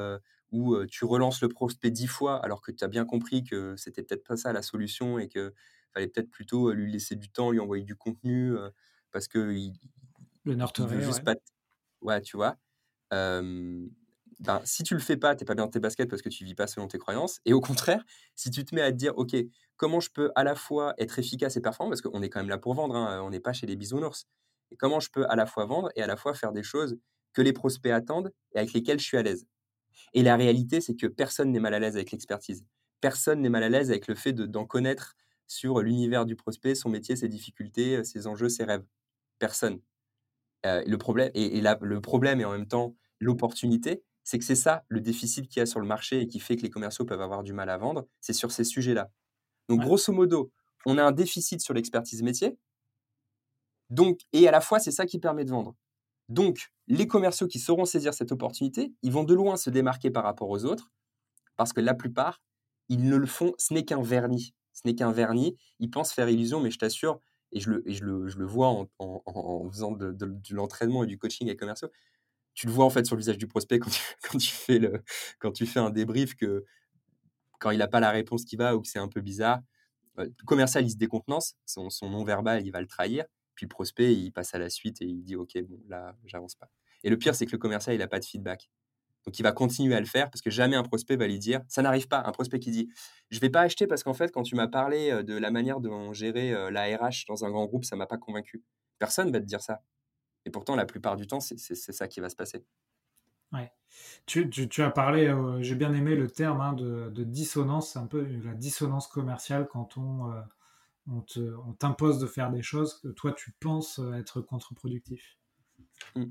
ou 0.52 0.86
tu 0.86 1.06
relances 1.06 1.42
le 1.42 1.50
prospect 1.50 1.92
dix 1.92 2.08
fois 2.08 2.44
alors 2.44 2.62
que 2.62 2.72
tu 2.72 2.84
as 2.84 2.88
bien 2.88 3.06
compris 3.06 3.44
que 3.44 3.76
c'était 3.78 4.04
peut-être 4.04 4.24
pas 4.26 4.38
ça 4.38 4.54
la 4.54 4.62
solution 4.62 5.20
et 5.20 5.28
que 5.28 5.54
fallait 5.94 6.08
peut-être 6.08 6.30
plutôt 6.30 6.72
lui 6.72 6.92
laisser 6.92 7.16
du 7.16 7.30
temps, 7.30 7.52
lui 7.52 7.60
envoyer 7.60 7.84
du 7.84 7.96
contenu 7.96 8.54
parce 9.12 9.28
que 9.28 9.52
il, 9.54 9.74
le 10.44 10.56
Nord 10.56 10.74
veut 10.80 11.02
juste 11.02 11.24
pas. 11.24 11.36
Ouais, 12.02 12.22
tu 12.22 12.38
vois? 12.38 12.58
Ben, 14.40 14.62
si 14.66 14.84
tu 14.84 14.94
le 14.96 15.00
fais 15.00 15.16
pas, 15.16 15.34
t'es 15.36 15.46
pas 15.46 15.56
bien 15.56 15.64
dans 15.64 15.72
tes 15.72 15.80
baskets 15.80 16.10
parce 16.10 16.22
que 16.22 16.28
tu 16.30 16.44
vis 16.44 16.56
pas 16.56 16.68
selon 16.68 16.88
tes 16.88 16.98
croyances. 16.98 17.40
Et 17.46 17.54
au 17.54 17.62
contraire, 17.62 18.04
si 18.36 18.52
tu 18.52 18.66
te 18.66 18.76
mets 18.76 18.82
à 18.82 18.92
te 18.92 18.98
dire, 18.98 19.18
ok, 19.18 19.34
comment 19.78 20.02
je 20.02 20.10
peux 20.12 20.32
à 20.36 20.44
la 20.44 20.56
fois 20.56 20.94
être 20.98 21.20
efficace 21.20 21.56
et 21.56 21.62
performant, 21.62 21.90
parce 21.92 22.02
qu'on 22.02 22.22
est 22.22 22.30
quand 22.30 22.40
même 22.40 22.50
là 22.50 22.58
pour 22.58 22.74
vendre, 22.74 22.96
hein, 22.98 23.22
on 23.24 23.30
n'est 23.30 23.40
pas 23.40 23.54
chez 23.54 23.66
les 23.66 23.78
bisounours, 23.78 24.26
et 24.72 24.76
comment 24.76 25.00
je 25.00 25.10
peux 25.10 25.26
à 25.30 25.36
la 25.38 25.46
fois 25.46 25.66
vendre 25.66 25.90
et 25.96 26.02
à 26.02 26.08
la 26.08 26.18
fois 26.18 26.34
faire 26.34 26.52
des 26.52 26.64
choses 26.64 26.98
que 27.34 27.42
les 27.42 27.54
prospects 27.54 27.92
attendent 27.92 28.34
et 28.54 28.58
avec 28.60 28.74
lesquelles 28.74 29.00
je 29.00 29.06
suis 29.06 29.18
à 29.18 29.24
l'aise? 29.24 29.46
Et 30.14 30.24
la 30.24 30.36
réalité, 30.36 30.82
c'est 30.82 30.96
que 30.96 31.08
personne 31.08 31.52
n'est 31.52 31.60
mal 31.60 31.74
à 31.74 31.80
l'aise 31.80 31.96
avec 31.96 32.12
l'expertise. 32.12 32.66
Personne 33.02 33.42
n'est 33.42 33.50
mal 33.50 33.64
à 33.64 33.70
l'aise 33.70 33.90
avec 33.90 34.08
le 34.08 34.16
fait 34.16 34.34
d'en 34.34 34.66
connaître 34.66 35.16
sur 35.48 35.82
l'univers 35.82 36.26
du 36.26 36.36
prospect, 36.36 36.76
son 36.76 36.90
métier, 36.90 37.16
ses 37.16 37.30
difficultés, 37.30 38.04
ses 38.04 38.28
enjeux, 38.28 38.50
ses 38.50 38.64
rêves. 38.64 38.86
Personne. 39.40 39.80
Euh, 40.66 40.84
le 40.88 40.98
problème, 40.98 41.30
et, 41.36 41.62
le 41.62 42.02
problème 42.02 42.42
et 42.42 42.46
en 42.46 42.52
même 42.52 42.68
temps 42.68 42.96
l'opportunité, 43.20 44.04
c'est 44.24 44.40
que 44.40 44.46
c'est 44.46 44.56
ça 44.56 44.84
le 44.88 45.02
déficit 45.02 45.48
qu'il 45.48 45.60
y 45.60 45.62
a 45.62 45.68
sur 45.68 45.80
le 45.80 45.86
marché 45.86 46.22
et 46.22 46.28
qui 46.28 46.40
fait 46.40 46.56
que 46.56 46.64
les 46.64 46.70
commerciaux 46.70 47.06
peuvent 47.06 47.22
avoir 47.22 47.44
du 47.44 47.54
mal 47.54 47.70
à 47.70 47.78
vendre, 47.78 48.08
c'est 48.20 48.34
sur 48.34 48.52
ces 48.52 48.64
sujets-là. 48.64 49.12
Donc, 49.70 49.82
grosso 49.82 50.12
modo, 50.12 50.52
on 50.86 50.98
a 50.98 51.04
un 51.04 51.12
déficit 51.12 51.62
sur 51.62 51.74
l'expertise 51.74 52.24
métier. 52.24 52.58
Donc, 53.90 54.22
et 54.34 54.48
à 54.48 54.52
la 54.52 54.62
fois, 54.62 54.80
c'est 54.80 54.92
ça 54.92 55.06
qui 55.06 55.20
permet 55.20 55.46
de 55.46 55.52
vendre. 55.52 55.76
Donc, 56.30 56.72
les 56.88 57.08
commerciaux 57.08 57.48
qui 57.48 57.60
sauront 57.60 57.86
saisir 57.86 58.14
cette 58.14 58.32
opportunité, 58.32 58.94
ils 59.02 59.12
vont 59.12 59.24
de 59.24 59.34
loin 59.34 59.58
se 59.58 59.70
démarquer 59.70 60.12
par 60.12 60.24
rapport 60.24 60.50
aux 60.50 60.66
autres, 60.66 60.92
parce 61.56 61.74
que 61.74 61.82
la 61.82 61.94
plupart, 61.94 62.42
ils 62.90 63.08
ne 63.08 63.16
le 63.16 63.26
font, 63.26 63.54
ce 63.58 63.74
n'est 63.74 63.86
qu'un 63.86 64.02
vernis. 64.02 64.54
Ce 64.74 64.82
n'est 64.86 64.96
qu'un 64.96 65.12
vernis. 65.12 65.56
Ils 65.80 65.90
pensent 65.90 66.12
faire 66.12 66.30
illusion, 66.30 66.60
mais 66.60 66.72
je 66.72 66.78
t'assure, 66.78 67.20
et 67.52 67.60
je 67.60 67.70
le, 67.70 67.84
je 67.86 68.38
le, 68.38 68.46
vois 68.46 68.68
en, 69.00 69.70
faisant 69.70 69.92
de, 69.92 70.16
l'entraînement 70.52 71.04
et 71.04 71.08
du 71.08 71.18
coaching 71.18 71.48
avec 71.48 71.60
commerciaux, 71.60 71.90
tu 72.54 72.68
le 72.68 72.72
vois 72.72 72.86
en 72.86 72.90
fait 72.90 73.06
sur 73.06 73.16
le 73.16 73.22
visage 73.22 73.38
du 73.38 73.48
prospect 73.48 73.80
quand 73.80 73.90
tu, 73.90 74.02
quand 74.30 74.38
tu, 74.38 74.52
fais, 74.52 74.80
le, 74.80 75.04
quand 75.40 75.52
tu 75.52 75.66
fais 75.66 75.80
un 75.80 75.90
débrief 75.90 76.36
que 76.36 76.66
quand 77.60 77.72
il 77.72 77.78
n'a 77.78 77.88
pas 77.88 78.00
la 78.00 78.12
réponse 78.12 78.46
qui 78.46 78.56
va 78.56 78.76
ou 78.76 78.82
que 78.82 78.88
c'est 78.88 79.00
un 79.00 79.08
peu 79.08 79.22
bizarre, 79.22 79.62
le 80.18 80.32
commercial, 80.46 80.86
il 80.86 80.92
se 80.92 80.98
décontenance, 80.98 81.56
son, 81.66 81.90
son 81.90 82.10
non-verbal, 82.10 82.66
il 82.66 82.72
va 82.72 82.82
le 82.82 82.88
trahir, 82.88 83.26
puis 83.56 83.66
le 83.66 83.70
prospect, 83.70 84.14
il 84.14 84.32
passe 84.32 84.54
à 84.54 84.60
la 84.60 84.70
suite 84.70 85.02
et 85.02 85.06
il 85.06 85.24
dit, 85.24 85.36
OK, 85.36 85.58
bon, 85.64 85.80
là, 85.88 86.16
j'avance 86.26 86.56
pas. 86.56 86.70
Et 87.04 87.10
le 87.10 87.18
pire, 87.18 87.36
c'est 87.36 87.46
que 87.46 87.52
le 87.52 87.58
commercial, 87.58 87.96
il 87.96 88.00
n'a 88.00 88.08
pas 88.08 88.20
de 88.20 88.26
feedback. 88.26 88.70
Donc, 89.26 89.40
il 89.40 89.44
va 89.44 89.52
continuer 89.52 89.96
à 89.96 90.00
le 90.00 90.06
faire 90.06 90.30
parce 90.30 90.42
que 90.42 90.52
jamais 90.52 90.76
un 90.76 90.84
prospect 90.84 91.16
va 91.16 91.26
lui 91.26 91.40
dire, 91.40 91.62
ça 91.68 91.82
n'arrive 91.82 92.08
pas. 92.08 92.22
Un 92.26 92.32
prospect 92.32 92.60
qui 92.60 92.70
dit, 92.72 92.90
je 93.32 93.40
vais 93.40 93.50
pas 93.50 93.62
acheter 93.62 93.88
parce 93.88 94.04
qu'en 94.04 94.14
fait, 94.14 94.32
quand 94.32 94.44
tu 94.44 94.56
m'as 94.56 94.68
parlé 94.68 95.24
de 95.24 95.36
la 95.36 95.50
manière 95.50 95.80
dont 95.80 96.14
gérer 96.14 96.52
la 96.72 96.84
RH 96.96 97.26
dans 97.28 97.44
un 97.44 97.50
grand 97.50 97.66
groupe, 97.66 97.86
ça 97.86 97.96
m'a 97.96 98.06
pas 98.06 98.18
convaincu. 98.18 98.64
Personne 99.00 99.32
va 99.32 99.40
te 99.40 99.46
dire 99.46 99.62
ça. 99.62 99.82
Et 100.46 100.52
pourtant, 100.52 100.76
la 100.76 100.86
plupart 100.86 101.16
du 101.16 101.26
temps, 101.26 101.40
c'est 101.40 101.58
ça 101.58 102.08
qui 102.08 102.20
va 102.20 102.30
se 102.30 102.36
passer. 102.36 102.64
Ouais. 103.52 103.72
Tu, 104.26 104.50
tu, 104.50 104.82
as 104.82 104.90
parlé, 104.90 105.28
euh, 105.28 105.62
j'ai 105.62 105.76
bien 105.76 105.94
aimé 105.94 106.16
le 106.16 106.30
terme 106.30 106.62
hein, 106.62 106.74
de, 106.74 107.10
de, 107.10 107.24
dissonance, 107.24 107.96
un 107.96 108.08
peu 108.08 108.26
la 108.44 108.54
dissonance 108.54 109.08
commerciale 109.08 109.68
quand 109.68 109.98
on, 109.98 110.32
euh, 110.32 110.42
on 111.08 111.74
t'impose 111.74 112.20
de 112.20 112.28
faire 112.28 112.52
des 112.52 112.62
choses 112.62 113.00
que 113.00 113.10
toi 113.10 113.34
tu 113.34 113.52
penses 113.60 114.00
être 114.16 114.42
contre-productif. 114.42 115.38
Mmh. 116.16 116.26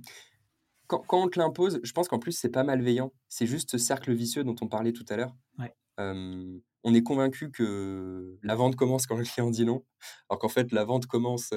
Quand, 0.87 1.03
quand, 1.07 1.23
on 1.23 1.29
te 1.29 1.39
l'impose, 1.39 1.81
je 1.83 1.93
pense 1.93 2.09
qu'en 2.09 2.19
plus 2.19 2.33
c'est 2.33 2.51
pas 2.51 2.65
malveillant. 2.65 3.13
C'est 3.29 3.47
juste 3.47 3.71
ce 3.71 3.79
cercle 3.79 4.13
vicieux 4.13 4.45
dont 4.45 4.57
on 4.61 4.69
parlait 4.69 4.93
tout 4.93 5.07
à 5.09 5.17
l'heure. 5.17 5.35
Ouais 5.59 5.75
on 6.85 6.93
est 6.93 7.03
convaincu 7.03 7.51
que 7.51 8.39
la 8.43 8.55
vente 8.55 8.77
commence 8.77 9.07
quand 9.07 9.17
le 9.17 9.25
client 9.25 9.51
dit 9.51 9.65
non, 9.65 9.85
alors 10.29 10.39
qu'en 10.39 10.51
fait, 10.51 10.71
la 10.71 10.85
vente 10.85 11.07
commence 11.07 11.51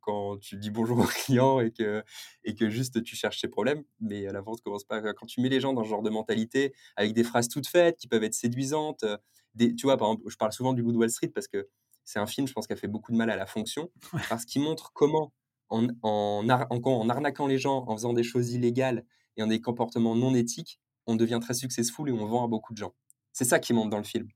quand 0.00 0.36
tu 0.38 0.58
dis 0.58 0.70
bonjour 0.70 0.98
au 0.98 1.04
client 1.04 1.60
et 1.60 1.72
que, 1.72 2.04
et 2.44 2.54
que 2.54 2.68
juste 2.68 3.02
tu 3.02 3.16
cherches 3.16 3.40
ses 3.40 3.48
problèmes. 3.48 3.82
Mais 3.98 4.30
la 4.30 4.42
vente 4.42 4.60
commence 4.60 4.84
pas 4.84 5.00
quand 5.14 5.26
tu 5.26 5.40
mets 5.40 5.48
les 5.48 5.60
gens 5.60 5.72
dans 5.72 5.84
ce 5.84 5.88
genre 5.88 6.02
de 6.02 6.10
mentalité 6.10 6.74
avec 6.96 7.14
des 7.14 7.24
phrases 7.24 7.48
toutes 7.48 7.66
faites 7.66 7.96
qui 7.96 8.08
peuvent 8.08 8.24
être 8.24 8.34
séduisantes. 8.34 9.04
Des, 9.54 9.74
tu 9.74 9.86
vois, 9.86 9.96
par 9.96 10.08
exemple, 10.08 10.28
je 10.28 10.36
parle 10.36 10.52
souvent 10.52 10.74
du 10.74 10.82
Good 10.82 10.96
Wall 10.96 11.10
Street 11.10 11.28
parce 11.28 11.48
que 11.48 11.66
c'est 12.04 12.18
un 12.18 12.26
film, 12.26 12.46
je 12.46 12.52
pense, 12.52 12.66
qui 12.66 12.72
a 12.72 12.76
fait 12.76 12.88
beaucoup 12.88 13.12
de 13.12 13.16
mal 13.16 13.30
à 13.30 13.36
la 13.36 13.46
fonction, 13.46 13.90
parce 14.28 14.44
qu'il 14.44 14.62
montre 14.62 14.92
comment, 14.92 15.32
en, 15.68 15.86
en, 16.02 16.46
en, 16.48 17.08
arnaquant 17.08 17.46
les 17.46 17.58
gens, 17.58 17.84
en 17.88 17.96
faisant 17.96 18.12
des 18.12 18.22
choses 18.22 18.52
illégales 18.52 19.04
et 19.36 19.42
en 19.42 19.46
des 19.46 19.60
comportements 19.60 20.14
non 20.14 20.34
éthiques, 20.34 20.80
on 21.06 21.16
devient 21.16 21.38
très 21.40 21.54
successful 21.54 22.08
et 22.08 22.12
on 22.12 22.26
vend 22.26 22.44
à 22.44 22.48
beaucoup 22.48 22.72
de 22.72 22.78
gens. 22.78 22.94
C'est 23.32 23.44
ça 23.44 23.58
qui 23.58 23.72
montre 23.72 23.90
dans 23.90 23.98
le 23.98 24.04
film. 24.04 24.28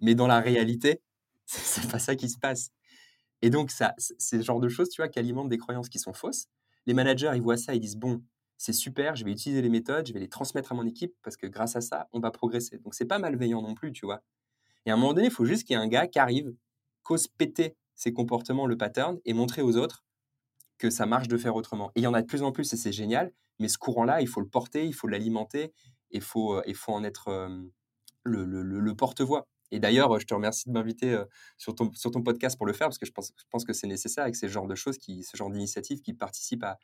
Mais 0.00 0.14
dans 0.14 0.28
la 0.28 0.38
réalité, 0.38 1.02
c'est 1.46 1.90
pas 1.90 1.98
ça 1.98 2.14
qui 2.14 2.28
se 2.28 2.38
passe. 2.38 2.70
Et 3.42 3.50
donc, 3.50 3.70
ça, 3.70 3.94
c'est 3.98 4.36
le 4.36 4.42
genre 4.42 4.60
de 4.60 4.68
choses, 4.68 4.90
tu 4.90 5.00
vois, 5.00 5.08
qui 5.08 5.18
alimentent 5.18 5.48
des 5.48 5.58
croyances 5.58 5.88
qui 5.88 5.98
sont 5.98 6.12
fausses. 6.12 6.46
Les 6.86 6.94
managers, 6.94 7.32
ils 7.34 7.42
voient 7.42 7.56
ça, 7.56 7.74
ils 7.74 7.80
disent, 7.80 7.96
bon, 7.96 8.22
c'est 8.56 8.72
super, 8.72 9.16
je 9.16 9.24
vais 9.24 9.30
utiliser 9.30 9.62
les 9.62 9.68
méthodes, 9.68 10.06
je 10.06 10.12
vais 10.12 10.20
les 10.20 10.28
transmettre 10.28 10.72
à 10.72 10.74
mon 10.74 10.86
équipe 10.86 11.14
parce 11.22 11.36
que 11.36 11.46
grâce 11.46 11.76
à 11.76 11.80
ça, 11.80 12.08
on 12.12 12.20
va 12.20 12.30
progresser. 12.30 12.78
Donc, 12.78 12.94
c'est 12.94 13.06
pas 13.06 13.18
malveillant 13.18 13.62
non 13.62 13.74
plus, 13.74 13.92
tu 13.92 14.06
vois. 14.06 14.22
Et 14.86 14.90
à 14.90 14.94
un 14.94 14.96
moment 14.96 15.14
donné, 15.14 15.28
il 15.28 15.32
faut 15.32 15.44
juste 15.44 15.64
qu'il 15.64 15.74
y 15.74 15.78
ait 15.78 15.82
un 15.82 15.88
gars 15.88 16.06
qui 16.06 16.18
arrive, 16.18 16.54
cause 17.08 17.26
péter 17.26 17.74
ses 17.94 18.12
comportements, 18.12 18.66
le 18.66 18.76
pattern, 18.76 19.18
et 19.24 19.32
montrer 19.32 19.62
aux 19.62 19.78
autres 19.78 20.04
que 20.76 20.90
ça 20.90 21.06
marche 21.06 21.26
de 21.26 21.38
faire 21.38 21.56
autrement. 21.56 21.90
Et 21.94 22.00
il 22.00 22.02
y 22.02 22.06
en 22.06 22.12
a 22.12 22.20
de 22.20 22.26
plus 22.26 22.42
en 22.42 22.52
plus 22.52 22.70
et 22.74 22.76
c'est 22.76 22.92
génial, 22.92 23.32
mais 23.58 23.68
ce 23.68 23.78
courant-là, 23.78 24.20
il 24.20 24.28
faut 24.28 24.42
le 24.42 24.46
porter, 24.48 24.84
il 24.84 24.92
faut 24.92 25.08
l'alimenter, 25.08 25.72
il 26.10 26.20
faut, 26.20 26.54
euh, 26.54 26.74
faut 26.74 26.92
en 26.92 27.02
être 27.02 27.28
euh, 27.28 27.48
le, 28.24 28.44
le, 28.44 28.94
porte-voix. 28.94 29.48
Et 29.70 29.80
d'ailleurs, 29.80 30.20
je 30.20 30.26
te 30.26 30.34
remercie 30.34 30.68
de 30.68 30.74
m'inviter 30.74 31.18
sur 31.56 31.74
ton, 31.74 31.90
sur 31.94 32.10
ton 32.10 32.22
podcast 32.22 32.58
pour 32.58 32.66
le 32.66 32.74
faire, 32.74 32.88
parce 32.88 32.98
que 32.98 33.06
je 33.06 33.12
pense, 33.12 33.32
je 33.36 33.44
pense 33.50 33.64
que 33.64 33.72
c'est 33.72 33.86
nécessaire 33.86 34.24
avec 34.24 34.36
ce 34.36 34.46
genre 34.46 34.66
de 34.66 34.74
choses, 34.74 34.98
qui, 34.98 35.22
ce 35.22 35.36
genre 35.36 35.50
d'initiatives 35.50 36.00
qui 36.02 36.12
participent 36.12 36.64
à, 36.64 36.78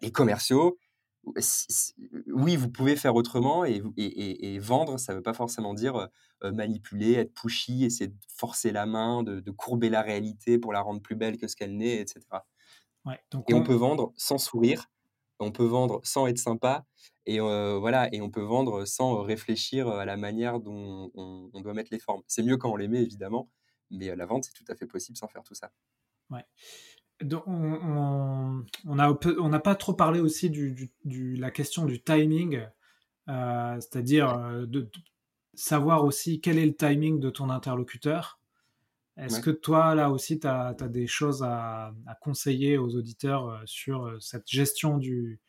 les 0.00 0.10
commerciaux. 0.10 0.78
Oui, 2.26 2.56
vous 2.56 2.68
pouvez 2.68 2.96
faire 2.96 3.14
autrement 3.14 3.64
et, 3.64 3.82
et, 3.96 4.54
et 4.54 4.58
vendre, 4.58 4.98
ça 4.98 5.12
ne 5.12 5.18
veut 5.18 5.22
pas 5.22 5.34
forcément 5.34 5.72
dire 5.72 6.08
manipuler, 6.42 7.12
être 7.12 7.32
pushy, 7.32 7.84
essayer 7.84 8.08
de 8.08 8.16
forcer 8.28 8.72
la 8.72 8.86
main, 8.86 9.22
de, 9.22 9.40
de, 9.40 9.50
courber 9.52 9.88
la 9.88 10.02
réalité 10.02 10.58
pour 10.58 10.72
la 10.72 10.80
rendre 10.80 11.00
plus 11.00 11.14
belle 11.14 11.38
que 11.38 11.46
ce 11.46 11.54
qu'elle 11.54 11.76
n'est, 11.76 12.00
etc. 12.00 12.20
Ouais, 13.04 13.20
donc 13.30 13.48
et 13.48 13.54
on... 13.54 13.58
on 13.58 13.62
peut 13.62 13.74
vendre 13.74 14.12
sans 14.16 14.38
sourire, 14.38 14.90
on 15.38 15.52
peut 15.52 15.64
vendre 15.64 16.00
sans 16.02 16.26
être 16.26 16.38
sympa, 16.38 16.84
et 17.26 17.38
voilà, 17.38 18.12
et 18.12 18.20
on 18.20 18.30
peut 18.30 18.42
vendre 18.42 18.84
sans 18.84 19.22
réfléchir 19.22 19.88
à 19.88 20.04
la 20.04 20.16
manière 20.16 20.60
dont 20.60 21.10
on, 21.14 21.60
doit 21.60 21.74
mettre 21.74 21.90
les 21.92 21.98
formes. 21.98 22.22
C'est 22.26 22.42
mieux 22.42 22.56
quand 22.56 22.70
on 22.70 22.76
les 22.76 22.88
met, 22.88 23.02
évidemment, 23.02 23.48
mais 23.90 24.14
la 24.16 24.26
vente, 24.26 24.44
c'est 24.44 24.52
tout 24.52 24.70
à 24.70 24.74
fait 24.74 24.86
possible 24.86 25.16
sans 25.16 25.28
faire 25.28 25.42
tout 25.42 25.54
ça. 25.54 25.70
Ouais. 26.30 26.44
On 27.20 28.64
n'a 28.84 29.16
on 29.38 29.60
pas 29.60 29.74
trop 29.74 29.94
parlé 29.94 30.20
aussi 30.20 30.50
de 30.50 30.74
du, 31.04 31.36
la 31.36 31.50
question 31.50 31.84
du 31.84 32.02
timing, 32.02 32.60
c'est-à-dire 33.26 34.66
de, 34.66 34.90
savoir 35.54 36.04
aussi 36.04 36.40
quel 36.40 36.58
est 36.58 36.66
le 36.66 36.74
timing 36.74 37.20
de 37.20 37.30
ton 37.30 37.50
interlocuteur. 37.50 38.40
Est-ce 39.18 39.40
que 39.40 39.50
toi, 39.50 39.94
là 39.94 40.10
aussi, 40.10 40.40
tu 40.40 40.46
as, 40.46 40.74
des 40.74 41.06
choses 41.06 41.42
à, 41.42 41.92
conseiller 42.20 42.78
aux 42.78 42.96
auditeurs 42.96 43.62
sur 43.66 44.16
cette 44.20 44.48
gestion 44.48 44.98
du, 44.98 45.40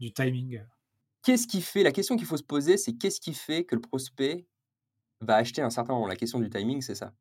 du 0.00 0.12
timing? 0.12 0.62
Qu'est-ce 1.22 1.46
qui 1.46 1.60
fait 1.60 1.82
La 1.82 1.92
question 1.92 2.16
qu'il 2.16 2.26
faut 2.26 2.38
se 2.38 2.42
poser, 2.42 2.76
c'est 2.76 2.94
qu'est-ce 2.94 3.20
qui 3.20 3.34
fait 3.34 3.64
que 3.64 3.74
le 3.74 3.80
prospect 3.80 4.46
va 5.20 5.36
acheter 5.36 5.60
à 5.60 5.66
un 5.66 5.70
certain 5.70 5.92
moment? 5.92 6.06
La 6.06 6.16
question 6.16 6.40
du 6.40 6.48
timing, 6.48 6.80
c'est 6.80 6.94
ça. 6.94 7.12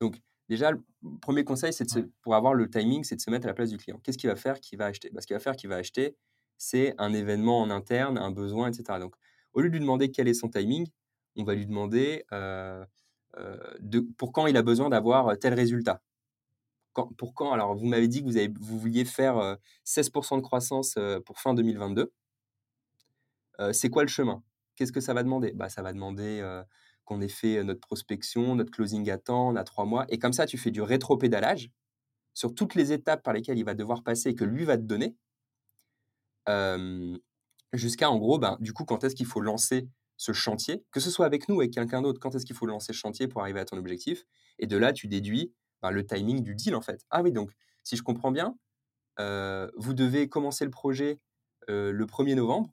Donc, 0.00 0.20
déjà, 0.48 0.70
le 0.72 0.82
premier 1.20 1.44
conseil, 1.44 1.72
c'est 1.72 1.86
pour 2.22 2.34
avoir 2.34 2.54
le 2.54 2.68
timing, 2.68 3.04
c'est 3.04 3.16
de 3.16 3.20
se 3.20 3.30
mettre 3.30 3.46
à 3.46 3.48
la 3.48 3.54
place 3.54 3.70
du 3.70 3.76
client. 3.76 3.98
Qu'est-ce 4.02 4.18
qu'il 4.18 4.30
va 4.30 4.36
faire 4.36 4.60
qu'il 4.60 4.78
va 4.78 4.86
acheter? 4.86 5.10
Bah, 5.10 5.20
Ce 5.20 5.26
qu'il 5.26 5.34
va 5.34 5.40
faire 5.40 5.56
qu'il 5.56 5.70
va 5.70 5.76
acheter, 5.76 6.16
c'est 6.56 6.94
un 6.98 7.12
événement 7.12 7.60
en 7.60 7.70
interne, 7.70 8.18
un 8.18 8.30
besoin, 8.30 8.70
etc. 8.70 8.98
Donc, 9.00 9.14
au 9.52 9.60
lieu 9.60 9.68
de 9.68 9.74
lui 9.74 9.80
demander 9.80 10.10
quel 10.10 10.28
est 10.28 10.34
son 10.34 10.48
timing, 10.48 10.86
on 11.36 11.44
va 11.44 11.54
lui 11.54 11.66
demander 11.66 12.24
euh, 12.32 12.84
euh, 13.36 13.56
de, 13.80 14.00
pour 14.00 14.32
quand 14.32 14.46
il 14.46 14.56
a 14.56 14.62
besoin 14.62 14.88
d'avoir 14.88 15.36
tel 15.38 15.54
résultat. 15.54 16.02
pour 17.16 17.34
quand? 17.34 17.52
Alors, 17.52 17.74
vous 17.74 17.86
m'avez 17.86 18.08
dit 18.08 18.20
que 18.20 18.26
vous, 18.26 18.36
avez, 18.36 18.52
vous 18.60 18.78
vouliez 18.78 19.04
faire 19.04 19.58
16% 19.84 20.36
de 20.36 20.42
croissance 20.42 20.98
pour 21.26 21.40
fin 21.40 21.54
2022 21.54 22.12
c'est 23.72 23.88
quoi 23.88 24.02
le 24.02 24.08
chemin? 24.08 24.42
Qu'est-ce 24.74 24.90
que 24.90 25.00
ça 25.00 25.14
va 25.14 25.22
demander? 25.22 25.52
Bah, 25.52 25.68
Ça 25.68 25.80
va 25.80 25.92
demander 25.92 26.42
qu'on 27.04 27.20
ait 27.20 27.28
fait 27.28 27.62
notre 27.64 27.80
prospection, 27.80 28.54
notre 28.54 28.70
closing 28.70 29.10
à 29.10 29.18
temps, 29.18 29.48
on 29.50 29.56
a 29.56 29.64
trois 29.64 29.84
mois. 29.84 30.06
Et 30.08 30.18
comme 30.18 30.32
ça, 30.32 30.46
tu 30.46 30.58
fais 30.58 30.70
du 30.70 30.82
rétro-pédalage 30.82 31.70
sur 32.34 32.54
toutes 32.54 32.74
les 32.74 32.92
étapes 32.92 33.22
par 33.22 33.34
lesquelles 33.34 33.58
il 33.58 33.64
va 33.64 33.74
devoir 33.74 34.02
passer 34.02 34.30
et 34.30 34.34
que 34.34 34.44
lui 34.44 34.64
va 34.64 34.76
te 34.76 34.82
donner, 34.82 35.16
jusqu'à 37.72 38.10
en 38.10 38.18
gros, 38.18 38.38
ben, 38.38 38.56
du 38.60 38.72
coup, 38.72 38.84
quand 38.84 39.04
est-ce 39.04 39.14
qu'il 39.14 39.26
faut 39.26 39.40
lancer 39.40 39.88
ce 40.16 40.32
chantier, 40.32 40.84
que 40.90 41.00
ce 41.00 41.10
soit 41.10 41.26
avec 41.26 41.48
nous 41.48 41.56
ou 41.56 41.60
avec 41.60 41.72
quelqu'un 41.72 42.02
d'autre, 42.02 42.20
quand 42.20 42.34
est-ce 42.34 42.46
qu'il 42.46 42.56
faut 42.56 42.66
lancer 42.66 42.92
ce 42.92 42.98
chantier 42.98 43.28
pour 43.28 43.40
arriver 43.42 43.60
à 43.60 43.64
ton 43.64 43.76
objectif? 43.76 44.24
Et 44.58 44.66
de 44.66 44.76
là, 44.76 44.92
tu 44.92 45.08
déduis 45.08 45.52
ben, 45.82 45.90
le 45.90 46.06
timing 46.06 46.42
du 46.42 46.54
deal, 46.54 46.74
en 46.74 46.80
fait. 46.80 47.04
Ah 47.10 47.22
oui, 47.22 47.32
donc, 47.32 47.50
si 47.82 47.96
je 47.96 48.02
comprends 48.02 48.32
bien, 48.32 48.56
vous 49.18 49.94
devez 49.94 50.28
commencer 50.28 50.64
le 50.64 50.70
projet 50.70 51.20
le 51.68 52.04
1er 52.04 52.34
novembre. 52.34 52.70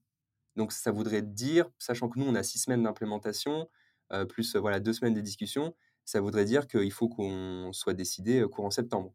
Donc 0.58 0.74
ça 0.74 0.91
voudrait 0.91 1.22
dire, 1.22 1.70
sachant 1.80 2.10
que 2.10 2.20
nous, 2.20 2.26
on 2.26 2.36
a 2.36 2.44
six 2.44 2.60
semaines 2.60 2.84
d'implémentation, 2.84 3.70
plus 4.30 4.56
voilà 4.56 4.80
deux 4.80 4.93
semaines 4.93 5.13
de 5.13 5.21
discussion, 5.21 5.76
ça 6.06 6.21
voudrait 6.21 6.45
dire 6.45 6.67
qu'il 6.67 6.91
faut 6.91 7.10
qu'on 7.10 7.71
soit 7.74 7.93
décidé 7.93 8.45
courant 8.52 8.71
septembre. 8.71 9.13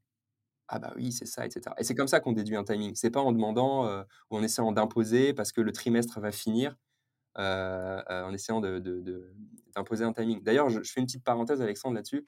Ah 0.69 0.79
bah 0.81 0.93
oui, 0.97 1.13
c'est 1.13 1.27
ça, 1.27 1.47
etc. 1.47 1.75
Et 1.79 1.85
c'est 1.85 1.95
comme 1.95 2.09
ça 2.09 2.21
qu'on 2.21 2.33
déduit 2.33 2.57
un 2.57 2.65
timing. 2.65 2.95
C'est 2.97 3.11
pas 3.11 3.21
en 3.21 3.33
demandant 3.33 3.87
ou 4.31 4.37
en 4.37 4.43
essayant 4.43 4.73
d'imposer 4.73 5.33
parce 5.33 5.53
que 5.53 5.61
le 5.61 5.73
trimestre 5.73 6.21
va 6.21 6.33
finir, 6.33 6.77
en 7.37 8.33
essayant 8.33 8.61
d'imposer 8.61 10.05
un 10.05 10.13
timing. 10.13 10.43
D'ailleurs, 10.43 10.71
je, 10.71 10.81
fais 10.83 11.01
une 11.01 11.07
petite 11.07 11.25
parenthèse, 11.25 11.61
Alexandre, 11.63 11.95
là-dessus. 11.95 12.27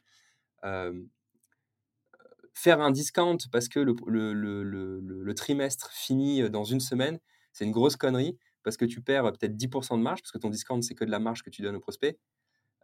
faire 2.55 2.81
un 2.81 2.91
discount 2.91 3.39
parce 3.51 3.69
que 3.69 3.81
le, 3.81 3.95
le, 4.33 5.35
trimestre 5.35 5.91
finit 5.93 6.49
dans 6.51 6.65
une 6.65 6.81
semaine, 6.81 7.19
c'est 7.53 7.65
une 7.65 7.73
grosse 7.73 7.97
connerie 7.97 8.39
parce 8.63 8.77
que 8.77 8.85
tu 8.85 9.01
perds 9.01 9.33
peut-être 9.33 9.57
10% 9.57 9.97
de 9.97 10.03
marge, 10.03 10.21
parce 10.23 10.33
que 10.33 10.39
ton 10.39 10.51
discount, 10.51 10.83
c'est 10.83 10.95
que 10.95 11.05
de 11.05 11.11
la 11.11 11.19
marge 11.19 11.43
que 11.43 11.51
tu 11.51 11.63
donnes 11.63 11.77
au 11.77 11.81
prospect. 11.81 12.19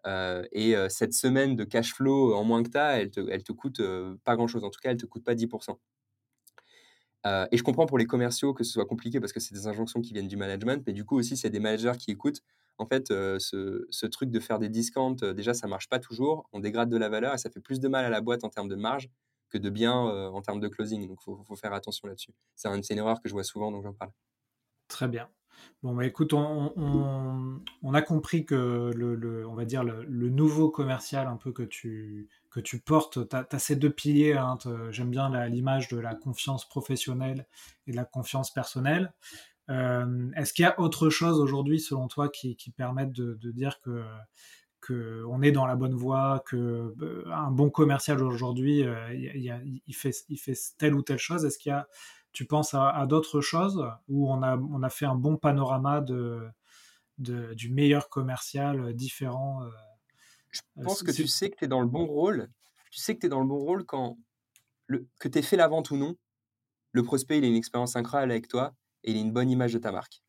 Et 0.07 0.75
cette 0.89 1.15
semaine 1.15 1.57
de 1.57 1.65
cash 1.65 1.95
flow 1.95 2.35
en 2.35 2.45
moins 2.45 2.63
que 2.63 2.71
tu 2.71 2.79
as, 2.79 3.01
elle 3.01 3.11
te, 3.11 3.21
elle 3.31 3.43
te 3.43 3.53
coûte 3.53 3.81
pas 4.25 4.37
grand-chose. 4.37 4.65
En 4.65 4.71
tout 4.71 4.81
cas, 4.83 4.91
elle 4.91 4.97
ne 4.97 5.01
te 5.01 5.07
coûte 5.07 5.25
pas 5.25 5.35
10%. 5.35 5.79
et 7.51 7.57
je 7.57 7.63
comprends 7.63 7.87
pour 7.87 7.99
les 7.99 8.07
commerciaux 8.07 8.55
que 8.55 8.65
ce 8.65 8.73
soit 8.73 8.87
compliqué 8.87 9.21
parce 9.21 9.33
que 9.33 9.41
c'est 9.41 9.55
des 9.55 9.67
injonctions 9.67 10.01
qui 10.01 10.13
viennent 10.13 10.29
du 10.29 10.37
management, 10.37 10.83
mais 10.87 10.93
du 10.93 11.05
coup 11.05 11.19
aussi, 11.19 11.37
c'est 11.37 11.51
des 11.51 11.61
managers 11.61 11.99
qui 11.99 12.11
écoutent. 12.11 12.41
En 12.79 12.87
fait, 12.87 13.09
ce, 13.09 13.87
ce, 13.89 14.07
truc 14.07 14.31
de 14.31 14.41
faire 14.41 14.59
des 14.59 14.69
discounts, 14.69 15.33
déjà, 15.35 15.55
ça 15.55 15.69
marche 15.69 15.89
pas 15.89 16.01
toujours. 16.01 16.49
On 16.53 16.59
dégrade 16.61 16.89
de 16.89 16.97
la 16.97 17.09
valeur 17.09 17.33
et 17.35 17.39
ça 17.39 17.49
fait 17.49 17.61
plus 17.61 17.79
de 17.81 17.89
mal 17.89 18.05
à 18.05 18.11
la 18.11 18.21
boîte 18.21 18.43
en 18.43 18.49
termes 18.49 18.69
de 18.69 18.75
marge 18.75 19.09
que 19.55 19.59
de 19.59 19.71
bien 19.71 19.95
en 19.95 20.43
termes 20.43 20.61
de 20.61 20.69
closing. 20.69 21.07
Donc, 21.07 21.21
il 21.27 21.45
faut, 21.47 21.57
faire 21.57 21.73
attention 21.73 22.09
là-dessus. 22.09 22.35
C'est 22.57 22.69
une 22.69 22.99
erreur 22.99 23.23
que 23.23 23.29
je 23.29 23.35
vois 23.35 23.45
souvent, 23.45 23.71
donc 23.71 23.85
j'en 23.85 23.93
parle. 23.93 24.11
Très 24.89 25.09
bien. 25.09 25.31
Bon, 25.83 25.95
bah, 25.95 26.07
écoute, 26.07 26.33
on, 26.33 27.61
a 27.93 28.03
compris 28.03 28.45
que 28.45 28.91
le, 28.95 29.47
on 29.47 29.55
va 29.55 29.65
dire 29.65 29.85
le, 29.85 30.29
nouveau 30.29 30.71
commercial 30.71 31.27
un 31.27 31.37
peu 31.37 31.53
que 31.53 31.63
tu, 31.63 32.29
que 32.51 32.61
tu 32.61 32.79
portes, 32.79 33.29
tu 33.29 33.37
as, 33.37 33.59
ces 33.59 33.77
deux 33.77 33.91
piliers. 33.91 34.35
Hein, 34.35 34.59
J'aime 34.91 35.11
bien 35.11 35.47
l'image 35.49 35.89
de 35.89 35.99
la 35.99 36.15
confiance 36.15 36.69
professionnelle 36.69 37.47
et 37.87 37.93
de 37.93 37.97
la 37.97 38.05
confiance 38.05 38.53
personnelle. 38.53 39.13
Euh, 39.71 40.31
est-ce 40.37 40.53
qu'il 40.53 40.65
y 40.65 40.67
a 40.67 40.79
autre 40.79 41.11
chose 41.11 41.41
aujourd'hui, 41.41 41.81
selon 41.81 42.09
toi, 42.09 42.29
qui, 42.29 42.57
permettent 42.77 43.13
de, 43.13 43.51
dire 43.53 43.81
que 43.81 44.03
qu'on 44.87 45.41
est 45.41 45.53
dans 45.53 45.67
la 45.67 45.77
bonne 45.77 45.95
voie, 45.95 46.43
que 46.47 46.95
euh, 47.01 47.25
un 47.33 47.51
bon 47.51 47.71
commercial 47.71 48.23
aujourd'hui, 48.23 48.85
euh, 48.85 49.15
il, 49.15 49.95
fait, 49.95 50.15
il 50.29 50.37
fait 50.37 50.59
telle 50.77 50.95
ou 50.95 51.03
telle 51.03 51.19
chose? 51.19 51.45
Est-ce 51.47 51.59
qu'il 51.59 51.71
y 51.71 51.73
a 51.73 51.89
tu 52.35 52.47
penses 52.47 52.75
à, 52.75 53.07
d'autres 53.09 53.41
choses 53.41 53.89
où 54.09 54.31
on 54.31 54.43
a, 54.43 54.59
on 54.59 54.83
a 54.83 54.91
fait 54.91 55.07
un 55.07 55.15
bon 55.15 55.37
panorama 55.37 56.01
de, 56.01 56.51
du 57.17 57.71
meilleur 57.71 58.11
commercial 58.11 58.81
euh, 58.81 58.93
différent 58.93 59.63
euh, 59.63 59.71
Je 60.51 60.61
euh, 60.79 60.83
pense 60.83 61.05
que 61.05 61.13
tu 61.13 61.29
sais 61.29 61.49
que 61.49 61.57
tu 61.57 61.65
es 61.65 61.69
dans 61.69 61.81
le 61.81 61.87
bon 61.87 62.05
rôle. 62.05 62.51
Tu 62.91 62.99
sais 62.99 63.15
que 63.15 63.21
tu 63.21 63.27
es 63.27 63.29
dans 63.29 63.41
le 63.41 63.47
bon 63.47 63.61
rôle 63.61 63.85
quand 63.87 64.19
le, 64.89 65.07
que 65.21 65.29
tu 65.29 65.39
aies 65.39 65.43
fait 65.43 65.57
la 65.57 65.69
vente 65.69 65.93
ou 65.93 65.97
non. 65.97 66.17
Le 66.91 67.05
prospect, 67.05 67.39
il 67.39 67.45
a 67.45 67.47
une 67.47 67.55
expérience 67.55 67.95
incroyable 67.95 68.33
avec 68.33 68.49
toi 68.49 68.75
et 69.05 69.13
il 69.13 69.17
a 69.17 69.21
une 69.21 69.33
bonne 69.33 69.49
image 69.49 69.73
de 69.73 69.79
ta 69.79 69.93
marque. 69.93 70.21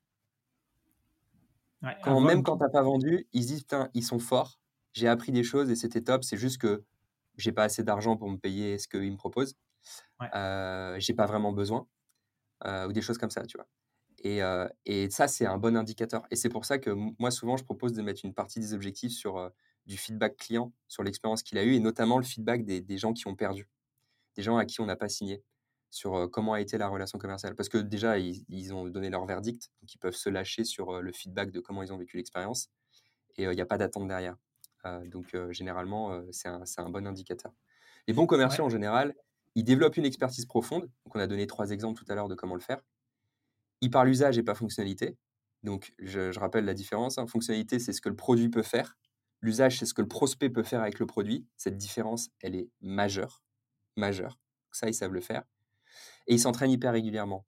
quand, 2.04 2.22
même 2.22 2.44
quand 2.44 2.58
tu 2.58 2.64
n'as 2.64 2.70
pas 2.70 2.84
vendu, 2.84 3.28
ils 3.34 3.44
se 3.44 3.48
disent, 3.48 3.66
ils 3.96 4.04
sont 4.04 4.20
forts, 4.20 4.60
j'ai 4.94 5.08
appris 5.08 5.32
des 5.32 5.44
choses 5.44 5.72
et 5.72 5.76
c'était 5.76 6.02
top, 6.02 6.24
c'est 6.24 6.38
juste 6.38 6.60
que 6.60 6.84
j'ai 7.38 7.52
pas 7.52 7.64
assez 7.64 7.84
d'argent 7.84 8.16
pour 8.16 8.30
me 8.30 8.38
payer 8.38 8.78
ce 8.78 8.88
qu'ils 8.88 9.12
me 9.12 9.18
proposent. 9.18 9.56
Ouais. 10.20 10.28
Euh, 10.36 10.96
j'ai 11.00 11.14
pas 11.14 11.26
vraiment 11.26 11.52
besoin. 11.52 11.88
ou 12.66 12.92
des 12.94 13.02
choses 13.02 13.18
comme 13.18 13.30
ça, 13.30 13.46
tu 13.46 13.58
vois. 13.58 13.68
Et, 14.24 14.40
et 14.86 15.10
ça, 15.10 15.28
c'est 15.28 15.46
un 15.46 15.58
bon 15.58 15.76
indicateur. 15.78 16.24
Et 16.32 16.36
c'est 16.36 16.50
pour 16.50 16.66
ça 16.66 16.80
que 16.80 16.90
moi, 16.90 17.32
souvent, 17.32 17.58
je 17.58 17.64
propose 17.64 17.94
de 17.94 18.02
mettre 18.02 18.22
une 18.24 18.34
partie 18.34 18.60
des 18.60 18.74
objectifs 18.74 19.12
sur 19.12 19.52
du 19.86 19.98
feedback 19.98 20.38
client, 20.38 20.74
sur 20.88 21.04
l'expérience 21.04 21.44
qu'il 21.44 21.58
a 21.60 21.64
eue, 21.64 21.76
et 21.76 21.80
notamment 21.80 22.18
le 22.18 22.24
feedback 22.24 22.66
des, 22.66 22.82
des, 22.82 22.98
gens 22.98 23.14
qui 23.14 23.28
ont 23.28 23.36
perdu, 23.36 23.70
des 24.36 24.42
gens 24.42 24.58
à 24.58 24.66
qui 24.66 24.82
on 24.82 24.88
n'a 24.88 24.96
pas 24.96 25.10
signé, 25.10 25.44
sur 25.92 26.30
comment 26.32 26.54
a 26.54 26.62
été 26.62 26.78
la 26.78 26.88
relation 26.88 27.20
commerciale. 27.20 27.56
Parce 27.56 27.70
que 27.70 27.78
déjà, 27.78 28.18
ils, 28.18 28.44
ils, 28.50 28.74
ont 28.74 28.88
donné 28.90 29.10
leur 29.10 29.26
verdict, 29.26 29.72
donc 29.82 29.94
ils 29.94 30.00
peuvent 30.00 30.16
se 30.16 30.30
lâcher 30.30 30.64
sur 30.64 31.02
le 31.02 31.12
feedback 31.12 31.52
de 31.52 31.60
comment 31.60 31.84
ils 31.84 31.94
ont 31.94 31.98
vécu 31.98 32.18
l'expérience, 32.18 32.70
et 33.38 33.44
il 33.44 33.50
n'y 33.50 33.62
a 33.62 33.66
pas 33.66 33.78
d'attente 33.78 34.08
derrière. 34.08 34.36
donc, 35.06 35.36
généralement, 35.52 36.22
c'est 36.32 36.48
un, 36.48 36.64
un, 36.78 36.90
bon 36.90 37.08
indicateur. 37.08 37.54
Les 38.08 38.14
bons 38.14 38.28
commerciaux, 38.28 38.66
en 38.66 38.70
général, 38.70 39.16
ils 39.56 39.64
développent 39.64 39.98
une 39.98 40.06
expertise 40.06 40.46
profonde. 40.46 40.84
Donc, 40.84 41.16
on 41.16 41.20
a 41.20 41.28
donné 41.28 41.48
trois 41.48 41.72
exemples 41.72 42.04
tout 42.04 42.12
à 42.12 42.16
l'heure 42.16 42.28
de 42.28 42.36
comment 42.36 42.56
le 42.56 42.62
faire. 42.62 42.82
Ils 43.82 43.90
parlent 43.90 44.10
usage 44.10 44.38
et 44.38 44.44
pas 44.44 44.56
fonctionnalité. 44.56 45.18
Donc, 45.64 45.94
je, 46.00 46.38
rappelle 46.38 46.66
la 46.66 46.74
différence. 46.74 47.18
Hein. 47.18 47.28
Fonctionnalité, 47.28 47.80
c'est 47.80 47.94
ce 47.94 48.02
que 48.02 48.10
le 48.10 48.16
produit 48.16 48.50
peut 48.50 48.64
faire. 48.64 48.98
L'usage, 49.42 49.80
c'est 49.80 49.86
ce 49.86 49.94
que 49.94 50.02
le 50.02 50.08
prospect 50.08 50.50
peut 50.50 50.64
faire 50.64 50.82
avec 50.82 51.00
le 51.00 51.06
produit. 51.06 51.48
Cette 51.58 51.78
différence, 51.78 52.30
elle 52.42 52.56
est 52.56 52.70
majeure. 52.82 53.42
Majeure. 53.96 54.40
Ça, 54.72 54.88
ils 54.88 54.94
savent 54.94 55.14
le 55.14 55.22
faire. 55.22 55.44
Et 56.28 56.34
ils 56.34 56.40
s'entraînent 56.40 56.72
hyper 56.72 56.94
régulièrement. 56.94 57.46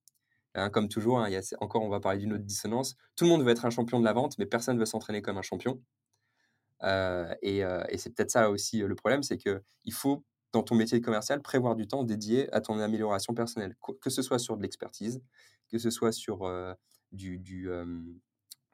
Hein, 0.55 0.69
comme 0.69 0.89
toujours, 0.89 1.19
hein, 1.19 1.29
encore, 1.59 1.83
on 1.83 1.89
va 1.89 1.99
parler 1.99 2.19
d'une 2.19 2.33
autre 2.33 2.43
dissonance. 2.43 2.95
Tout 3.15 3.25
le 3.25 3.29
monde 3.29 3.43
veut 3.43 3.51
être 3.51 3.65
un 3.65 3.69
champion 3.69 3.99
de 3.99 4.05
la 4.05 4.13
vente, 4.13 4.37
mais 4.39 4.45
personne 4.45 4.75
ne 4.75 4.79
veut 4.79 4.85
s'entraîner 4.85 5.21
comme 5.21 5.37
un 5.37 5.43
champion. 5.43 5.81
Euh, 6.83 7.33
et, 7.41 7.63
euh, 7.63 7.83
et 7.89 7.97
c'est 7.97 8.11
peut-être 8.11 8.31
ça 8.31 8.49
aussi 8.49 8.81
euh, 8.81 8.87
le 8.87 8.95
problème, 8.95 9.23
c'est 9.23 9.37
qu'il 9.37 9.93
faut 9.93 10.23
dans 10.57 10.63
ton 10.63 10.75
métier 10.75 10.99
de 10.99 11.05
commercial, 11.05 11.41
prévoir 11.41 11.75
du 11.75 11.87
temps 11.87 12.03
dédié 12.03 12.51
à 12.53 12.61
ton 12.61 12.79
amélioration 12.79 13.33
personnelle, 13.33 13.75
que 14.01 14.09
ce 14.09 14.21
soit 14.21 14.39
sur 14.39 14.57
de 14.57 14.63
l'expertise, 14.63 15.21
que 15.69 15.77
ce 15.77 15.89
soit 15.91 16.11
sur 16.11 16.49
du, 17.11 17.69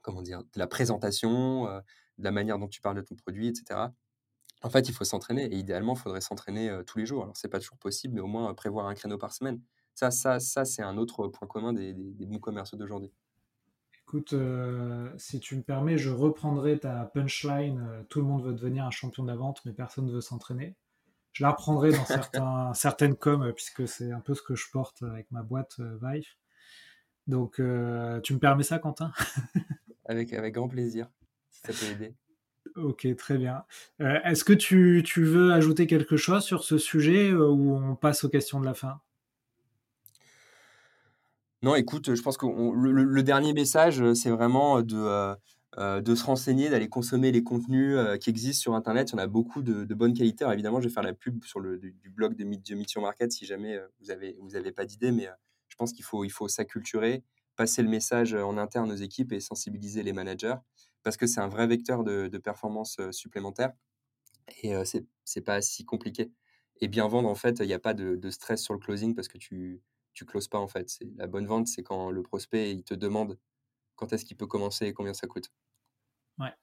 comment 0.01 0.21
dire, 0.21 0.39
de 0.39 0.59
la 0.59 0.67
présentation, 0.67 1.65
de 1.65 2.23
la 2.23 2.31
manière 2.31 2.57
dont 2.57 2.69
tu 2.69 2.79
parles 2.79 2.95
de 2.95 3.01
ton 3.01 3.15
produit, 3.15 3.47
etc. 3.47 3.81
En 4.61 4.69
fait, 4.69 4.88
il 4.88 4.93
faut 4.93 5.03
s'entraîner 5.03 5.45
et 5.45 5.57
idéalement, 5.57 5.93
il 5.93 5.99
faudrait 5.99 6.21
s'entraîner 6.21 6.71
tous 6.88 6.99
les 6.99 7.05
jours. 7.05 7.23
Alors, 7.23 7.36
c'est 7.36 7.49
pas 7.49 7.59
toujours 7.59 7.77
possible, 7.77 8.15
mais 8.15 8.21
au 8.21 8.27
moins 8.27 8.53
prévoir 8.53 8.88
un 8.88 8.93
créneau 8.93 9.17
par 9.17 9.34
semaine. 9.34 9.59
Ça, 9.93 10.09
ça, 10.09 10.39
ça 10.39 10.63
c'est 10.63 10.84
un 10.84 10.97
autre 10.97 11.27
point 11.27 11.47
commun 11.47 11.73
des, 11.73 11.93
des, 11.93 12.25
bons 12.25 12.39
commerciaux 12.39 12.77
d'aujourd'hui. 12.77 13.11
Écoute, 14.07 14.34
si 15.17 15.39
tu 15.41 15.57
me 15.57 15.63
permets, 15.63 15.97
je 15.97 16.11
reprendrai 16.11 16.79
ta 16.79 17.11
punchline. 17.13 18.05
tout 18.07 18.19
le 18.19 18.25
monde 18.25 18.43
veut 18.43 18.53
devenir 18.53 18.86
un 18.86 18.91
champion 18.91 19.23
de 19.23 19.27
la 19.27 19.36
vente, 19.36 19.59
mais 19.65 19.73
personne 19.73 20.05
ne 20.05 20.13
veut 20.13 20.21
s'entraîner 20.21 20.77
je 21.34 21.43
la 21.43 21.49
reprendrai 21.49 21.91
dans 21.91 22.05
certains, 22.05 22.73
certaines 22.75 23.15
coms, 23.15 23.51
puisque 23.53 23.88
c'est 23.88 24.11
un 24.11 24.19
peu 24.19 24.36
ce 24.36 24.41
que 24.41 24.55
je 24.55 24.65
porte 24.71 25.03
avec 25.03 25.29
ma 25.31 25.41
boîte 25.41 25.75
euh, 25.79 25.97
Vive. 26.01 26.27
Donc, 27.27 27.59
euh, 27.59 28.21
tu 28.21 28.34
me 28.34 28.39
permets 28.39 28.63
ça, 28.63 28.79
Quentin? 28.79 29.11
Avec, 30.05 30.34
avec 30.34 30.53
grand 30.53 30.67
plaisir, 30.67 31.07
si 31.49 31.61
ça 31.61 31.71
peut 31.71 31.93
aider. 31.93 32.13
Ok, 32.75 33.07
très 33.15 33.38
bien. 33.38 33.63
Euh, 34.01 34.19
est-ce 34.25 34.43
que 34.43 34.51
tu, 34.51 35.01
tu, 35.05 35.23
veux 35.23 35.53
ajouter 35.53 35.88
quelque 35.88 36.17
chose 36.17 36.43
sur 36.43 36.65
ce 36.65 36.77
sujet 36.77 37.31
ou 37.31 37.73
on 37.73 37.95
passe 37.95 38.25
aux 38.25 38.29
questions 38.29 38.59
de 38.59 38.65
la 38.65 38.73
fin? 38.73 38.99
Non, 41.61 41.75
écoute, 41.75 42.13
je 42.13 42.21
pense 42.21 42.36
que 42.36 42.45
le, 42.45 42.91
le, 42.91 43.23
dernier 43.23 43.53
message, 43.53 44.03
c'est 44.13 44.29
vraiment 44.29 44.81
de 44.81 45.38
euh, 45.80 46.01
de 46.01 46.13
se 46.13 46.24
renseigner, 46.24 46.69
d'aller 46.69 46.88
consommer 46.88 47.32
les 47.32 47.43
contenus 47.43 47.95
euh, 47.97 48.17
qui 48.17 48.30
existent 48.30 48.61
sur 48.61 48.76
Internet. 48.76 49.09
Il 49.09 49.13
y 49.13 49.15
en 49.15 49.24
a 49.24 49.28
beaucoup 49.28 49.63
de, 49.63 49.91
bonne 49.95 50.13
qualité. 50.13 50.45
évidemment, 50.51 50.80
je 50.80 50.88
vais 50.88 50.93
faire 50.93 51.01
la 51.01 51.13
pub 51.13 51.43
sur 51.43 51.59
le 51.59 51.80
du, 51.80 52.09
blog 52.11 52.36
de 52.36 52.43
Meet 52.43 52.97
Market 52.97 53.32
si 53.32 53.47
jamais 53.47 53.76
euh, 53.76 53.88
vous 53.99 54.11
avez 54.11 54.38
vous 54.39 54.71
pas 54.71 54.86
d'idée, 54.86 55.11
mais 55.11 55.28
je 55.69 55.76
pense 55.76 55.91
qu'il 55.91 56.05
faut 56.05 56.24
il 56.26 56.30
faut 56.30 56.47
s'acculturer, 56.47 57.24
passer 57.55 57.82
le 57.82 57.89
message 57.89 58.36
en 58.36 58.57
interne 58.57 58.91
aux 58.91 58.95
équipes 58.95 59.32
et 59.34 59.39
sensibiliser 59.39 60.03
les 60.03 60.13
managers 60.13 60.55
parce 61.01 61.17
que 61.17 61.26
c'est 61.26 61.41
un 61.41 61.47
vrai 61.47 61.65
vecteur 61.65 62.03
de, 62.03 62.28
performance 62.38 62.97
supplémentaire 63.11 63.71
et 64.61 64.74
c'est 64.86 65.05
c'est 65.24 65.41
pas 65.41 65.61
si 65.61 65.86
compliqué. 65.86 66.32
Et 66.82 66.88
bien 66.88 67.07
vendre, 67.07 67.30
en 67.30 67.36
fait, 67.36 67.59
il 67.61 67.67
n'y 67.67 67.74
a 67.74 67.80
pas 67.80 67.93
de, 67.95 68.30
stress 68.30 68.61
sur 68.61 68.74
le 68.76 68.80
closing 68.80 69.15
parce 69.15 69.28
que 69.28 69.39
tu 69.39 69.82
tu 70.13 70.26
closes 70.26 70.47
pas 70.47 70.59
en 70.59 70.67
fait. 70.67 70.99
La 71.15 71.26
bonne 71.26 71.47
vente, 71.47 71.67
c'est 71.67 71.82
quand 71.82 72.11
le 72.11 72.21
prospect 72.21 72.71
il 72.71 72.84
te 72.84 72.93
demande 72.93 73.39
quand 73.95 74.13
est-ce 74.13 74.25
qu'il 74.25 74.37
peut 74.37 74.47
commencer 74.47 74.85
et 74.85 74.93
combien 74.93 75.13
ça 75.13 75.27
coûte. 75.27 75.51
Ouais. 76.39 76.53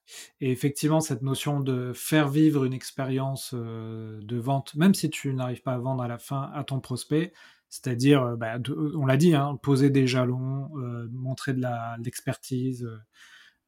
Et 0.40 0.50
effectivement, 0.50 1.00
cette 1.00 1.22
notion 1.22 1.60
de 1.60 1.92
faire 1.94 2.28
vivre 2.28 2.64
une 2.64 2.72
expérience 2.72 3.52
euh, 3.54 4.18
de 4.22 4.36
vente, 4.36 4.74
même 4.74 4.94
si 4.94 5.10
tu 5.10 5.32
n'arrives 5.32 5.62
pas 5.62 5.74
à 5.74 5.78
vendre 5.78 6.02
à 6.02 6.08
la 6.08 6.18
fin 6.18 6.50
à 6.54 6.64
ton 6.64 6.80
prospect, 6.80 7.32
c'est-à-dire, 7.68 8.22
euh, 8.22 8.36
bah, 8.36 8.58
on 8.96 9.06
l'a 9.06 9.16
dit, 9.16 9.34
hein, 9.34 9.56
poser 9.62 9.90
des 9.90 10.08
jalons, 10.08 10.70
euh, 10.78 11.08
montrer 11.12 11.54
de 11.54 11.62
l'expertise, 12.02 12.88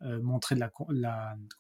montrer 0.01 0.57
de 0.57 0.61
la, 0.61 0.69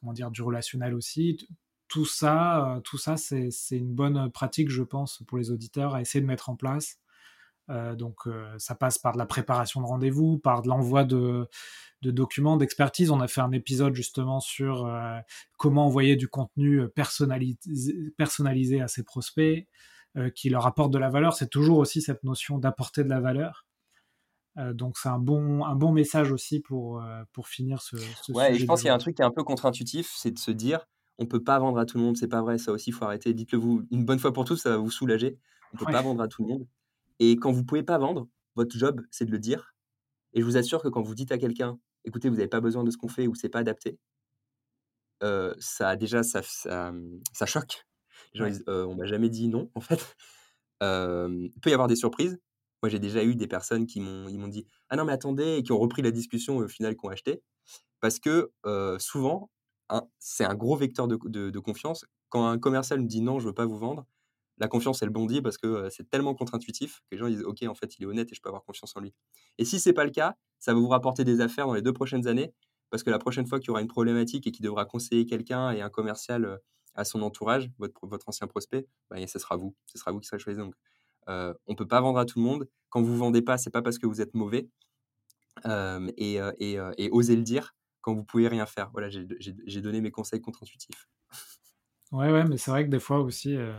comment 0.00 0.12
dire, 0.12 0.32
du 0.32 0.42
relationnel 0.42 0.94
aussi. 0.94 1.46
Tout 1.86 2.06
ça, 2.06 2.80
tout 2.82 2.98
ça, 2.98 3.16
c'est 3.16 3.50
une 3.70 3.94
bonne 3.94 4.32
pratique, 4.32 4.68
je 4.68 4.82
pense, 4.82 5.22
pour 5.28 5.38
les 5.38 5.52
auditeurs 5.52 5.94
à 5.94 6.00
essayer 6.00 6.20
de 6.20 6.26
mettre 6.26 6.48
en 6.48 6.56
place 6.56 6.98
euh, 7.70 7.94
donc 7.94 8.26
euh, 8.26 8.54
ça 8.58 8.74
passe 8.74 8.98
par 8.98 9.12
de 9.12 9.18
la 9.18 9.26
préparation 9.26 9.80
de 9.80 9.86
rendez-vous, 9.86 10.38
par 10.38 10.62
de 10.62 10.68
l'envoi 10.68 11.04
de, 11.04 11.48
documents 12.02 12.56
d'expertise. 12.56 13.10
On 13.10 13.20
a 13.20 13.28
fait 13.28 13.40
un 13.40 13.52
épisode 13.52 13.94
justement 13.94 14.40
sur 14.40 14.86
euh, 14.86 15.18
comment 15.58 15.86
envoyer 15.86 16.16
du 16.16 16.28
contenu 16.28 16.88
personnalisé, 16.88 18.80
à 18.80 18.88
ses 18.88 19.04
prospects, 19.04 19.66
qui 20.34 20.50
leur 20.50 20.66
apporte 20.66 20.92
de 20.92 20.98
la 20.98 21.08
valeur. 21.08 21.34
C'est 21.34 21.48
toujours 21.48 21.78
aussi 21.78 22.02
cette 22.02 22.24
notion 22.24 22.58
d'apporter 22.58 23.04
de 23.04 23.08
la 23.08 23.20
valeur. 23.20 23.66
donc 24.56 24.98
c'est 24.98 25.08
un 25.08 25.18
bon, 25.18 25.64
un 25.64 25.76
bon 25.76 25.92
message 25.92 26.32
aussi 26.32 26.60
pour, 26.60 27.02
pour 27.32 27.48
finir 27.48 27.80
ce, 27.80 27.96
ce 27.96 28.32
ouais, 28.32 28.54
je 28.54 28.66
pense 28.66 28.80
qu'il 28.80 28.88
y 28.88 28.90
a 28.90 28.94
un 28.94 28.98
truc 28.98 29.16
qui 29.16 29.22
est 29.22 29.24
un 29.24 29.30
peu 29.30 29.44
contre-intuitif, 29.44 30.12
c'est 30.14 30.32
de 30.32 30.38
se 30.38 30.50
dire 30.50 30.86
on 31.18 31.26
peut 31.26 31.42
pas 31.42 31.58
vendre 31.58 31.78
à 31.78 31.86
tout 31.86 31.98
le 31.98 32.04
monde, 32.04 32.16
c'est 32.16 32.28
pas 32.28 32.42
vrai, 32.42 32.58
ça 32.58 32.72
aussi 32.72 32.90
il 32.90 32.92
faut 32.92 33.04
arrêter. 33.04 33.32
Dites-le 33.32 33.58
vous 33.58 33.84
une 33.90 34.04
bonne 34.04 34.18
fois 34.18 34.32
pour 34.32 34.44
toutes, 34.44 34.58
ça 34.58 34.70
va 34.70 34.76
vous 34.76 34.90
soulager. 34.90 35.38
On 35.72 35.78
peut 35.78 35.86
pas 35.86 36.02
vendre 36.02 36.20
à 36.20 36.28
tout 36.28 36.42
le 36.42 36.48
monde. 36.48 36.66
Et 37.18 37.36
quand 37.36 37.52
vous 37.52 37.60
ne 37.60 37.66
pouvez 37.66 37.82
pas 37.82 37.98
vendre, 37.98 38.28
votre 38.54 38.76
job, 38.76 39.00
c'est 39.10 39.24
de 39.24 39.30
le 39.30 39.38
dire. 39.38 39.74
Et 40.34 40.40
je 40.40 40.46
vous 40.46 40.56
assure 40.56 40.82
que 40.82 40.88
quand 40.88 41.02
vous 41.02 41.14
dites 41.14 41.32
à 41.32 41.38
quelqu'un, 41.38 41.78
écoutez, 42.04 42.28
vous 42.28 42.36
n'avez 42.36 42.48
pas 42.48 42.60
besoin 42.60 42.84
de 42.84 42.90
ce 42.90 42.96
qu'on 42.96 43.08
fait 43.08 43.26
ou 43.26 43.34
c'est 43.34 43.48
pas 43.48 43.60
adapté, 43.60 43.98
euh, 45.22 45.54
ça 45.58 45.96
déjà, 45.96 46.22
ça, 46.22 46.42
ça, 46.42 46.92
ça, 47.32 47.46
choque. 47.46 47.86
Les 48.34 48.38
gens 48.40 48.48
disent, 48.48 48.64
«Euh, 48.68 48.84
on 48.86 48.96
m'a 48.96 49.06
jamais 49.06 49.28
dit 49.28 49.48
non, 49.48 49.70
en 49.74 49.80
fait. 49.80 50.16
il 50.80 51.60
peut 51.60 51.70
y 51.70 51.74
avoir 51.74 51.88
des 51.88 51.96
surprises. 51.96 52.38
Moi, 52.82 52.90
j'ai 52.90 52.98
déjà 52.98 53.22
eu 53.22 53.36
des 53.36 53.46
personnes 53.46 53.86
qui 53.86 54.00
m'ont, 54.00 54.28
ils 54.28 54.38
m'ont 54.38 54.48
dit, 54.48 54.66
ah 54.88 54.96
non, 54.96 55.04
mais 55.04 55.12
attendez, 55.12 55.58
et 55.58 55.62
qui 55.62 55.70
ont 55.70 55.78
repris 55.78 56.02
la 56.02 56.10
discussion 56.10 56.56
au 56.56 56.66
final, 56.66 56.96
qui 56.96 57.06
ont 57.06 57.10
acheté. 57.10 57.42
Parce 58.00 58.18
que 58.18 58.50
souvent, 58.98 59.50
c'est 60.18 60.44
un 60.44 60.54
gros 60.54 60.76
vecteur 60.76 61.06
de, 61.06 61.18
de, 61.26 61.50
de, 61.50 61.58
confiance. 61.58 62.04
Quand 62.28 62.46
un 62.46 62.58
commercial 62.58 63.00
me 63.00 63.06
dit 63.06 63.20
non, 63.20 63.38
je 63.38 63.46
veux 63.46 63.54
pas 63.54 63.66
vous 63.66 63.78
vendre, 63.78 64.06
la 64.62 64.68
confiance, 64.68 65.02
elle 65.02 65.10
bondit 65.10 65.42
parce 65.42 65.58
que 65.58 65.90
c'est 65.90 66.08
tellement 66.08 66.34
contre-intuitif 66.34 67.00
que 67.10 67.16
les 67.16 67.18
gens 67.18 67.28
disent 67.28 67.42
Ok, 67.42 67.64
en 67.64 67.74
fait, 67.74 67.98
il 67.98 68.04
est 68.04 68.06
honnête 68.06 68.30
et 68.30 68.34
je 68.36 68.40
peux 68.40 68.48
avoir 68.48 68.62
confiance 68.62 68.96
en 68.96 69.00
lui. 69.00 69.12
Et 69.58 69.64
si 69.64 69.80
c'est 69.80 69.92
pas 69.92 70.04
le 70.04 70.12
cas, 70.12 70.36
ça 70.60 70.72
va 70.72 70.78
vous 70.78 70.86
rapporter 70.86 71.24
des 71.24 71.40
affaires 71.40 71.66
dans 71.66 71.74
les 71.74 71.82
deux 71.82 71.92
prochaines 71.92 72.28
années 72.28 72.54
parce 72.88 73.02
que 73.02 73.10
la 73.10 73.18
prochaine 73.18 73.44
fois 73.44 73.58
qu'il 73.58 73.68
y 73.68 73.70
aura 73.70 73.80
une 73.80 73.88
problématique 73.88 74.46
et 74.46 74.52
qu'il 74.52 74.62
devra 74.64 74.84
conseiller 74.84 75.26
quelqu'un 75.26 75.72
et 75.72 75.80
un 75.80 75.90
commercial 75.90 76.60
à 76.94 77.04
son 77.04 77.22
entourage, 77.22 77.72
votre, 77.78 78.06
votre 78.06 78.28
ancien 78.28 78.46
prospect, 78.46 78.86
bah, 79.10 79.16
ce 79.26 79.38
sera 79.40 79.56
vous. 79.56 79.74
Ce 79.86 79.98
sera 79.98 80.12
vous 80.12 80.20
qui 80.20 80.28
serez 80.28 80.38
choisi. 80.38 80.60
Donc, 80.60 80.74
on 81.26 81.74
peut 81.74 81.88
pas 81.88 82.00
vendre 82.00 82.20
à 82.20 82.24
tout 82.24 82.38
le 82.38 82.44
monde. 82.44 82.68
Quand 82.88 83.02
vous 83.02 83.16
vendez 83.16 83.42
pas, 83.42 83.58
c'est 83.58 83.70
pas 83.70 83.82
parce 83.82 83.98
que 83.98 84.06
vous 84.06 84.20
êtes 84.20 84.34
mauvais. 84.34 84.68
et, 85.66 86.38
et, 86.58 86.78
et 86.98 87.10
osez 87.10 87.34
le 87.34 87.42
dire 87.42 87.74
quand 88.00 88.14
vous 88.14 88.24
pouvez 88.24 88.46
rien 88.46 88.66
faire. 88.66 88.90
Voilà, 88.92 89.08
j'ai 89.10 89.80
donné 89.80 90.00
mes 90.00 90.12
conseils 90.12 90.40
contre-intuitifs. 90.40 91.08
Ouais, 92.12 92.30
ouais, 92.30 92.44
mais 92.44 92.58
c'est 92.58 92.70
vrai 92.70 92.84
que 92.84 92.90
des 92.90 93.00
fois 93.00 93.20
aussi, 93.20 93.56
euh, 93.56 93.72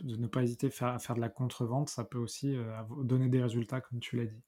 de 0.00 0.16
ne 0.16 0.26
pas 0.26 0.42
hésiter 0.42 0.68
à 0.80 0.98
faire, 0.98 1.14
de 1.14 1.20
la 1.20 1.28
contre-vente, 1.28 1.88
ça 1.88 2.02
peut 2.02 2.18
aussi 2.18 2.56
euh, 2.56 2.64
donner 3.04 3.28
des 3.28 3.40
résultats, 3.40 3.80
comme 3.80 4.00
tu 4.00 4.16
l'as 4.16 4.24
dit. 4.24 4.42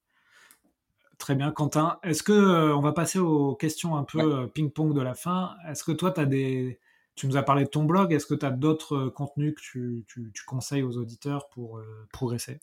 Très 1.17 1.35
bien, 1.35 1.51
Quentin. 1.51 1.97
Est-ce 2.03 2.23
que 2.23 2.33
euh, 2.33 2.75
on 2.75 2.81
va 2.81 2.91
passer 2.91 3.19
aux 3.19 3.55
questions 3.55 3.95
un 3.95 4.03
peu 4.03 4.49
ping-pong 4.49 4.93
de 4.93 5.01
la 5.01 5.13
fin 5.13 5.55
Est-ce 5.69 5.85
que 5.85 5.93
toi, 5.93 6.11
tu 6.11 6.19
as 6.19 6.25
des. 6.25 6.79
Tu 7.15 7.27
nous 7.27 7.37
as 7.37 7.43
parlé 7.43 7.63
de 7.63 7.69
ton 7.69 7.83
blog, 7.83 8.11
est-ce 8.11 8.25
que 8.25 8.33
tu 8.33 8.45
as 8.45 8.51
d'autres 8.51 9.09
contenus 9.09 9.53
que 9.55 9.61
tu, 9.61 10.05
tu, 10.07 10.45
conseilles 10.45 10.81
aux 10.81 10.97
auditeurs 10.97 11.49
pour 11.49 11.81
progresser? 12.11 12.59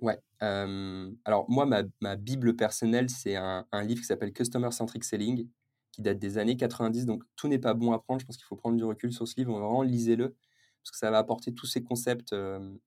Ouais. 0.00 0.18
alors, 0.40 1.46
moi, 1.48 1.66
ma, 1.66 1.82
ma 2.00 2.16
Bible 2.16 2.56
personnelle, 2.56 3.10
c'est 3.10 3.36
un, 3.36 3.66
un 3.72 3.82
livre 3.82 4.00
qui 4.00 4.06
s'appelle 4.06 4.32
Customer 4.32 4.70
Centric 4.70 5.04
Selling 5.04 5.48
qui 5.96 6.02
date 6.02 6.18
des 6.18 6.36
années 6.36 6.56
90. 6.56 7.06
Donc 7.06 7.24
tout 7.36 7.48
n'est 7.48 7.58
pas 7.58 7.72
bon 7.72 7.92
à 7.92 7.98
prendre. 7.98 8.20
Je 8.20 8.26
pense 8.26 8.36
qu'il 8.36 8.44
faut 8.44 8.56
prendre 8.56 8.76
du 8.76 8.84
recul 8.84 9.12
sur 9.12 9.26
ce 9.26 9.34
livre. 9.36 9.52
Vraiment, 9.52 9.82
lisez-le 9.82 10.36
parce 10.82 10.90
que 10.92 10.98
ça 10.98 11.10
va 11.10 11.18
apporter 11.18 11.52
tous 11.52 11.66
ces 11.66 11.82
concepts 11.82 12.36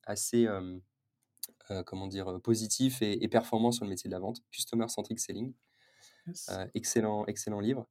assez, 0.05 0.47
comment 1.85 2.07
dire, 2.07 2.39
positifs 2.41 3.01
et, 3.01 3.27
performants 3.27 3.71
sur 3.71 3.83
le 3.83 3.89
métier 3.89 4.07
de 4.07 4.13
la 4.13 4.19
vente. 4.19 4.41
Customer 4.51 4.87
centric 4.87 5.19
selling. 5.19 5.53
excellent, 6.75 7.25
excellent 7.25 7.59
livre. 7.59 7.89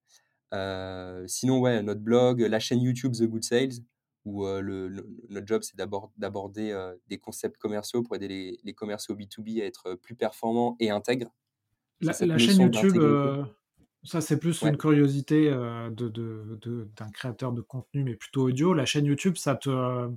sinon, 1.26 1.60
ouais, 1.60 1.82
notre 1.82 2.00
blog, 2.00 2.40
la 2.40 2.60
chaîne 2.60 2.80
YouTube 2.80 3.12
The 3.12 3.24
Good 3.24 3.44
Sales, 3.44 3.82
où 4.24 4.46
le, 4.46 4.88
notre 5.28 5.46
job, 5.46 5.62
c'est 5.62 5.76
d'aborder 5.76 6.92
des 7.08 7.18
concepts 7.18 7.58
commerciaux 7.58 8.02
pour 8.02 8.16
aider 8.16 8.56
les, 8.62 8.72
commerciaux 8.72 9.14
B2B 9.14 9.60
à 9.60 9.66
être 9.66 9.94
plus 9.96 10.14
performants 10.14 10.76
et 10.80 10.88
intègres. 10.88 11.34
La, 12.00 12.12
chaîne 12.12 12.62
YouTube, 12.62 12.96
ça 14.08 14.20
c'est 14.20 14.38
plus 14.38 14.62
une 14.62 14.76
curiosité 14.76 15.50
d'un 15.50 15.90
de, 15.90 16.88
créateur 17.12 17.52
de 17.52 17.60
contenu, 17.60 18.04
mais 18.04 18.16
plutôt 18.16 18.48
audio. 18.48 18.74
La 18.74 18.86
chaîne 18.86 19.04
YouTube, 19.04 19.36
ça 19.36 19.54
te, 19.54 20.10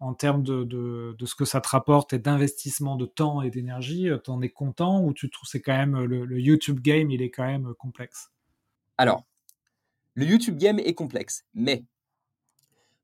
en 0.00 0.14
termes 0.14 0.42
de, 0.42 1.16
ce 1.24 1.34
que 1.34 1.44
ça 1.44 1.60
te 1.60 1.68
rapporte 1.68 2.12
et 2.12 2.18
d'investissement 2.18 2.96
de 2.96 3.06
temps 3.06 3.42
et 3.42 3.50
d'énergie, 3.50 4.08
t'en 4.24 4.40
es 4.42 4.48
content 4.48 5.04
ou 5.04 5.12
tu 5.12 5.30
trouves 5.30 5.48
c'est 5.48 5.60
quand 5.60 5.76
même 5.76 6.04
le, 6.04 6.24
le 6.24 6.40
YouTube 6.40 6.80
game, 6.80 7.10
il 7.10 7.22
est 7.22 7.30
quand 7.30 7.46
même 7.46 7.74
complexe? 7.74 8.30
Alors, 8.98 9.24
le 10.14 10.26
YouTube 10.26 10.56
game 10.56 10.78
est 10.78 10.94
complexe, 10.94 11.44
mais 11.54 11.84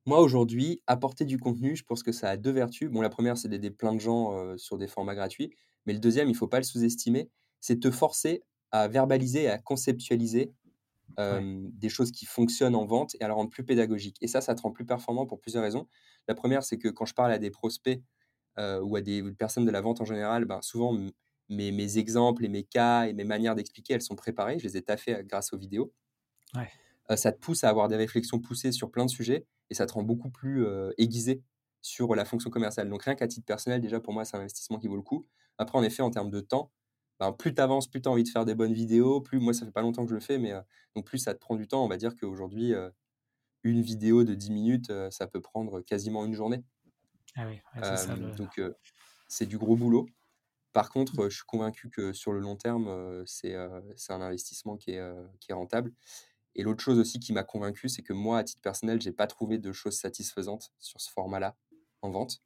moi, 0.06 0.20
aujourd'hui, 0.20 0.82
apporter 0.86 1.24
du 1.24 1.38
contenu, 1.38 1.76
je 1.76 1.84
pense 1.84 2.02
que 2.02 2.12
ça 2.12 2.30
a 2.30 2.36
deux 2.36 2.50
vertus. 2.50 2.90
Bon, 2.90 3.00
la 3.00 3.10
première, 3.10 3.36
c'est 3.36 3.48
d'aider 3.48 3.70
plein 3.70 3.94
de 3.94 4.00
gens 4.00 4.56
sur 4.56 4.78
des 4.78 4.88
formats 4.88 5.14
gratuits. 5.14 5.54
Mais 5.86 5.92
le 5.92 5.98
deuxième, 5.98 6.28
il 6.28 6.32
ne 6.32 6.36
faut 6.36 6.48
pas 6.48 6.58
le 6.58 6.64
sous-estimer, 6.64 7.30
c'est 7.60 7.80
te 7.80 7.90
forcer 7.90 8.42
à 8.72 8.88
verbaliser 8.88 9.44
et 9.44 9.48
à 9.48 9.58
conceptualiser 9.58 10.52
des 11.18 11.90
choses 11.90 12.12
qui 12.12 12.24
fonctionnent 12.24 12.74
en 12.74 12.86
vente 12.86 13.14
et 13.20 13.22
à 13.22 13.26
le 13.26 13.34
rendre 13.34 13.50
plus 13.50 13.62
pédagogique. 13.62 14.16
Et 14.22 14.26
ça, 14.26 14.40
ça 14.40 14.54
te 14.54 14.62
rend 14.62 14.70
plus 14.70 14.86
performant 14.86 15.26
pour 15.26 15.38
plusieurs 15.38 15.62
raisons. 15.62 15.86
La 16.28 16.34
première, 16.34 16.62
c'est 16.64 16.78
que 16.78 16.88
quand 16.88 17.04
je 17.04 17.12
parle 17.12 17.30
à 17.30 17.38
des 17.38 17.50
prospects 17.50 18.00
ou 18.56 18.96
à 18.96 19.02
des 19.02 19.22
personnes 19.32 19.66
de 19.66 19.70
la 19.70 19.82
vente 19.82 20.00
en 20.00 20.06
général, 20.06 20.46
ben, 20.46 20.62
souvent, 20.62 20.96
mes, 21.50 21.72
mes, 21.72 21.98
exemples 21.98 22.44
et 22.44 22.48
mes 22.48 22.62
cas 22.62 23.04
et 23.04 23.12
mes 23.12 23.24
manières 23.24 23.54
d'expliquer, 23.54 23.94
elles 23.94 24.02
sont 24.02 24.16
préparées. 24.16 24.58
Je 24.58 24.64
les 24.64 24.78
ai 24.78 24.82
taffées 24.82 25.22
grâce 25.24 25.52
aux 25.52 25.58
vidéos. 25.58 25.92
ça 27.16 27.32
te 27.32 27.38
pousse 27.38 27.64
à 27.64 27.68
avoir 27.68 27.88
des 27.88 27.96
réflexions 27.96 28.38
poussées 28.38 28.72
sur 28.72 28.90
plein 28.90 29.04
de 29.04 29.10
sujets 29.10 29.46
et 29.68 29.74
ça 29.74 29.84
te 29.84 29.92
rend 29.92 30.02
beaucoup 30.02 30.30
plus 30.30 30.64
aiguisé 30.96 31.42
sur 31.82 32.14
la 32.14 32.24
fonction 32.24 32.50
commerciale. 32.50 32.88
Donc 32.88 33.02
rien 33.02 33.14
qu'à 33.14 33.26
titre 33.26 33.46
personnel, 33.46 33.80
déjà 33.80 34.00
pour 34.00 34.12
moi, 34.12 34.24
c'est 34.24 34.36
un 34.36 34.40
investissement 34.40 34.78
qui 34.78 34.88
vaut 34.88 34.96
le 34.96 35.02
coup. 35.02 35.26
Après, 35.58 35.78
en 35.78 35.82
effet, 35.82 36.02
en 36.02 36.10
termes 36.10 36.30
de 36.30 36.40
temps, 36.40 36.70
ben, 37.20 37.32
plus 37.32 37.54
tu 37.54 37.60
avances, 37.60 37.86
plus 37.86 38.02
tu 38.02 38.08
as 38.08 38.12
envie 38.12 38.24
de 38.24 38.28
faire 38.28 38.44
des 38.44 38.56
bonnes 38.56 38.72
vidéos, 38.72 39.20
plus 39.20 39.38
moi, 39.38 39.54
ça 39.54 39.64
fait 39.64 39.70
pas 39.70 39.82
longtemps 39.82 40.02
que 40.04 40.10
je 40.10 40.14
le 40.14 40.20
fais, 40.20 40.38
mais 40.38 40.52
donc 40.96 41.04
plus 41.04 41.18
ça 41.18 41.34
te 41.34 41.38
prend 41.38 41.54
du 41.54 41.68
temps. 41.68 41.84
On 41.84 41.88
va 41.88 41.96
dire 41.96 42.16
qu'aujourd'hui, 42.16 42.72
une 43.62 43.82
vidéo 43.82 44.24
de 44.24 44.34
10 44.34 44.50
minutes, 44.50 44.92
ça 45.10 45.26
peut 45.26 45.40
prendre 45.40 45.80
quasiment 45.82 46.24
une 46.24 46.34
journée. 46.34 46.64
Ah 47.36 47.46
oui, 47.46 47.60
c'est 47.82 47.96
ça. 47.96 48.16
Donc 48.16 48.60
c'est 49.28 49.46
du 49.46 49.58
gros 49.58 49.76
boulot. 49.76 50.06
Par 50.72 50.90
contre, 50.90 51.28
je 51.28 51.36
suis 51.36 51.46
convaincu 51.46 51.90
que 51.90 52.12
sur 52.12 52.32
le 52.32 52.40
long 52.40 52.56
terme, 52.56 53.22
c'est 53.26 53.54
un 53.54 54.20
investissement 54.20 54.76
qui 54.76 54.92
est, 54.92 55.14
qui 55.40 55.52
est 55.52 55.54
rentable. 55.54 55.92
Et 56.54 56.62
l'autre 56.62 56.82
chose 56.82 56.98
aussi 56.98 57.20
qui 57.20 57.32
m'a 57.32 57.44
convaincu, 57.44 57.88
c'est 57.88 58.02
que 58.02 58.12
moi, 58.12 58.38
à 58.38 58.44
titre 58.44 58.60
personnel, 58.60 59.00
j'ai 59.00 59.12
pas 59.12 59.26
trouvé 59.26 59.58
de 59.58 59.72
choses 59.72 59.96
satisfaisantes 59.96 60.72
sur 60.78 61.00
ce 61.00 61.10
format-là 61.10 61.54
en 62.02 62.10
vente. 62.10 62.42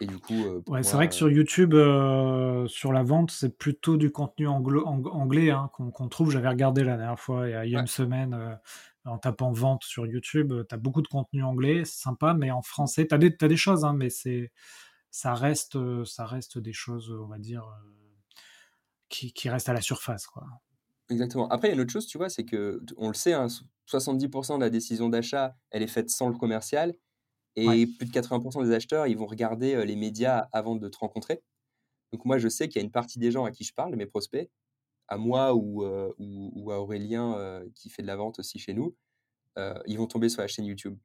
Et 0.00 0.06
du 0.06 0.18
coup, 0.18 0.44
euh, 0.44 0.82
c'est 0.82 0.94
vrai 0.94 1.08
que 1.08 1.14
sur 1.14 1.28
YouTube, 1.28 1.74
euh, 1.74 2.68
sur 2.68 2.92
la 2.92 3.02
vente, 3.02 3.30
c'est 3.30 3.56
plutôt 3.56 3.96
du 3.96 4.12
contenu 4.12 4.46
anglais 4.46 5.50
hein, 5.50 5.70
qu'on 5.72 6.08
trouve. 6.08 6.30
J'avais 6.30 6.48
regardé 6.48 6.84
la 6.84 6.96
dernière 6.96 7.18
fois, 7.18 7.48
il 7.48 7.70
y 7.70 7.76
a, 7.76 7.80
une 7.80 7.86
semaine, 7.88 8.34
euh, 8.34 8.54
en 9.04 9.18
tapant 9.18 9.50
vente 9.50 9.82
sur 9.82 10.06
YouTube, 10.06 10.52
tu 10.68 10.74
as 10.74 10.78
beaucoup 10.78 11.02
de 11.02 11.08
contenu 11.08 11.42
anglais, 11.42 11.84
c'est 11.84 12.00
sympa, 12.02 12.34
mais 12.34 12.50
en 12.50 12.62
français, 12.62 13.08
tu 13.08 13.14
as, 13.14 13.18
des 13.18 13.56
choses, 13.56 13.84
hein, 13.84 13.92
mais 13.92 14.08
ça 15.10 15.34
reste, 15.34 15.78
ça 16.04 16.26
reste 16.26 16.58
des 16.58 16.72
choses, 16.72 17.10
on 17.10 17.26
va 17.26 17.38
dire, 17.38 17.64
qui, 19.08 19.32
qui 19.32 19.48
restent 19.48 19.68
à 19.68 19.72
la 19.72 19.80
surface. 19.80 20.26
Quoi. 20.26 20.44
Exactement. 21.10 21.48
Après, 21.48 21.68
il 21.68 21.70
y 21.70 21.72
a 21.72 21.74
une 21.74 21.80
autre 21.80 21.92
chose, 21.92 22.06
tu 22.06 22.18
vois, 22.18 22.28
c'est 22.28 22.44
que, 22.44 22.80
on 22.98 23.08
le 23.08 23.14
sait, 23.14 23.32
70% 23.32 24.52
hein, 24.52 24.58
de 24.58 24.64
la 24.64 24.70
décision 24.70 25.08
d'achat, 25.08 25.56
elle 25.70 25.82
est 25.82 25.88
faite 25.88 26.10
sans 26.10 26.28
le 26.28 26.36
commercial. 26.36 26.94
Et 27.56 27.86
plus 27.86 28.06
de 28.06 28.12
80% 28.12 28.64
des 28.64 28.72
acheteurs, 28.72 29.06
ils 29.06 29.16
vont 29.16 29.26
regarder 29.26 29.84
les 29.84 29.96
médias 29.96 30.48
avant 30.52 30.76
de 30.76 30.88
te 30.88 30.98
rencontrer. 30.98 31.42
Donc 32.12 32.24
moi, 32.24 32.38
je 32.38 32.48
sais 32.48 32.68
qu'il 32.68 32.80
y 32.80 32.82
a 32.82 32.84
une 32.84 32.92
partie 32.92 33.18
des 33.18 33.30
gens 33.30 33.44
à 33.44 33.50
qui 33.50 33.64
je 33.64 33.74
parle, 33.74 33.96
mes 33.96 34.06
prospects, 34.06 34.48
à 35.08 35.16
moi 35.16 35.54
ou, 35.54 35.84
ou, 36.18 36.70
à 36.70 36.80
Aurélien 36.80 37.62
qui 37.74 37.90
fait 37.90 38.02
de 38.02 38.06
la 38.06 38.14
vente 38.14 38.38
aussi 38.38 38.58
chez 38.58 38.74
nous, 38.74 38.94
ils 39.86 39.98
vont 39.98 40.06
tomber 40.06 40.28
sur 40.28 40.40
la 40.40 40.46
chaîne 40.46 40.66
YouTube. 40.66 40.96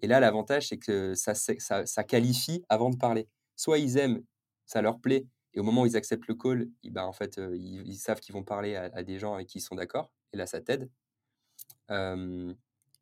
Et 0.00 0.08
là, 0.08 0.18
l'avantage, 0.18 0.68
c'est 0.68 0.78
que 0.78 1.14
ça, 1.14 1.34
ça, 1.34 1.86
ça, 1.86 2.04
qualifie 2.04 2.64
avant 2.68 2.90
de 2.90 2.96
parler. 2.96 3.28
Soit 3.54 3.78
ils 3.78 3.96
aiment, 3.98 4.24
ça 4.66 4.82
leur 4.82 5.00
plaît, 5.00 5.26
et 5.54 5.60
au 5.60 5.62
moment 5.62 5.82
où 5.82 5.86
ils 5.86 5.96
acceptent 5.96 6.26
le 6.26 6.34
call, 6.34 6.68
ben, 6.84 7.04
en 7.04 7.12
fait, 7.12 7.40
ils, 7.54 7.96
savent 7.96 8.20
qu'ils 8.20 8.34
vont 8.34 8.42
parler 8.42 8.74
à, 8.74 9.02
des 9.02 9.18
gens 9.18 9.34
avec 9.34 9.46
qui 9.46 9.58
ils 9.58 9.62
sont 9.62 9.76
d'accord. 9.76 10.10
Et 10.32 10.36
là, 10.36 10.46
ça 10.46 10.60
t'aide. 10.60 10.90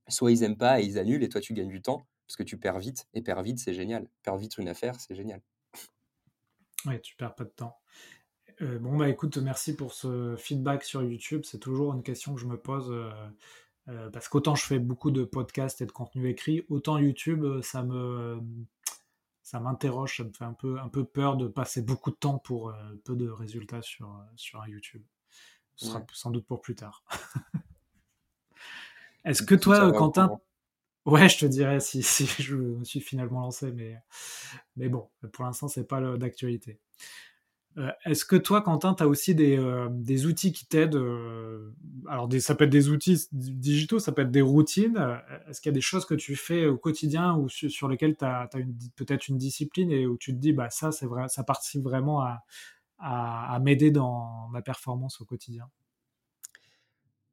soit 0.09 0.33
ils 0.33 0.41
n'aiment 0.41 0.59
pas 0.59 0.81
et 0.81 0.85
ils 0.85 0.99
annulent, 0.99 1.23
et 1.23 1.29
toi, 1.29 1.41
tu 1.41 1.55
gagnes 1.55 1.69
du 1.69 1.81
temps 1.81 2.07
parce 2.31 2.37
que 2.37 2.45
tu 2.45 2.57
perds 2.57 2.79
vite. 2.79 3.09
Et 3.13 3.23
perds 3.23 3.43
vite, 3.43 3.59
c'est 3.59 3.75
génial. 3.75 4.09
Perdre 4.23 4.39
vite 4.39 4.57
une 4.59 4.69
affaire, 4.69 5.01
c'est 5.01 5.17
génial. 5.17 5.43
Oui, 6.87 7.01
tu 7.01 7.17
perds 7.17 7.35
pas 7.35 7.43
de 7.43 7.51
temps. 7.51 7.77
bon, 8.61 8.97
bah 8.97 9.09
écoute, 9.09 9.37
merci 9.39 9.75
pour 9.75 9.93
ce 9.93 10.37
feedback 10.39 10.85
sur 10.85 11.03
YouTube. 11.03 11.43
C'est 11.45 11.59
toujours 11.59 11.93
une 11.93 12.05
question 12.05 12.33
que 12.33 12.41
je 12.41 12.47
me 12.47 12.57
pose. 12.57 12.95
parce 14.13 14.29
qu'autant 14.29 14.55
je 14.55 14.65
fais 14.65 14.79
beaucoup 14.79 15.11
de 15.11 15.25
podcasts 15.25 15.81
et 15.81 15.87
de 15.87 15.91
contenu 15.91 16.29
écrit, 16.29 16.65
autant 16.69 16.99
YouTube, 16.99 17.63
ça 17.63 17.83
me 17.83 18.41
ça 19.43 19.59
m'interroge, 19.59 20.19
ça 20.19 20.23
me 20.23 20.33
fait 20.33 20.45
un 20.45 20.53
peu, 20.53 20.79
un 20.79 20.89
peu 20.89 21.05
peur 21.05 21.37
de 21.37 21.49
passer 21.49 21.83
beaucoup 21.83 22.13
de 22.13 22.17
temps 22.17 22.39
pour 22.39 22.69
euh, 22.69 22.75
peu 23.05 23.17
de 23.17 23.29
résultats 23.29 23.83
sur, 23.83 24.09
euh, 24.09 24.23
sur 24.37 24.63
un 24.63 24.69
YouTube. 24.69 25.03
Ce 25.75 25.87
sera 25.87 26.07
sans 26.13 26.31
doute 26.31 26.47
pour 26.47 26.61
plus 26.61 26.77
tard. 26.77 27.03
Est-ce 29.25 29.43
que 29.43 29.57
toi, 29.57 29.91
Quentin, 29.91 30.41
ouais, 31.07 31.29
je 31.29 31.39
te 31.39 31.47
dirais 31.47 31.81
si, 31.81 32.03
je 32.03 32.57
me 32.57 32.85
suis 32.85 33.01
finalement 33.01 33.41
lancé, 33.41 33.73
mais, 33.73 33.99
mais 34.77 34.89
bon, 34.89 35.09
pour 35.33 35.45
l'instant, 35.45 35.69
c'est 35.69 35.87
pas 35.87 36.01
d'actualité. 36.17 36.81
Euh, 37.79 37.91
est-ce 38.05 38.25
que 38.25 38.37
toi, 38.37 38.63
Quentin, 38.63 38.95
tu 38.95 39.03
as 39.03 39.09
aussi 39.09 39.35
des, 39.35 39.57
euh, 39.57 39.89
des, 39.91 40.27
outils 40.27 40.53
qui 40.53 40.67
t'aident 40.67 40.97
euh, 40.97 41.73
Alors, 42.09 42.29
ça 42.41 42.55
peut 42.57 42.65
être 42.65 42.71
des 42.71 42.89
outils 42.89 43.29
digitaux, 43.33 44.01
ça 44.01 44.11
peut 44.13 44.23
être 44.23 44.31
des 44.31 44.43
routines. 44.43 44.99
Est-ce 45.49 45.61
qu'il 45.61 45.71
y 45.71 45.75
a 45.75 45.75
des 45.75 45.81
choses 45.81 46.05
que 46.05 46.15
tu 46.15 46.35
fais 46.35 46.67
au 46.67 46.77
quotidien 46.77 47.37
ou 47.37 47.49
sur, 47.49 47.89
lesquelles 47.89 48.17
tu 48.17 48.25
as, 48.25 48.49
peut-être 48.97 49.29
une 49.29 49.39
discipline 49.39 49.93
et 49.93 50.07
où 50.07 50.17
tu 50.19 50.33
te 50.33 50.39
dis, 50.39 50.53
bah, 50.53 50.69
ça, 50.71 50.91
ça 50.91 51.45
participe 51.45 51.83
vraiment 51.83 52.23
à, 52.23 52.43
à, 52.99 53.59
m'aider 53.61 53.93
dans 53.93 54.49
ma 54.49 54.63
performance 54.63 55.21
au 55.21 55.25
quotidien? 55.25 55.71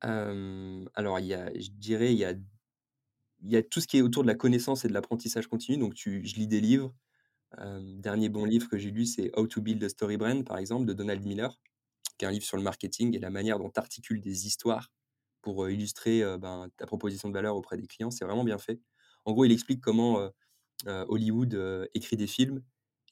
Alors, 0.02 1.20
y 1.20 1.34
a, 1.34 1.52
je 1.60 1.70
dirais, 1.72 2.14
il 2.14 2.20
y 2.20 2.26
a, 2.26 2.34
il 3.44 3.52
y 3.52 3.58
a 3.58 3.64
tout 3.64 3.82
ce 3.82 3.88
qui 3.88 3.98
est 3.98 4.02
autour 4.02 4.24
de 4.24 4.28
la 4.28 4.36
connaissance 4.36 4.86
et 4.86 4.88
de 4.88 4.94
l'apprentissage 4.94 5.48
continu. 5.48 5.78
Donc, 5.78 5.94
tu, 5.94 6.26
je 6.26 6.36
lis 6.36 6.48
des 6.48 6.62
livres, 6.62 6.94
dernier 7.98 8.30
bon 8.30 8.46
livre 8.46 8.68
que 8.70 8.78
j'ai 8.78 8.92
lu, 8.92 9.06
c'est 9.06 9.32
How 9.38 9.48
to 9.48 9.62
Build 9.62 9.84
a 9.84 9.90
Story 9.90 10.18
Brand, 10.18 10.44
par 10.46 10.58
exemple, 10.58 10.86
de 10.86 10.94
Donald 10.94 11.24
Miller, 11.26 11.60
qui 12.18 12.26
est 12.26 12.28
un 12.28 12.32
livre 12.32 12.46
sur 12.46 12.58
le 12.58 12.64
marketing 12.64 13.16
et 13.16 13.20
la 13.20 13.30
manière 13.30 13.60
dont 13.60 13.70
tu 13.70 13.80
articules 13.80 14.22
des 14.22 14.48
histoires 14.48 14.92
pour 15.42 15.70
illustrer 15.70 16.24
ben, 16.40 16.68
ta 16.78 16.86
proposition 16.86 17.30
de 17.30 17.34
valeur 17.34 17.56
auprès 17.56 17.78
des 17.78 17.88
clients. 17.88 18.12
C'est 18.12 18.26
vraiment 18.26 18.44
bien 18.44 18.58
fait. 18.58 18.82
En 19.24 19.34
gros, 19.34 19.46
il 19.46 19.52
explique 19.52 19.82
comment 19.82 20.30
Hollywood 20.86 21.90
écrit 21.94 22.18
des 22.18 22.28
films 22.28 22.64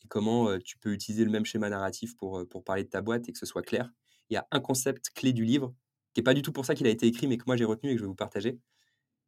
et 0.04 0.08
comment 0.08 0.58
tu 0.60 0.78
peux 0.78 0.92
utiliser 0.92 1.24
le 1.24 1.32
même 1.32 1.46
schéma 1.46 1.70
narratif 1.70 2.16
pour, 2.18 2.46
pour 2.50 2.64
parler 2.64 2.84
de 2.84 2.90
ta 2.90 3.02
boîte 3.02 3.30
et 3.30 3.32
que 3.32 3.38
ce 3.38 3.46
soit 3.46 3.62
clair. 3.62 3.92
Il 4.30 4.34
y 4.34 4.38
a 4.38 4.48
un 4.52 4.60
concept 4.60 5.12
clé 5.12 5.34
du 5.34 5.46
livre, 5.46 5.74
qui 6.14 6.20
n'est 6.20 6.24
pas 6.24 6.34
du 6.34 6.42
tout 6.42 6.52
pour 6.52 6.66
ça 6.66 6.76
qu'il 6.76 6.88
a 6.88 6.90
été 6.90 7.08
écrit, 7.08 7.28
mais 7.28 7.38
que 7.38 7.44
moi 7.46 7.56
j'ai 7.56 7.66
retenu 7.66 7.92
et 7.92 7.94
que 7.94 8.00
je 8.00 8.04
vais 8.04 8.10
vous 8.10 8.16
partager. 8.16 8.60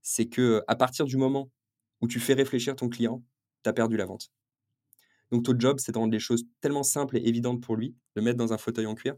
C'est 0.02 0.28
que 0.28 0.64
à 0.68 0.76
partir 0.76 1.06
du 1.06 1.18
moment 1.18 1.50
où 2.02 2.08
tu 2.08 2.20
fais 2.20 2.34
réfléchir 2.34 2.76
ton 2.76 2.90
client, 2.90 3.24
tu 3.64 3.70
as 3.70 3.74
perdu 3.74 3.98
la 3.98 4.06
vente. 4.06 4.32
Donc, 5.32 5.44
ton 5.44 5.60
job, 5.60 5.80
c'est 5.80 5.92
de 5.92 5.98
rendre 5.98 6.14
les 6.14 6.20
choses 6.20 6.46
tellement 6.62 6.84
simples 6.84 7.18
et 7.18 7.28
évidentes 7.28 7.62
pour 7.62 7.76
lui, 7.76 7.96
de 8.16 8.22
mettre 8.22 8.38
dans 8.38 8.54
un 8.54 8.58
fauteuil 8.58 8.86
en 8.86 8.96
cuir, 8.96 9.16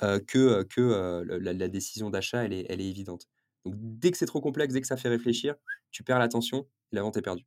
que, 0.00 0.64
que 0.64 1.22
la, 1.38 1.68
décision 1.68 2.10
d'achat, 2.10 2.44
elle 2.44 2.52
est, 2.52 2.66
elle 2.68 2.80
est 2.80 2.88
évidente. 2.88 3.28
Donc, 3.64 3.74
dès 3.76 4.10
que 4.10 4.16
c'est 4.16 4.26
trop 4.26 4.40
complexe, 4.40 4.74
dès 4.74 4.80
que 4.80 4.86
ça 4.86 4.96
fait 4.96 5.08
réfléchir, 5.08 5.54
tu 5.92 6.02
perds 6.02 6.18
l'attention 6.18 6.66
la 6.94 7.02
vente 7.02 7.16
est 7.16 7.22
perdue. 7.22 7.44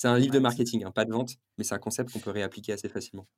C'est 0.00 0.08
un 0.08 0.18
livre 0.18 0.32
de 0.32 0.38
marketing, 0.38 0.82
hein, 0.82 0.92
pas 0.92 1.04
de 1.04 1.12
vente, 1.12 1.34
mais 1.58 1.64
c'est 1.64 1.74
un 1.74 1.78
concept 1.78 2.10
qu'on 2.10 2.20
peut 2.20 2.30
réappliquer 2.30 2.72
assez 2.72 2.88
facilement. 2.88 3.28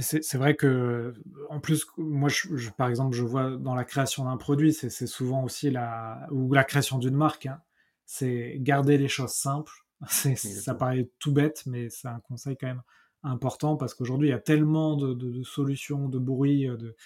C'est 0.00 0.34
vrai 0.34 0.56
que, 0.56 1.14
en 1.50 1.60
plus, 1.60 1.86
moi, 1.98 2.28
je, 2.28 2.68
par 2.70 2.88
exemple, 2.88 3.14
je 3.14 3.22
vois 3.22 3.56
dans 3.56 3.76
la 3.76 3.84
création 3.84 4.24
d'un 4.24 4.36
produit, 4.36 4.72
c'est 4.72 5.06
souvent 5.06 5.44
aussi 5.44 5.70
la, 5.70 6.26
ou 6.32 6.52
la 6.52 6.64
création 6.64 6.98
d'une 6.98 7.14
marque, 7.14 7.46
hein, 7.46 7.62
c'est 8.06 8.56
garder 8.58 8.98
les 8.98 9.06
choses 9.06 9.34
simples, 9.34 9.86
ça 10.08 10.74
paraît 10.74 11.08
tout 11.20 11.30
bête, 11.30 11.62
mais 11.66 11.88
c'est 11.90 12.08
un 12.08 12.18
conseil 12.18 12.56
quand 12.56 12.66
même 12.66 12.82
important 13.22 13.76
parce 13.76 13.94
qu'aujourd'hui, 13.94 14.30
il 14.30 14.32
y 14.32 14.34
a 14.34 14.40
tellement 14.40 14.96
de, 14.96 15.44
solutions, 15.44 16.08
de 16.08 16.18
bruit. 16.18 16.68
Euh, 16.68 16.76
de... 16.76 16.96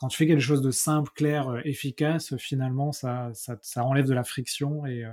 Quand 0.00 0.08
tu 0.08 0.16
fais 0.16 0.26
quelque 0.26 0.40
chose 0.40 0.62
de 0.62 0.70
simple, 0.70 1.10
clair, 1.14 1.50
euh, 1.50 1.60
efficace, 1.64 2.34
finalement, 2.38 2.92
ça, 2.92 3.30
ça, 3.34 3.84
enlève 3.84 4.06
de 4.06 4.14
la 4.14 4.24
friction. 4.24 4.86
Et, 4.86 5.04
euh, 5.04 5.12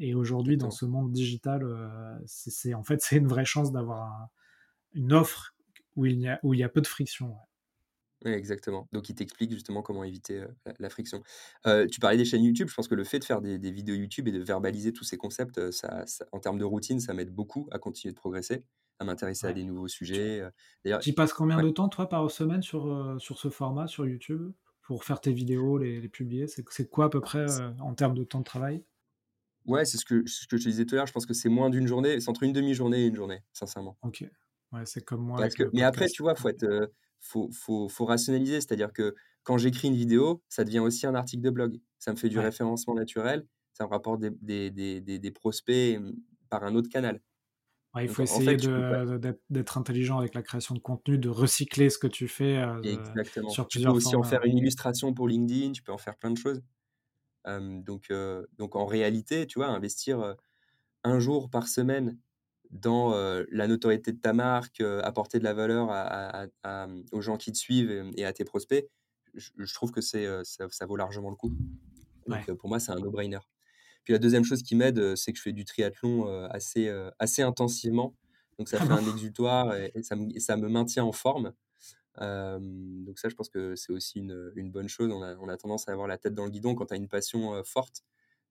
et 0.00 0.14
aujourd'hui, 0.14 0.56
dans 0.56 0.70
ce 0.70 0.86
monde 0.86 1.12
digital, 1.12 1.62
c'est 2.26 2.74
en 2.74 2.82
fait 2.82 3.00
c'est 3.02 3.16
une 3.16 3.28
vraie 3.28 3.44
chance 3.44 3.70
d'avoir 3.70 4.28
une 4.94 5.12
offre 5.12 5.54
où 5.96 6.06
il, 6.06 6.20
y 6.20 6.28
a, 6.28 6.40
où 6.42 6.54
il 6.54 6.60
y 6.60 6.62
a 6.62 6.68
peu 6.68 6.80
de 6.80 6.86
friction. 6.86 7.36
Oui, 8.24 8.32
exactement. 8.32 8.86
Donc, 8.92 9.08
il 9.08 9.14
t'explique 9.14 9.50
justement 9.50 9.82
comment 9.82 10.04
éviter 10.04 10.44
la, 10.66 10.74
la, 10.78 10.90
friction. 10.90 11.22
Euh, 11.66 11.86
tu 11.86 12.00
parlais 12.00 12.18
des 12.18 12.26
chaînes 12.26 12.42
YouTube. 12.42 12.68
Je 12.68 12.74
pense 12.74 12.86
que 12.86 12.94
le 12.94 13.04
fait 13.04 13.18
de 13.18 13.24
faire 13.24 13.40
des, 13.40 13.58
des 13.58 13.70
vidéos 13.70 13.94
YouTube 13.94 14.28
et 14.28 14.32
de 14.32 14.40
verbaliser 14.40 14.92
tous 14.92 15.04
ces 15.04 15.16
concepts, 15.16 15.70
ça, 15.70 16.04
ça 16.06 16.26
en 16.32 16.38
termes 16.38 16.58
de 16.58 16.64
routine, 16.64 17.00
ça 17.00 17.14
m'aide 17.14 17.30
beaucoup 17.30 17.66
à 17.70 17.78
continuer 17.78 18.12
de 18.12 18.18
progresser, 18.18 18.64
à 18.98 19.04
m'intéresser 19.04 19.46
à 19.46 19.52
des 19.54 19.64
nouveaux 19.64 19.88
sujets. 19.88 20.42
D'ailleurs, 20.84 21.00
tu 21.00 21.14
passes 21.14 21.32
combien 21.32 21.62
de 21.62 21.70
temps, 21.70 21.88
toi, 21.88 22.08
par 22.08 22.30
semaine 22.30 22.62
sur, 22.62 23.16
sur 23.18 23.38
ce 23.38 23.48
format, 23.48 23.86
sur 23.86 24.06
YouTube, 24.06 24.52
pour 24.82 25.04
faire 25.04 25.20
tes 25.20 25.32
vidéos, 25.32 25.78
les, 25.78 26.00
les 26.00 26.08
publier? 26.08 26.46
C'est 26.46 26.90
quoi 26.90 27.06
à 27.06 27.08
peu 27.08 27.20
près 27.20 27.46
en 27.80 27.94
termes 27.94 28.14
de 28.14 28.24
temps 28.24 28.40
de 28.40 28.44
travail? 28.44 28.84
Ouais, 29.66 29.84
c'est 29.84 29.98
ce 29.98 30.04
que, 30.04 30.26
ce 30.26 30.46
que 30.46 30.56
je 30.56 30.64
te 30.64 30.68
disais 30.68 30.84
tout 30.84 30.94
à 30.94 30.98
l'heure. 30.98 31.06
Je 31.06 31.12
pense 31.12 31.26
que 31.26 31.34
c'est 31.34 31.48
moins 31.48 31.70
d'une 31.70 31.86
journée. 31.86 32.20
C'est 32.20 32.28
entre 32.28 32.42
une 32.42 32.52
demi-journée 32.52 33.02
et 33.02 33.06
une 33.06 33.16
journée, 33.16 33.42
sincèrement. 33.52 33.96
Ok. 34.02 34.24
Ouais, 34.72 34.86
c'est 34.86 35.04
comme 35.04 35.22
moi. 35.22 35.38
Parce 35.38 35.54
que, 35.54 35.64
mais 35.72 35.82
après, 35.82 36.08
tu 36.08 36.22
vois, 36.22 36.34
faut 36.34 36.48
être, 36.48 36.92
faut, 37.20 37.50
faut, 37.52 37.88
faut 37.88 38.04
rationaliser. 38.04 38.60
C'est-à-dire 38.60 38.92
que 38.92 39.14
quand 39.42 39.58
j'écris 39.58 39.88
une 39.88 39.94
vidéo, 39.94 40.42
ça 40.48 40.64
devient 40.64 40.80
aussi 40.80 41.06
un 41.06 41.14
article 41.14 41.42
de 41.42 41.50
blog. 41.50 41.80
Ça 41.98 42.12
me 42.12 42.16
fait 42.16 42.28
du 42.28 42.38
référencement 42.38 42.94
naturel. 42.94 43.46
Ça 43.72 43.84
me 43.84 43.90
rapporte 43.90 44.20
des, 44.20 44.30
des, 44.70 45.00
des, 45.00 45.18
des, 45.18 45.30
prospects 45.30 45.98
mmh, 45.98 46.12
par 46.48 46.64
un 46.64 46.74
autre 46.74 46.88
canal. 46.88 47.20
il 47.98 48.08
faut 48.08 48.22
essayer 48.22 48.56
d'être 48.56 49.78
intelligent 49.78 50.18
avec 50.18 50.34
la 50.34 50.42
création 50.42 50.74
de 50.74 50.80
contenu, 50.80 51.18
de 51.18 51.28
recycler 51.28 51.88
ce 51.88 51.98
que 51.98 52.06
tu 52.06 52.28
fais 52.28 52.58
euh, 52.58 52.82
Exactement. 52.82 53.48
sur 53.48 53.68
Tu 53.68 53.80
peux 53.80 53.88
aussi 53.88 54.16
en 54.16 54.22
faire 54.22 54.44
une 54.44 54.58
illustration 54.58 55.14
pour 55.14 55.28
LinkedIn, 55.28 55.72
tu 55.72 55.82
peux 55.82 55.92
en 55.92 55.98
faire 55.98 56.16
plein 56.16 56.30
de 56.30 56.38
choses. 56.38 56.62
Donc, 57.46 58.12
donc 58.58 58.76
en 58.76 58.86
réalité, 58.86 59.46
tu 59.46 59.58
vois, 59.58 59.68
investir 59.68 60.36
un 61.04 61.18
jour 61.18 61.50
par 61.50 61.68
semaine 61.68 62.18
dans 62.70 63.14
la 63.50 63.66
notoriété 63.66 64.12
de 64.12 64.18
ta 64.18 64.32
marque, 64.32 64.80
apporter 64.80 65.38
de 65.38 65.44
la 65.44 65.54
valeur 65.54 65.88
mmh, 66.64 67.02
aux 67.12 67.20
gens 67.20 67.36
qui 67.36 67.52
te 67.52 67.58
suivent 67.58 68.10
et, 68.16 68.24
à 68.24 68.32
tes 68.32 68.44
prospects, 68.44 68.88
je, 69.34 69.74
trouve 69.74 69.90
que 69.90 70.00
c'est, 70.00 70.26
ça, 70.44 70.86
vaut 70.86 70.96
largement 70.96 71.30
le 71.30 71.36
coup. 71.36 71.52
Donc 72.26 72.52
pour 72.52 72.68
moi, 72.68 72.78
c'est 72.78 72.92
un 72.92 72.98
no-brainer. 72.98 73.40
Puis 74.04 74.12
la 74.12 74.18
deuxième 74.18 74.44
chose 74.44 74.62
qui 74.62 74.76
m'aide, 74.76 75.16
c'est 75.16 75.32
que 75.32 75.38
je 75.38 75.42
fais 75.42 75.52
du 75.52 75.64
triathlon 75.64 76.26
assez, 76.50 76.88
assez 77.18 77.42
intensivement. 77.42 78.14
Donc 78.58 78.68
ça 78.68 78.76
ah 78.78 78.84
fait 78.84 78.92
un 78.92 79.10
exutoire 79.10 79.74
et, 79.74 80.02
ça, 80.02 80.16
me, 80.16 80.38
ça, 80.38 80.58
me, 80.58 80.68
maintient 80.68 81.04
en 81.04 81.12
forme. 81.12 81.54
Donc 82.18 83.18
ça, 83.18 83.28
je 83.28 83.34
pense 83.34 83.48
que 83.48 83.74
c'est 83.76 83.92
aussi 83.92 84.18
une, 84.18 84.52
une 84.56 84.70
bonne 84.70 84.88
chose. 84.88 85.10
On 85.10 85.22
a, 85.22 85.36
on 85.36 85.48
a, 85.48 85.56
tendance 85.56 85.88
à 85.88 85.92
avoir 85.92 86.08
la 86.08 86.18
tête 86.18 86.34
dans 86.34 86.44
le 86.44 86.50
guidon 86.50 86.74
quand 86.74 86.86
tu 86.86 86.94
as 86.94 86.96
une 86.96 87.08
passion 87.08 87.62
forte. 87.64 88.02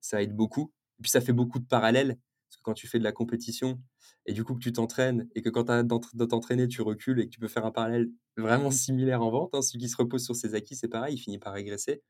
Ça 0.01 0.21
aide 0.21 0.35
beaucoup. 0.35 0.71
Et 0.99 1.03
puis 1.03 1.11
ça 1.11 1.21
fait 1.21 1.33
beaucoup 1.33 1.59
de 1.59 1.65
parallèles. 1.65 2.17
Parce 2.49 2.57
que 2.57 2.63
quand 2.63 2.73
tu 2.73 2.87
fais 2.87 2.97
de 2.97 3.03
la 3.03 3.11
compétition 3.11 3.79
et 4.25 4.33
du 4.33 4.43
coup 4.43 4.55
que 4.55 4.59
tu 4.59 4.73
t'entraînes 4.73 5.29
et 5.35 5.43
que 5.43 5.49
quand 5.49 5.65
tu 5.65 5.71
as 5.71 5.83
t'entraîner, 6.27 6.67
tu 6.67 6.81
recules 6.81 7.19
et 7.19 7.25
que 7.25 7.29
tu 7.29 7.39
peux 7.39 7.47
faire 7.47 7.65
un 7.65 7.71
parallèle 7.71 8.09
vraiment 8.37 8.71
similaire 8.71 9.21
en 9.21 9.29
vente, 9.29 9.53
hein, 9.53 9.61
celui 9.61 9.79
qui 9.79 9.89
se 9.89 9.97
repose 9.97 10.25
sur 10.25 10.35
ses 10.35 10.55
acquis, 10.55 10.75
c'est 10.75 10.87
pareil, 10.87 11.13
il 11.15 11.19
finit 11.19 11.37
par 11.37 11.53
régresser. 11.53 12.01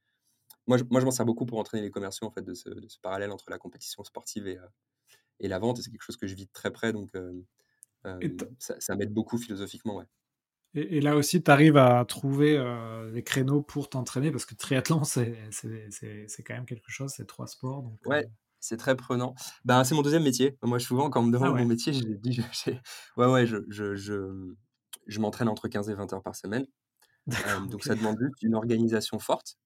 Moi, 0.66 0.78
je, 0.78 0.84
moi, 0.90 1.02
je 1.02 1.06
m'en 1.06 1.12
sers 1.12 1.26
beaucoup 1.26 1.46
pour 1.46 1.60
entraîner 1.60 1.84
les 1.84 1.92
commerciaux 1.92 2.28
en 2.28 2.32
fait, 2.32 2.44
de, 2.44 2.54
ce, 2.54 2.70
parallèle 3.02 3.32
entre 3.32 3.50
la 3.50 3.58
compétition 3.58 4.04
sportive 4.04 4.48
et, 4.48 4.58
euh, 4.58 4.68
et 5.40 5.48
la 5.48 5.60
vente. 5.60 5.80
Et 5.80 5.82
c'est 5.82 5.92
quelque 5.92 6.04
chose 6.04 6.18
que 6.18 6.28
je 6.28 6.36
vis 6.36 6.46
de 6.46 6.52
très 6.54 6.72
près, 6.72 6.94
donc 6.94 7.10
euh, 7.16 7.34
euh, 8.06 8.20
ça, 8.60 8.96
m'aide 8.96 9.12
beaucoup 9.12 9.38
philosophiquement. 9.38 9.98
Ouais. 9.98 10.06
Et, 10.76 11.02
là 11.02 11.16
aussi, 11.16 11.42
tu 11.42 11.50
arrives 11.50 11.78
à 11.78 12.06
trouver 12.06 12.58
les 13.12 13.24
créneaux 13.24 13.62
pour 13.62 13.90
t'entraîner 13.90 14.32
parce 14.32 14.46
que 14.46 14.56
triathlon, 14.56 15.04
c'est 15.04 15.36
quand 16.46 16.54
même 16.54 16.66
quelque 16.66 16.90
chose, 16.90 17.12
c'est 17.16 17.26
trois 17.26 17.48
sports. 17.48 17.82
Donc, 17.82 18.00
ouais, 18.06 18.30
c'est 18.60 18.78
très 18.78 18.96
prenant. 18.96 19.36
Ben, 19.66 19.84
c'est 19.84 19.96
mon 19.96 20.02
deuxième 20.02 20.24
métier. 20.24 20.58
Moi, 20.62 20.80
souvent, 20.80 21.10
quand 21.10 21.22
on 21.22 21.24
me 21.24 21.32
demande 21.32 21.56
ah 21.56 21.60
mon 21.60 21.66
métier, 21.66 21.94
je 21.94 22.04
dis, 22.04 22.42
ouais, 23.18 23.26
ouais, 23.26 23.48
je, 23.48 23.58
je, 23.70 23.96
je, 23.96 24.54
je 25.08 25.20
m'entraîne 25.20 25.50
entre 25.50 25.68
15 25.68 25.90
et 25.90 25.96
20 25.96 26.14
heures 26.14 26.24
par 26.24 26.36
semaine. 26.36 26.66
donc, 27.70 27.84
ça 27.84 27.96
demande 27.96 28.18
juste 28.20 28.42
une 28.44 28.56
organisation 28.56 29.18
forte. 29.20 29.58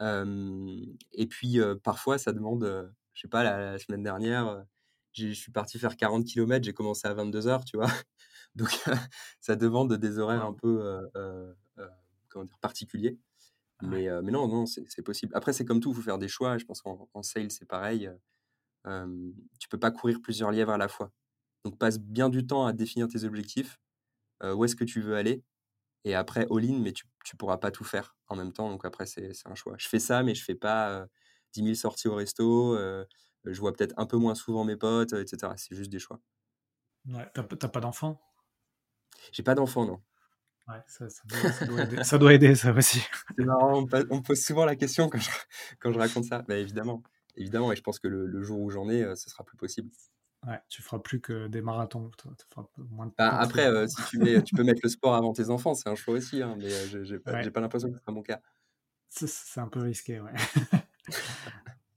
et 0.00 1.26
puis, 1.28 1.60
parfois, 1.84 2.18
ça 2.18 2.32
demande, 2.32 2.92
je 3.12 3.20
sais 3.20 3.28
pas, 3.28 3.44
la, 3.44 3.78
semaine 3.78 4.02
dernière, 4.02 4.64
je 5.18 5.32
suis 5.32 5.52
parti 5.52 5.78
faire 5.78 5.96
40 5.96 6.24
km, 6.24 6.64
j'ai 6.64 6.72
commencé 6.72 7.06
à 7.08 7.14
22 7.14 7.46
heures, 7.46 7.64
tu 7.64 7.76
vois. 7.76 7.86
donc, 8.54 8.68
ça 9.40 9.56
demande 9.56 9.92
des 9.94 10.18
horaires 10.18 10.44
un 10.44 10.54
peu 10.54 11.00
comment 12.28 12.44
dire, 12.44 12.58
particuliers. 12.60 13.18
Mais, 13.82 14.08
mais 14.22 14.32
non, 14.32 14.48
non, 14.48 14.66
c'est 14.66 15.02
possible. 15.02 15.34
Après, 15.36 15.52
c'est 15.52 15.64
comme 15.64 15.80
tout, 15.80 15.90
il 15.90 15.94
faut 15.94 16.02
faire 16.02 16.18
des 16.18 16.28
choix. 16.28 16.58
Je 16.58 16.64
pense 16.64 16.82
qu'en 16.82 17.08
en 17.14 17.22
sales, 17.22 17.50
c'est 17.50 17.66
pareil. 17.66 18.10
Euh, 18.86 19.30
tu 19.60 19.68
peux 19.68 19.78
pas 19.78 19.90
courir 19.90 20.20
plusieurs 20.20 20.50
lièvres 20.50 20.72
à 20.72 20.78
la 20.78 20.88
fois. 20.88 21.12
Donc, 21.64 21.78
passe 21.78 21.98
bien 21.98 22.28
du 22.28 22.46
temps 22.46 22.66
à 22.66 22.72
définir 22.72 23.08
tes 23.08 23.24
objectifs, 23.24 23.78
où 24.42 24.64
est-ce 24.64 24.76
que 24.76 24.84
tu 24.84 25.00
veux 25.00 25.16
aller. 25.16 25.44
Et 26.04 26.14
après, 26.14 26.46
all-in, 26.50 26.78
mais 26.78 26.92
tu 26.92 27.06
ne 27.06 27.36
pourras 27.36 27.58
pas 27.58 27.70
tout 27.70 27.84
faire 27.84 28.16
en 28.28 28.36
même 28.36 28.52
temps. 28.52 28.70
Donc, 28.70 28.84
après, 28.84 29.06
c'est 29.06 29.32
un 29.44 29.54
choix. 29.54 29.76
Je 29.78 29.88
fais 29.88 29.98
ça, 29.98 30.22
mais 30.22 30.34
je 30.34 30.42
fais 30.44 30.54
pas 30.54 31.06
10 31.54 31.62
000 31.62 31.74
sorties 31.74 32.08
au 32.08 32.14
resto. 32.14 32.76
Je 33.44 33.60
vois 33.60 33.72
peut-être 33.72 33.94
un 33.96 34.06
peu 34.06 34.16
moins 34.16 34.34
souvent 34.34 34.64
mes 34.64 34.76
potes, 34.76 35.12
etc. 35.12 35.52
C'est 35.56 35.74
juste 35.74 35.90
des 35.90 35.98
choix. 35.98 36.20
Ouais, 37.06 37.26
T'as 37.34 37.68
pas 37.68 37.80
d'enfant 37.80 38.20
J'ai 39.32 39.42
pas 39.42 39.54
d'enfant, 39.54 39.86
non. 39.86 40.00
Ouais, 40.68 40.82
ça, 40.86 41.08
ça, 41.08 41.22
doit, 41.24 41.82
aider, 41.82 42.04
ça, 42.04 42.18
doit, 42.18 42.34
aider, 42.34 42.54
ça 42.54 42.72
aussi. 42.72 43.00
C'est 43.38 43.44
marrant, 43.44 43.86
on 44.10 44.16
me 44.16 44.22
pose 44.22 44.38
souvent 44.38 44.66
la 44.66 44.76
question 44.76 45.08
quand 45.08 45.18
je, 45.18 45.30
quand 45.78 45.92
je 45.92 45.98
raconte 45.98 46.24
ça. 46.24 46.44
Mais 46.46 46.60
évidemment, 46.60 47.02
évidemment, 47.36 47.72
et 47.72 47.76
je 47.76 47.82
pense 47.82 47.98
que 47.98 48.08
le, 48.08 48.42
jour 48.42 48.60
où 48.60 48.70
j'en 48.70 48.90
ai, 48.90 49.02
euh, 49.02 49.14
ce 49.14 49.30
sera 49.30 49.44
plus 49.44 49.56
possible. 49.56 49.90
Ouais, 50.46 50.60
tu 50.68 50.82
feras 50.82 50.98
plus 50.98 51.20
que 51.20 51.48
des 51.48 51.62
marathons. 51.62 52.10
Bah, 53.16 53.38
après, 53.38 53.66
euh, 53.66 53.86
si 53.86 54.02
tu, 54.10 54.18
mets, 54.18 54.42
tu 54.42 54.54
peux 54.54 54.62
mettre 54.62 54.80
le 54.82 54.90
sport 54.90 55.14
avant 55.14 55.32
tes 55.32 55.48
enfants, 55.48 55.74
c'est 55.74 55.88
un 55.88 55.94
choix 55.94 56.14
aussi, 56.14 56.42
hein, 56.42 56.54
mais 56.58 56.70
euh, 56.70 57.02
j'ai 57.02 57.18
pas, 57.18 57.42
pas 57.50 57.60
l'impression 57.60 57.88
que 57.88 57.96
ce 57.96 58.00
sera 58.00 58.12
mon 58.12 58.22
cas. 58.22 58.40
C'est 59.08 59.60
un 59.60 59.68
peu 59.68 59.80
risqué, 59.80 60.20
ouais. 60.20 60.32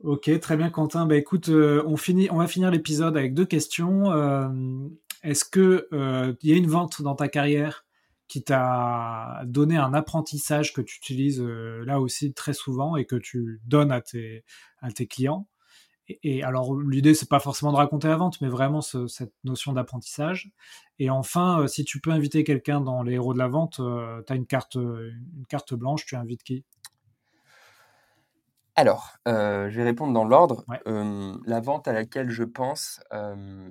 ok, 0.04 0.40
très 0.40 0.58
bien, 0.58 0.70
Quentin. 0.70 1.06
Bah, 1.06 1.16
écoute, 1.16 1.50
on, 1.50 1.98
finit, 1.98 2.30
on 2.32 2.38
va 2.38 2.48
finir 2.48 2.72
l'épisode 2.72 3.18
avec 3.18 3.34
deux 3.34 3.46
questions. 3.46 4.12
Est-ce 5.24 5.46
qu'il 5.46 5.86
il 6.42 6.50
y 6.50 6.54
a 6.54 6.58
une 6.58 6.68
vente 6.68 7.02
dans 7.02 7.16
ta 7.16 7.28
carrière 7.28 7.86
qui 8.32 8.44
t'a 8.44 9.42
donné 9.46 9.76
un 9.76 9.94
apprentissage 9.94 10.72
que 10.72 10.80
tu 10.80 11.00
utilises 11.00 11.42
euh, 11.42 11.84
là 11.84 12.00
aussi 12.00 12.34
très 12.34 12.54
souvent 12.54 12.96
et 12.96 13.04
que 13.04 13.18
tu 13.18 13.60
donnes 13.66 13.92
à 13.92 14.00
tes, 14.00 14.46
clients? 15.10 15.50
Et, 16.08 16.42
alors, 16.42 16.80
l'idée, 16.80 17.14
c'est 17.14 17.28
pas 17.28 17.42
forcément 17.42 17.74
de 17.74 17.78
raconter 17.78 18.08
la 18.08 18.16
vente, 18.16 18.40
mais 18.40 18.48
vraiment 18.48 18.80
cette 18.80 19.34
notion 19.44 19.74
d'apprentissage. 19.74 20.50
Et 20.98 21.10
enfin, 21.10 21.60
euh, 21.60 21.68
si 21.68 21.84
tu 21.84 22.00
peux 22.00 22.12
inviter 22.12 22.46
quelqu'un 22.46 22.80
dans 22.80 23.04
les 23.04 23.16
héros 23.16 23.34
de 23.34 23.38
la 23.38 23.50
vente, 23.50 23.82
euh, 23.82 24.22
tu 24.26 24.32
as 24.32 24.38
une 24.38 24.48
carte 24.48 24.78
blanche, 25.74 26.06
tu 26.06 26.16
invites 26.16 26.44
qui? 26.44 26.64
Alors, 28.82 29.16
je 29.28 29.70
vais 29.70 29.84
répondre 29.84 30.12
dans 30.12 30.26
l'ordre. 30.26 30.66
la 31.46 31.60
vente 31.60 31.88
à 31.88 31.94
laquelle 31.94 32.32
je 32.32 32.44
pense, 32.44 33.00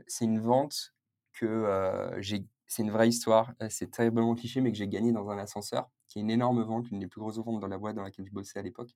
c'est 0.07 0.25
une 0.25 0.41
vente 0.41 0.95
que 1.33 2.13
j'ai 2.19 2.45
c'est 2.69 2.83
une 2.83 2.93
vraie 2.93 3.09
histoire. 3.09 3.53
C'est 3.69 3.91
terriblement 3.91 4.37
cliché, 4.37 4.61
mais 4.61 4.71
que 4.71 4.79
j'ai 4.79 4.87
gagné 4.87 5.11
dans 5.11 5.29
un 5.29 5.39
ascenseur, 5.39 5.91
qui 6.07 6.21
est 6.21 6.23
une 6.23 6.31
énorme 6.31 6.63
vente, 6.63 6.89
l'une 6.89 7.01
des 7.01 7.09
plus 7.09 7.21
grosses 7.21 7.39
ventes 7.39 7.59
dans 7.59 7.67
la 7.67 7.79
boîte 7.79 7.97
dans 7.97 8.05
laquelle 8.05 8.25
je 8.25 8.31
bossais 8.31 8.61
à 8.61 8.63
l'époque. 8.63 8.91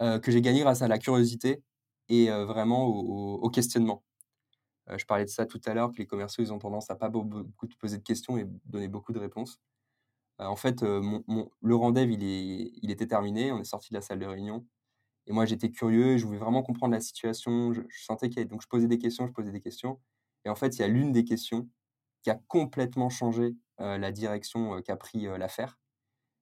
que 0.00 0.30
j'ai 0.30 0.42
gagné 0.42 0.60
grâce 0.60 0.82
à 0.82 0.88
la 0.88 0.98
curiosité 0.98 1.62
et 2.10 2.28
vraiment 2.28 2.86
au, 2.86 3.48
questionnement. 3.48 4.04
je 4.94 5.06
parlais 5.06 5.24
de 5.24 5.30
ça 5.30 5.46
tout 5.46 5.60
à 5.64 5.72
l'heure, 5.72 5.90
que 5.92 5.96
les 5.96 6.06
commerciaux, 6.06 6.44
ils 6.44 6.52
ont 6.52 6.58
tendance 6.58 6.90
à 6.90 6.96
pas 6.96 7.08
beaucoup 7.08 7.66
te 7.66 7.76
poser 7.78 7.96
de 7.96 8.02
questions 8.02 8.36
et 8.36 8.46
donner 8.66 8.88
beaucoup 8.88 9.14
de 9.14 9.18
réponses. 9.18 9.58
En 10.38 10.56
fait, 10.56 10.82
le 10.82 11.74
rendez-vous, 11.74 12.12
il, 12.12 12.90
était 12.90 13.06
terminé, 13.06 13.50
on 13.52 13.60
est 13.60 13.64
sorti 13.64 13.90
de 13.90 13.94
la 13.94 14.00
salle 14.00 14.20
de 14.20 14.26
réunion. 14.26 14.66
Et 15.26 15.32
moi, 15.32 15.44
j'étais 15.44 15.70
curieux, 15.70 16.16
je 16.16 16.24
voulais 16.24 16.38
vraiment 16.38 16.62
comprendre 16.62 16.94
la 16.94 17.00
situation. 17.00 17.72
Je, 17.72 17.82
sentais 17.90 18.28
qu'il 18.28 18.38
y 18.38 18.40
avait... 18.40 18.48
Donc, 18.48 18.62
je 18.62 18.68
posais 18.68 18.86
des 18.86 18.98
questions, 18.98 19.26
je 19.26 19.32
posais 19.32 19.50
des 19.50 19.60
questions. 19.60 20.00
Et 20.44 20.48
en 20.48 20.54
fait, 20.54 20.76
il 20.76 20.80
y 20.80 20.84
a 20.84 20.88
l'une 20.88 21.12
des 21.12 21.24
questions 21.24 21.68
qui 22.22 22.30
a 22.30 22.40
complètement 22.48 23.10
changé 23.10 23.56
la 23.78 24.10
direction 24.12 24.80
qu'a 24.82 24.96
pris 24.96 25.26
l'affaire, 25.38 25.78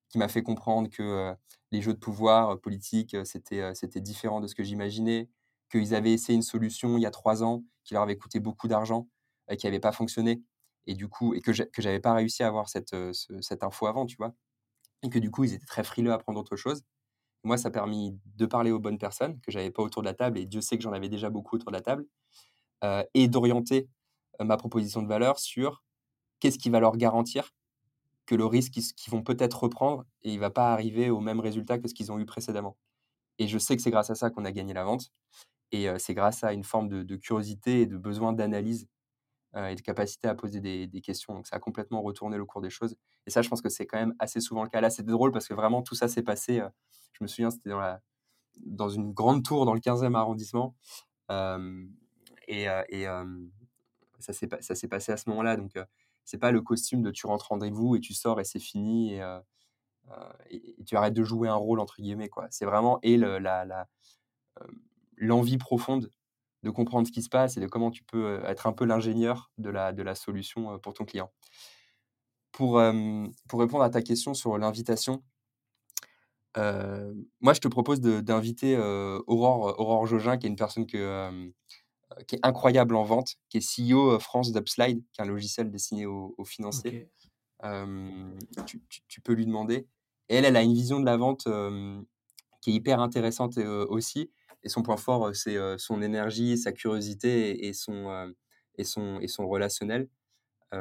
qui 0.09 0.18
m'a 0.18 0.28
fait 0.28 0.42
comprendre 0.42 0.88
que 0.88 1.34
les 1.72 1.82
jeux 1.82 1.94
de 1.94 1.99
pouvoir 1.99 2.61
politiques, 2.61 3.16
c'était, 3.24 3.74
c'était 3.74 4.01
différent 4.01 4.40
de 4.40 4.47
ce 4.47 4.55
que 4.55 4.62
j'imaginais, 4.62 5.28
qu'ils 5.70 5.94
avaient 5.94 6.12
essayé 6.12 6.36
une 6.36 6.42
solution 6.42 6.97
il 6.97 7.03
y 7.03 7.07
a 7.07 7.11
trois 7.11 7.42
ans 7.42 7.64
qui 7.84 7.94
leur 7.94 8.03
avait 8.03 8.16
coûté 8.16 8.40
beaucoup 8.40 8.68
d'argent, 8.68 9.09
qui 9.59 9.66
n'avait 9.66 9.80
pas 9.80 9.92
fonctionné, 9.92 10.42
et 10.87 10.95
du 10.95 11.09
coup, 11.09 11.34
et 11.34 11.41
que 11.41 11.53
je 11.53 11.64
n'avais 11.82 12.01
pas 12.01 12.14
réussi 12.14 12.43
à 12.43 12.49
avoir 12.49 12.68
cette, 12.68 12.97
cette 13.41 13.62
info 13.62 13.87
avant, 13.87 14.07
tu 14.07 14.16
vois, 14.16 14.34
et 15.03 15.11
que 15.11 15.18
du 15.18 15.30
coup, 15.30 15.45
ils 15.45 15.55
étaient 15.55 15.66
très 15.66 15.84
frileux 15.84 16.12
à 16.12 16.18
prendre 16.18 16.41
autre 16.41 16.57
chose. 16.57 16.82
Moi, 17.45 17.59
ça 17.59 17.68
a 17.68 17.70
permis 17.70 18.18
de 18.24 18.47
parler 18.47 18.70
aux 18.72 18.80
bonnes 18.80 18.99
personnes 18.99 19.41
que 19.41 19.51
j'avais 19.51 19.70
pas 19.70 19.82
autour 19.82 20.03
de 20.03 20.07
la 20.07 20.14
table, 20.14 20.39
et 20.39 20.47
Dieu 20.47 20.61
sait 20.61 20.76
que 20.76 20.82
j'en 20.82 20.93
avais 20.93 21.09
déjà 21.09 21.30
beaucoup 21.30 21.57
autour 21.57 21.70
de 21.70 21.76
la 21.76 21.82
table, 21.82 22.07
et 23.14 23.28
d'orienter 23.28 23.89
ma 24.41 24.57
proposition 24.57 25.03
de 25.03 25.09
valeur 25.09 25.39
sur 25.39 25.82
qu'est-ce 26.41 26.59
qui 26.59 26.70
va 26.70 26.80
leur 26.80 26.97
garantir 26.97 27.53
que 28.26 28.34
le 28.34 28.45
risque 28.45 28.72
qu'ils 28.72 29.11
vont 29.11 29.22
peut-être 29.22 29.62
reprendre 29.62 30.05
et 30.22 30.32
il 30.32 30.41
va 30.41 30.51
pas 30.51 30.72
arriver 30.72 31.11
au 31.11 31.20
même 31.20 31.41
résultat 31.41 31.78
que 31.78 31.89
ce 31.89 31.95
qu'ils 31.95 32.12
ont 32.12 32.18
eu 32.18 32.26
précédemment. 32.26 32.76
Et 33.39 33.47
je 33.47 33.59
sais 33.59 33.76
que 33.76 33.82
c'est 33.82 33.91
grâce 33.91 34.11
à 34.11 34.14
ça 34.14 34.30
qu'on 34.30 34.45
a 34.45 34.53
gagné 34.53 34.74
la 34.74 34.84
vente. 34.84 35.12
Et 35.72 35.87
c'est 35.99 36.14
grâce 36.14 36.45
à 36.45 36.53
une 36.53 36.64
forme 36.64 36.89
de, 36.89 37.16
curiosité 37.16 37.82
et 37.82 37.87
de 37.87 37.97
besoin 37.97 38.32
d'analyse 38.32 38.89
et 39.65 39.75
de 39.75 39.81
capacité 39.81 40.29
à 40.29 40.35
poser 40.35 40.61
des, 40.61 41.01
questions. 41.01 41.35
Donc 41.35 41.47
ça 41.47 41.57
a 41.57 41.59
complètement 41.59 42.03
retourné 42.03 42.37
le 42.37 42.45
cours 42.45 42.61
des 42.61 42.71
choses. 42.71 42.97
Et 43.27 43.31
ça, 43.31 43.43
je 43.43 43.49
pense 43.49 43.63
que 43.63 43.69
c'est 43.69 43.87
quand 43.87 43.99
même 43.99 44.15
assez 44.19 44.41
souvent 44.41 44.63
le 44.63 44.69
cas. 44.69 44.81
Là, 44.81 44.91
c'était 44.91 45.11
drôle 45.11 45.33
parce 45.33 45.49
que 45.49 45.55
vraiment 45.55 45.83
tout 45.83 45.95
ça 45.95 46.09
s'est 46.09 46.23
passé. 46.23 46.63
je 47.13 47.25
me 47.25 47.27
souviens, 47.27 47.51
c'était 47.51 47.71
dans, 48.65 48.89
une 48.89 49.13
grande 49.13 49.45
tour 49.45 49.65
dans 49.65 49.75
le 49.75 49.81
15e 49.81 50.15
arrondissement. 50.15 50.75
et, 52.49 52.67
et 52.89 53.07
ça 54.19 54.33
s'est 54.33 54.89
passé 54.89 55.13
à 55.13 55.17
ce 55.17 55.29
moment-là. 55.31 55.57
Donc 55.57 55.79
c'est 56.25 56.39
pas 56.39 56.51
le 56.51 56.61
costume 56.61 57.03
de 57.03 57.11
tu 57.11 57.27
rentres 57.27 57.49
rendez-vous 57.49 57.97
et 57.97 58.01
tu 58.01 58.15
sors 58.15 58.41
et 58.41 58.45
c'est 58.45 58.61
fini. 58.61 59.15
Et, 60.51 60.85
tu 60.87 60.97
arrêtes 60.97 61.15
de 61.15 61.25
jouer 61.25 61.49
un 61.49 61.55
rôle 61.55 61.81
entre 61.81 61.97
guillemets 62.01 62.29
quoi. 62.29 62.47
C'est 62.51 62.65
vraiment 62.65 62.99
et 63.03 63.17
le, 63.17 63.39
la, 63.39 63.89
l'envie 65.17 65.59
profonde 65.59 66.11
de 66.63 66.71
comprendre 66.71 67.07
ce 67.07 67.13
qui 67.13 67.23
se 67.23 67.29
passe 67.29 67.57
et 67.57 67.61
de 67.61 67.67
comment 67.67 67.91
tu 67.91 68.03
peux 68.05 68.43
être 68.45 68.67
un 68.67 68.73
peu 68.73 68.85
l'ingénieur 68.85 69.51
de 69.59 69.71
la, 69.71 69.93
de 69.93 70.03
la 70.03 70.15
solution 70.15 70.79
pour 70.79 70.95
ton 70.95 71.05
client. 71.05 71.33
Pour, 72.53 72.83
pour 73.49 73.61
répondre 73.61 73.85
à 73.85 73.91
ta 73.91 74.01
question 74.01 74.33
sur 74.33 74.57
l'invitation, 74.57 75.23
moi 76.57 77.53
je 77.53 77.61
te 77.61 77.69
propose 77.69 78.01
d'inviter 78.01 78.77
Aurore, 78.79 79.79
Aurore 79.79 80.07
Jogin, 80.07 80.39
qui 80.39 80.47
est 80.47 80.51
une 80.51 80.57
personne 80.57 80.87
que, 80.87 81.53
qui 82.27 82.37
est 82.37 82.41
incroyable 82.43 82.97
en 82.97 83.05
vente, 83.05 83.37
qui 83.49 83.59
est 83.59 83.93
CEO 83.93 84.19
France 84.19 84.53
d'Upslide, 84.53 85.03
qui 85.13 85.21
est 85.21 85.25
un 85.25 85.29
logiciel 85.29 85.71
destiné 85.71 86.07
aux, 86.07 86.45
financiers. 86.45 87.11
Tu, 88.67 88.83
tu, 89.09 89.21
peux 89.21 89.35
lui 89.35 89.47
demander. 89.47 89.87
Et 90.29 90.37
elle, 90.37 90.45
elle 90.45 90.57
a 90.57 90.63
une 90.63 90.75
vision 90.75 90.99
de 91.01 91.05
la 91.05 91.17
vente 91.17 91.47
qui 92.63 92.71
est 92.71 92.75
hyper 92.75 93.01
intéressante 93.01 93.59
aussi. 93.59 94.31
Et 94.67 94.69
son 94.69 94.83
point 94.83 94.97
fort, 94.97 95.31
c'est 95.33 95.57
son 95.79 96.03
énergie, 96.03 96.59
sa 96.59 96.73
curiosité 96.73 97.69
et 97.69 97.73
son, 97.73 98.35
et 98.77 98.83
son, 98.83 99.21
et 99.21 99.29
son 99.29 99.47
relationnel. 99.47 100.09
et 100.73 100.77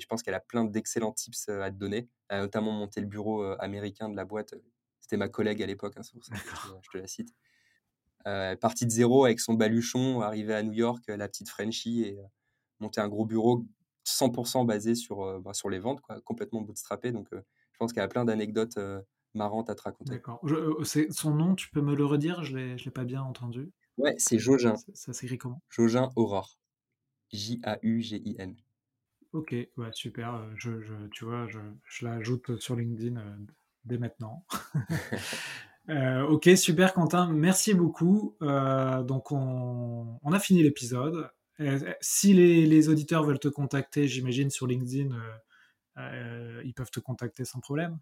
je 0.00 0.06
pense 0.08 0.22
qu'elle 0.22 0.34
a 0.34 0.40
plein 0.40 0.64
d'excellents 0.64 1.10
tips 1.10 1.48
à 1.48 1.68
te 1.72 1.76
donner. 1.76 2.08
Elle 2.28 2.38
a 2.38 2.40
notamment 2.42 2.70
monté 2.70 3.00
le 3.00 3.08
bureau 3.08 3.42
américain 3.58 4.08
de 4.08 4.14
la 4.14 4.24
boîte. 4.24 4.54
C'était 5.00 5.16
ma 5.16 5.28
collègue 5.28 5.60
à 5.64 5.66
l'époque, 5.66 5.94
hein, 5.96 6.04
c'est 6.04 6.12
pour 6.12 6.24
ça 6.24 6.36
que 6.36 6.40
je 6.80 6.90
te 6.90 6.96
la 6.96 7.08
cite. 7.08 7.34
Euh, 8.28 8.54
partie 8.54 8.86
de 8.86 8.92
zéro 8.92 9.24
avec 9.24 9.40
son 9.40 9.54
baluchon, 9.54 10.20
arrivé 10.20 10.54
à 10.54 10.62
New 10.62 10.72
York, 10.72 11.02
la 11.08 11.26
petite 11.26 11.48
Frenchie, 11.48 12.02
et 12.02 12.20
monter 12.78 13.00
un 13.00 13.08
gros 13.08 13.26
bureau 13.26 13.66
100% 14.04 14.64
basé 14.64 14.94
sur, 14.94 15.40
bah, 15.40 15.54
sur 15.54 15.70
les 15.70 15.80
ventes, 15.80 16.02
quoi, 16.02 16.20
complètement 16.20 16.60
bootstrappé. 16.60 17.10
Donc, 17.10 17.26
je 17.32 17.78
pense 17.80 17.92
qu'il 17.92 18.00
y 18.00 18.04
a 18.04 18.08
plein 18.08 18.24
d'anecdotes 18.24 18.78
marrante 19.34 19.70
à 19.70 19.74
te 19.74 19.82
raconter. 19.82 20.12
D'accord. 20.12 20.40
Euh, 20.44 20.84
son 21.10 21.34
nom, 21.34 21.54
tu 21.54 21.68
peux 21.70 21.80
me 21.80 21.94
le 21.94 22.04
redire? 22.04 22.44
Je 22.44 22.56
ne 22.56 22.76
l'ai 22.76 22.90
pas 22.90 23.04
bien 23.04 23.22
entendu. 23.22 23.72
Ouais, 23.96 24.14
c'est 24.18 24.38
Jogin. 24.38 24.74
Ça, 24.94 25.12
s'écrit 25.12 25.38
comment? 25.38 25.62
Jogin 25.70 26.10
Aurore. 26.16 26.58
J-A-U-G-I-N. 27.32 28.56
Ok, 29.32 29.52
ouais, 29.52 29.90
super. 29.92 30.34
Euh, 30.34 30.50
je, 30.56 30.80
je, 30.80 30.94
tu 31.12 31.24
vois, 31.24 31.46
je, 31.48 31.58
je 31.84 32.04
l'ajoute 32.04 32.56
sur 32.60 32.76
LinkedIn 32.76 33.16
euh, 33.16 33.36
dès 33.84 33.98
maintenant. 33.98 34.46
ok, 36.28 36.50
super 36.56 36.94
Quentin, 36.94 37.32
merci 37.32 37.74
beaucoup. 37.74 38.36
donc 38.40 39.32
on, 39.32 40.18
on, 40.22 40.32
a 40.32 40.38
fini 40.38 40.62
l'épisode. 40.62 41.28
si 42.00 42.32
les, 42.32 42.66
les, 42.66 42.88
auditeurs 42.88 43.24
veulent 43.24 43.40
te 43.40 43.48
contacter, 43.48 44.06
j'imagine 44.06 44.50
sur 44.50 44.66
LinkedIn, 44.66 45.14
ils 45.96 46.74
peuvent 46.74 46.90
te 46.90 47.00
contacter 47.00 47.44
sans 47.44 47.60
problème. 47.60 47.98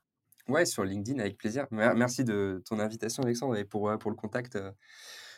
Ouais, 0.49 0.67
sur 0.67 0.85
LinkedIn, 0.85 1.21
avec 1.21 1.39
plaisir. 1.39 1.67
Merci 1.71 2.25
de 2.25 2.63
ton 2.67 2.79
invitation, 2.79 3.23
Alexandre, 3.23 3.57
et 3.57 3.65
pour, 3.65 3.97
pour 3.99 4.11
le 4.11 4.17
contact. 4.17 4.59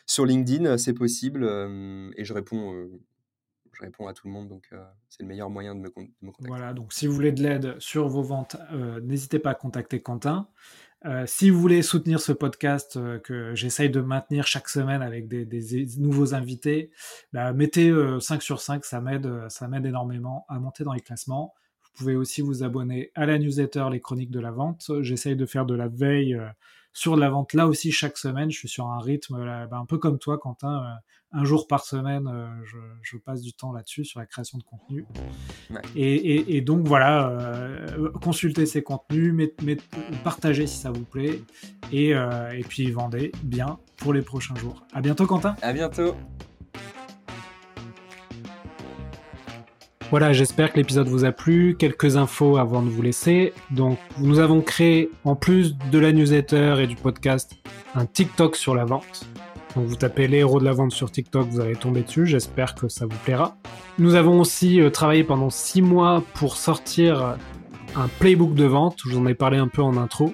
Sur 0.06 0.26
LinkedIn, 0.26 0.76
c'est 0.78 0.92
possible, 0.92 1.44
et 1.44 2.24
je 2.24 2.32
réponds, 2.34 2.90
à 4.06 4.12
tout 4.12 4.26
le 4.26 4.32
monde, 4.32 4.48
donc 4.48 4.68
c'est 5.08 5.22
le 5.22 5.28
meilleur 5.28 5.50
moyen 5.50 5.74
de 5.74 5.80
me, 5.80 5.88
contacter. 5.88 6.46
Voilà, 6.46 6.72
donc 6.72 6.92
si 6.92 7.06
vous 7.06 7.14
voulez 7.14 7.32
de 7.32 7.42
l'aide 7.42 7.76
sur 7.78 8.08
vos 8.08 8.22
ventes, 8.22 8.56
n'hésitez 9.02 9.38
pas 9.38 9.50
à 9.50 9.54
contacter 9.54 10.00
Quentin. 10.00 10.48
si 11.26 11.48
vous 11.50 11.58
voulez 11.58 11.82
soutenir 11.82 12.20
ce 12.20 12.32
podcast 12.32 12.98
que 13.22 13.54
j'essaye 13.54 13.90
de 13.90 14.00
maintenir 14.00 14.46
chaque 14.46 14.68
semaine 14.68 15.00
avec 15.00 15.26
des, 15.28 15.86
nouveaux 15.98 16.34
invités, 16.34 16.90
bah, 17.32 17.52
mettez 17.52 17.92
5 18.20 18.42
sur 18.42 18.60
5, 18.60 18.84
ça 18.84 19.00
m'aide, 19.00 19.30
ça 19.48 19.68
m'aide 19.68 19.86
énormément 19.86 20.44
à 20.48 20.58
monter 20.58 20.84
dans 20.84 20.92
les 20.92 21.00
classements. 21.00 21.54
Vous 21.94 21.98
pouvez 21.98 22.16
aussi 22.16 22.42
vous 22.42 22.64
abonner 22.64 23.12
à 23.14 23.24
la 23.24 23.38
newsletter 23.38 23.86
Les 23.92 24.00
Chroniques 24.00 24.32
de 24.32 24.40
la 24.40 24.50
Vente. 24.50 24.90
J'essaye 25.02 25.36
de 25.36 25.46
faire 25.46 25.64
de 25.64 25.76
la 25.76 25.86
veille 25.86 26.34
euh, 26.34 26.48
sur 26.92 27.14
la 27.14 27.30
vente 27.30 27.52
là 27.52 27.68
aussi 27.68 27.92
chaque 27.92 28.18
semaine. 28.18 28.50
Je 28.50 28.58
suis 28.58 28.68
sur 28.68 28.88
un 28.88 28.98
rythme 28.98 29.36
ben, 29.70 29.78
un 29.78 29.86
peu 29.86 29.98
comme 29.98 30.18
toi, 30.18 30.36
Quentin. 30.36 30.82
Euh, 30.82 30.88
un 31.36 31.44
jour 31.44 31.68
par 31.68 31.84
semaine, 31.84 32.26
euh, 32.26 32.48
je, 33.02 33.16
passe 33.16 33.42
du 33.42 33.52
temps 33.52 33.72
là-dessus 33.72 34.04
sur 34.04 34.18
la 34.18 34.26
création 34.26 34.58
de 34.58 34.64
contenu. 34.64 35.04
Et, 35.94 36.60
donc 36.62 36.86
voilà, 36.86 37.86
consultez 38.20 38.66
ces 38.66 38.82
contenus, 38.82 39.50
partagez 40.22 40.66
si 40.68 40.78
ça 40.78 40.92
vous 40.92 41.04
plaît, 41.04 41.42
et, 41.90 42.10
et 42.10 42.64
puis 42.68 42.88
vendez 42.92 43.32
bien 43.42 43.78
pour 43.96 44.12
les 44.12 44.22
prochains 44.22 44.54
jours. 44.54 44.86
À 44.92 45.00
bientôt, 45.00 45.26
Quentin. 45.26 45.56
À 45.60 45.72
bientôt. 45.72 46.14
Voilà, 50.14 50.32
j'espère 50.32 50.72
que 50.72 50.76
l'épisode 50.76 51.08
vous 51.08 51.24
a 51.24 51.32
plu. 51.32 51.74
Quelques 51.76 52.16
infos 52.16 52.56
avant 52.56 52.82
de 52.82 52.88
vous 52.88 53.02
laisser. 53.02 53.52
Donc, 53.72 53.98
nous 54.20 54.38
avons 54.38 54.60
créé, 54.60 55.10
en 55.24 55.34
plus 55.34 55.76
de 55.90 55.98
la 55.98 56.12
newsletter 56.12 56.76
et 56.78 56.86
du 56.86 56.94
podcast, 56.94 57.56
un 57.96 58.06
TikTok 58.06 58.54
sur 58.54 58.76
la 58.76 58.84
vente. 58.84 59.26
Donc, 59.74 59.86
vous 59.86 59.96
tapez 59.96 60.28
les 60.28 60.38
héros 60.38 60.60
de 60.60 60.64
la 60.64 60.72
vente 60.72 60.92
sur 60.92 61.10
TikTok, 61.10 61.48
vous 61.48 61.58
allez 61.58 61.74
tomber 61.74 62.02
dessus. 62.02 62.26
J'espère 62.26 62.76
que 62.76 62.86
ça 62.86 63.06
vous 63.06 63.16
plaira. 63.24 63.56
Nous 63.98 64.14
avons 64.14 64.38
aussi 64.38 64.80
euh, 64.80 64.88
travaillé 64.88 65.24
pendant 65.24 65.50
six 65.50 65.82
mois 65.82 66.22
pour 66.34 66.56
sortir 66.58 67.36
un 67.96 68.06
playbook 68.20 68.54
de 68.54 68.66
vente. 68.66 69.00
Je 69.04 69.14
vous 69.14 69.18
en 69.18 69.26
ai 69.26 69.34
parlé 69.34 69.58
un 69.58 69.66
peu 69.66 69.82
en 69.82 69.96
intro. 69.96 70.32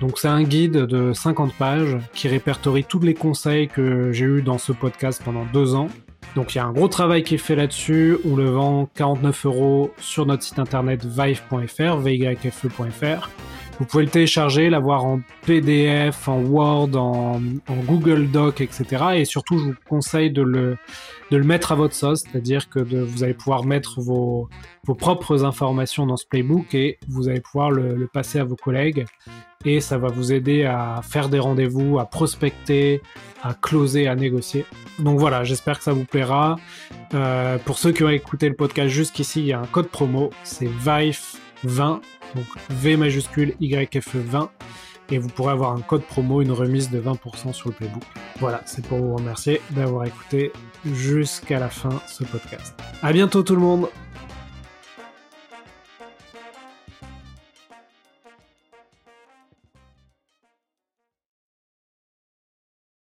Donc, 0.00 0.18
c'est 0.18 0.28
un 0.28 0.42
guide 0.42 0.86
de 0.86 1.12
50 1.12 1.52
pages 1.52 1.98
qui 2.14 2.28
répertorie 2.28 2.84
tous 2.84 3.00
les 3.00 3.12
conseils 3.12 3.68
que 3.68 4.10
j'ai 4.10 4.24
eus 4.24 4.40
dans 4.40 4.56
ce 4.56 4.72
podcast 4.72 5.20
pendant 5.22 5.44
deux 5.52 5.74
ans 5.74 5.88
donc 6.38 6.54
il 6.54 6.58
y 6.58 6.60
a 6.60 6.64
un 6.64 6.72
gros 6.72 6.86
travail 6.86 7.24
qui 7.24 7.34
est 7.34 7.38
fait 7.38 7.56
là-dessus. 7.56 8.16
On 8.24 8.36
le 8.36 8.48
vend 8.48 8.88
49 8.94 9.46
euros 9.46 9.92
sur 9.98 10.24
notre 10.24 10.44
site 10.44 10.60
internet 10.60 11.04
vive.fr, 11.04 11.96
vyfe.fr. 11.96 13.28
Vous 13.78 13.84
pouvez 13.84 14.04
le 14.04 14.10
télécharger, 14.10 14.70
l'avoir 14.70 15.04
en 15.04 15.20
PDF, 15.46 16.26
en 16.28 16.40
Word, 16.40 16.96
en, 16.96 17.40
Google 17.86 18.28
Doc, 18.30 18.60
etc. 18.60 19.04
Et 19.14 19.24
surtout, 19.24 19.58
je 19.58 19.64
vous 19.66 19.74
conseille 19.88 20.30
de 20.32 20.42
le, 20.42 20.76
de 21.30 21.36
le 21.36 21.44
mettre 21.44 21.70
à 21.70 21.74
votre 21.76 21.94
sauce, 21.94 22.22
c'est-à-dire 22.22 22.68
que 22.68 22.80
vous 22.80 23.22
allez 23.22 23.34
pouvoir 23.34 23.64
mettre 23.64 24.00
vos, 24.00 24.48
vos 24.84 24.94
propres 24.94 25.44
informations 25.44 26.06
dans 26.06 26.16
ce 26.16 26.26
playbook 26.26 26.74
et 26.74 26.98
vous 27.08 27.28
allez 27.28 27.40
pouvoir 27.40 27.70
le, 27.70 28.08
passer 28.12 28.40
à 28.40 28.44
vos 28.44 28.56
collègues. 28.56 29.04
Et 29.64 29.80
ça 29.80 29.98
va 29.98 30.08
vous 30.08 30.32
aider 30.32 30.64
à 30.64 31.00
faire 31.02 31.28
des 31.28 31.38
rendez-vous, 31.38 31.98
à 31.98 32.06
prospecter, 32.06 33.00
à 33.42 33.54
closer, 33.54 34.08
à 34.08 34.14
négocier. 34.14 34.64
Donc 34.98 35.18
voilà, 35.18 35.44
j'espère 35.44 35.78
que 35.78 35.84
ça 35.84 35.92
vous 35.92 36.04
plaira. 36.04 36.56
Euh, 37.14 37.58
pour 37.58 37.78
ceux 37.78 37.92
qui 37.92 38.02
ont 38.02 38.08
écouté 38.08 38.48
le 38.48 38.54
podcast 38.54 38.88
jusqu'ici, 38.88 39.40
il 39.40 39.46
y 39.46 39.52
a 39.52 39.60
un 39.60 39.66
code 39.66 39.88
promo, 39.88 40.30
c'est 40.42 40.68
VIFE20, 40.68 42.00
donc 42.34 42.46
V 42.70 42.96
majuscule 42.96 43.54
YFE20, 43.60 44.48
et 45.10 45.18
vous 45.18 45.28
pourrez 45.28 45.52
avoir 45.52 45.72
un 45.72 45.80
code 45.80 46.02
promo, 46.02 46.42
une 46.42 46.52
remise 46.52 46.90
de 46.90 47.00
20% 47.00 47.52
sur 47.52 47.70
le 47.70 47.74
playbook. 47.74 48.02
Voilà, 48.38 48.62
c'est 48.66 48.86
pour 48.86 48.98
vous 48.98 49.14
remercier 49.16 49.60
d'avoir 49.70 50.04
écouté 50.04 50.52
jusqu'à 50.84 51.58
la 51.58 51.68
fin 51.68 52.00
ce 52.06 52.24
podcast. 52.24 52.74
À 53.02 53.12
bientôt 53.12 53.42
tout 53.42 53.54
le 53.54 53.62
monde! 53.62 53.88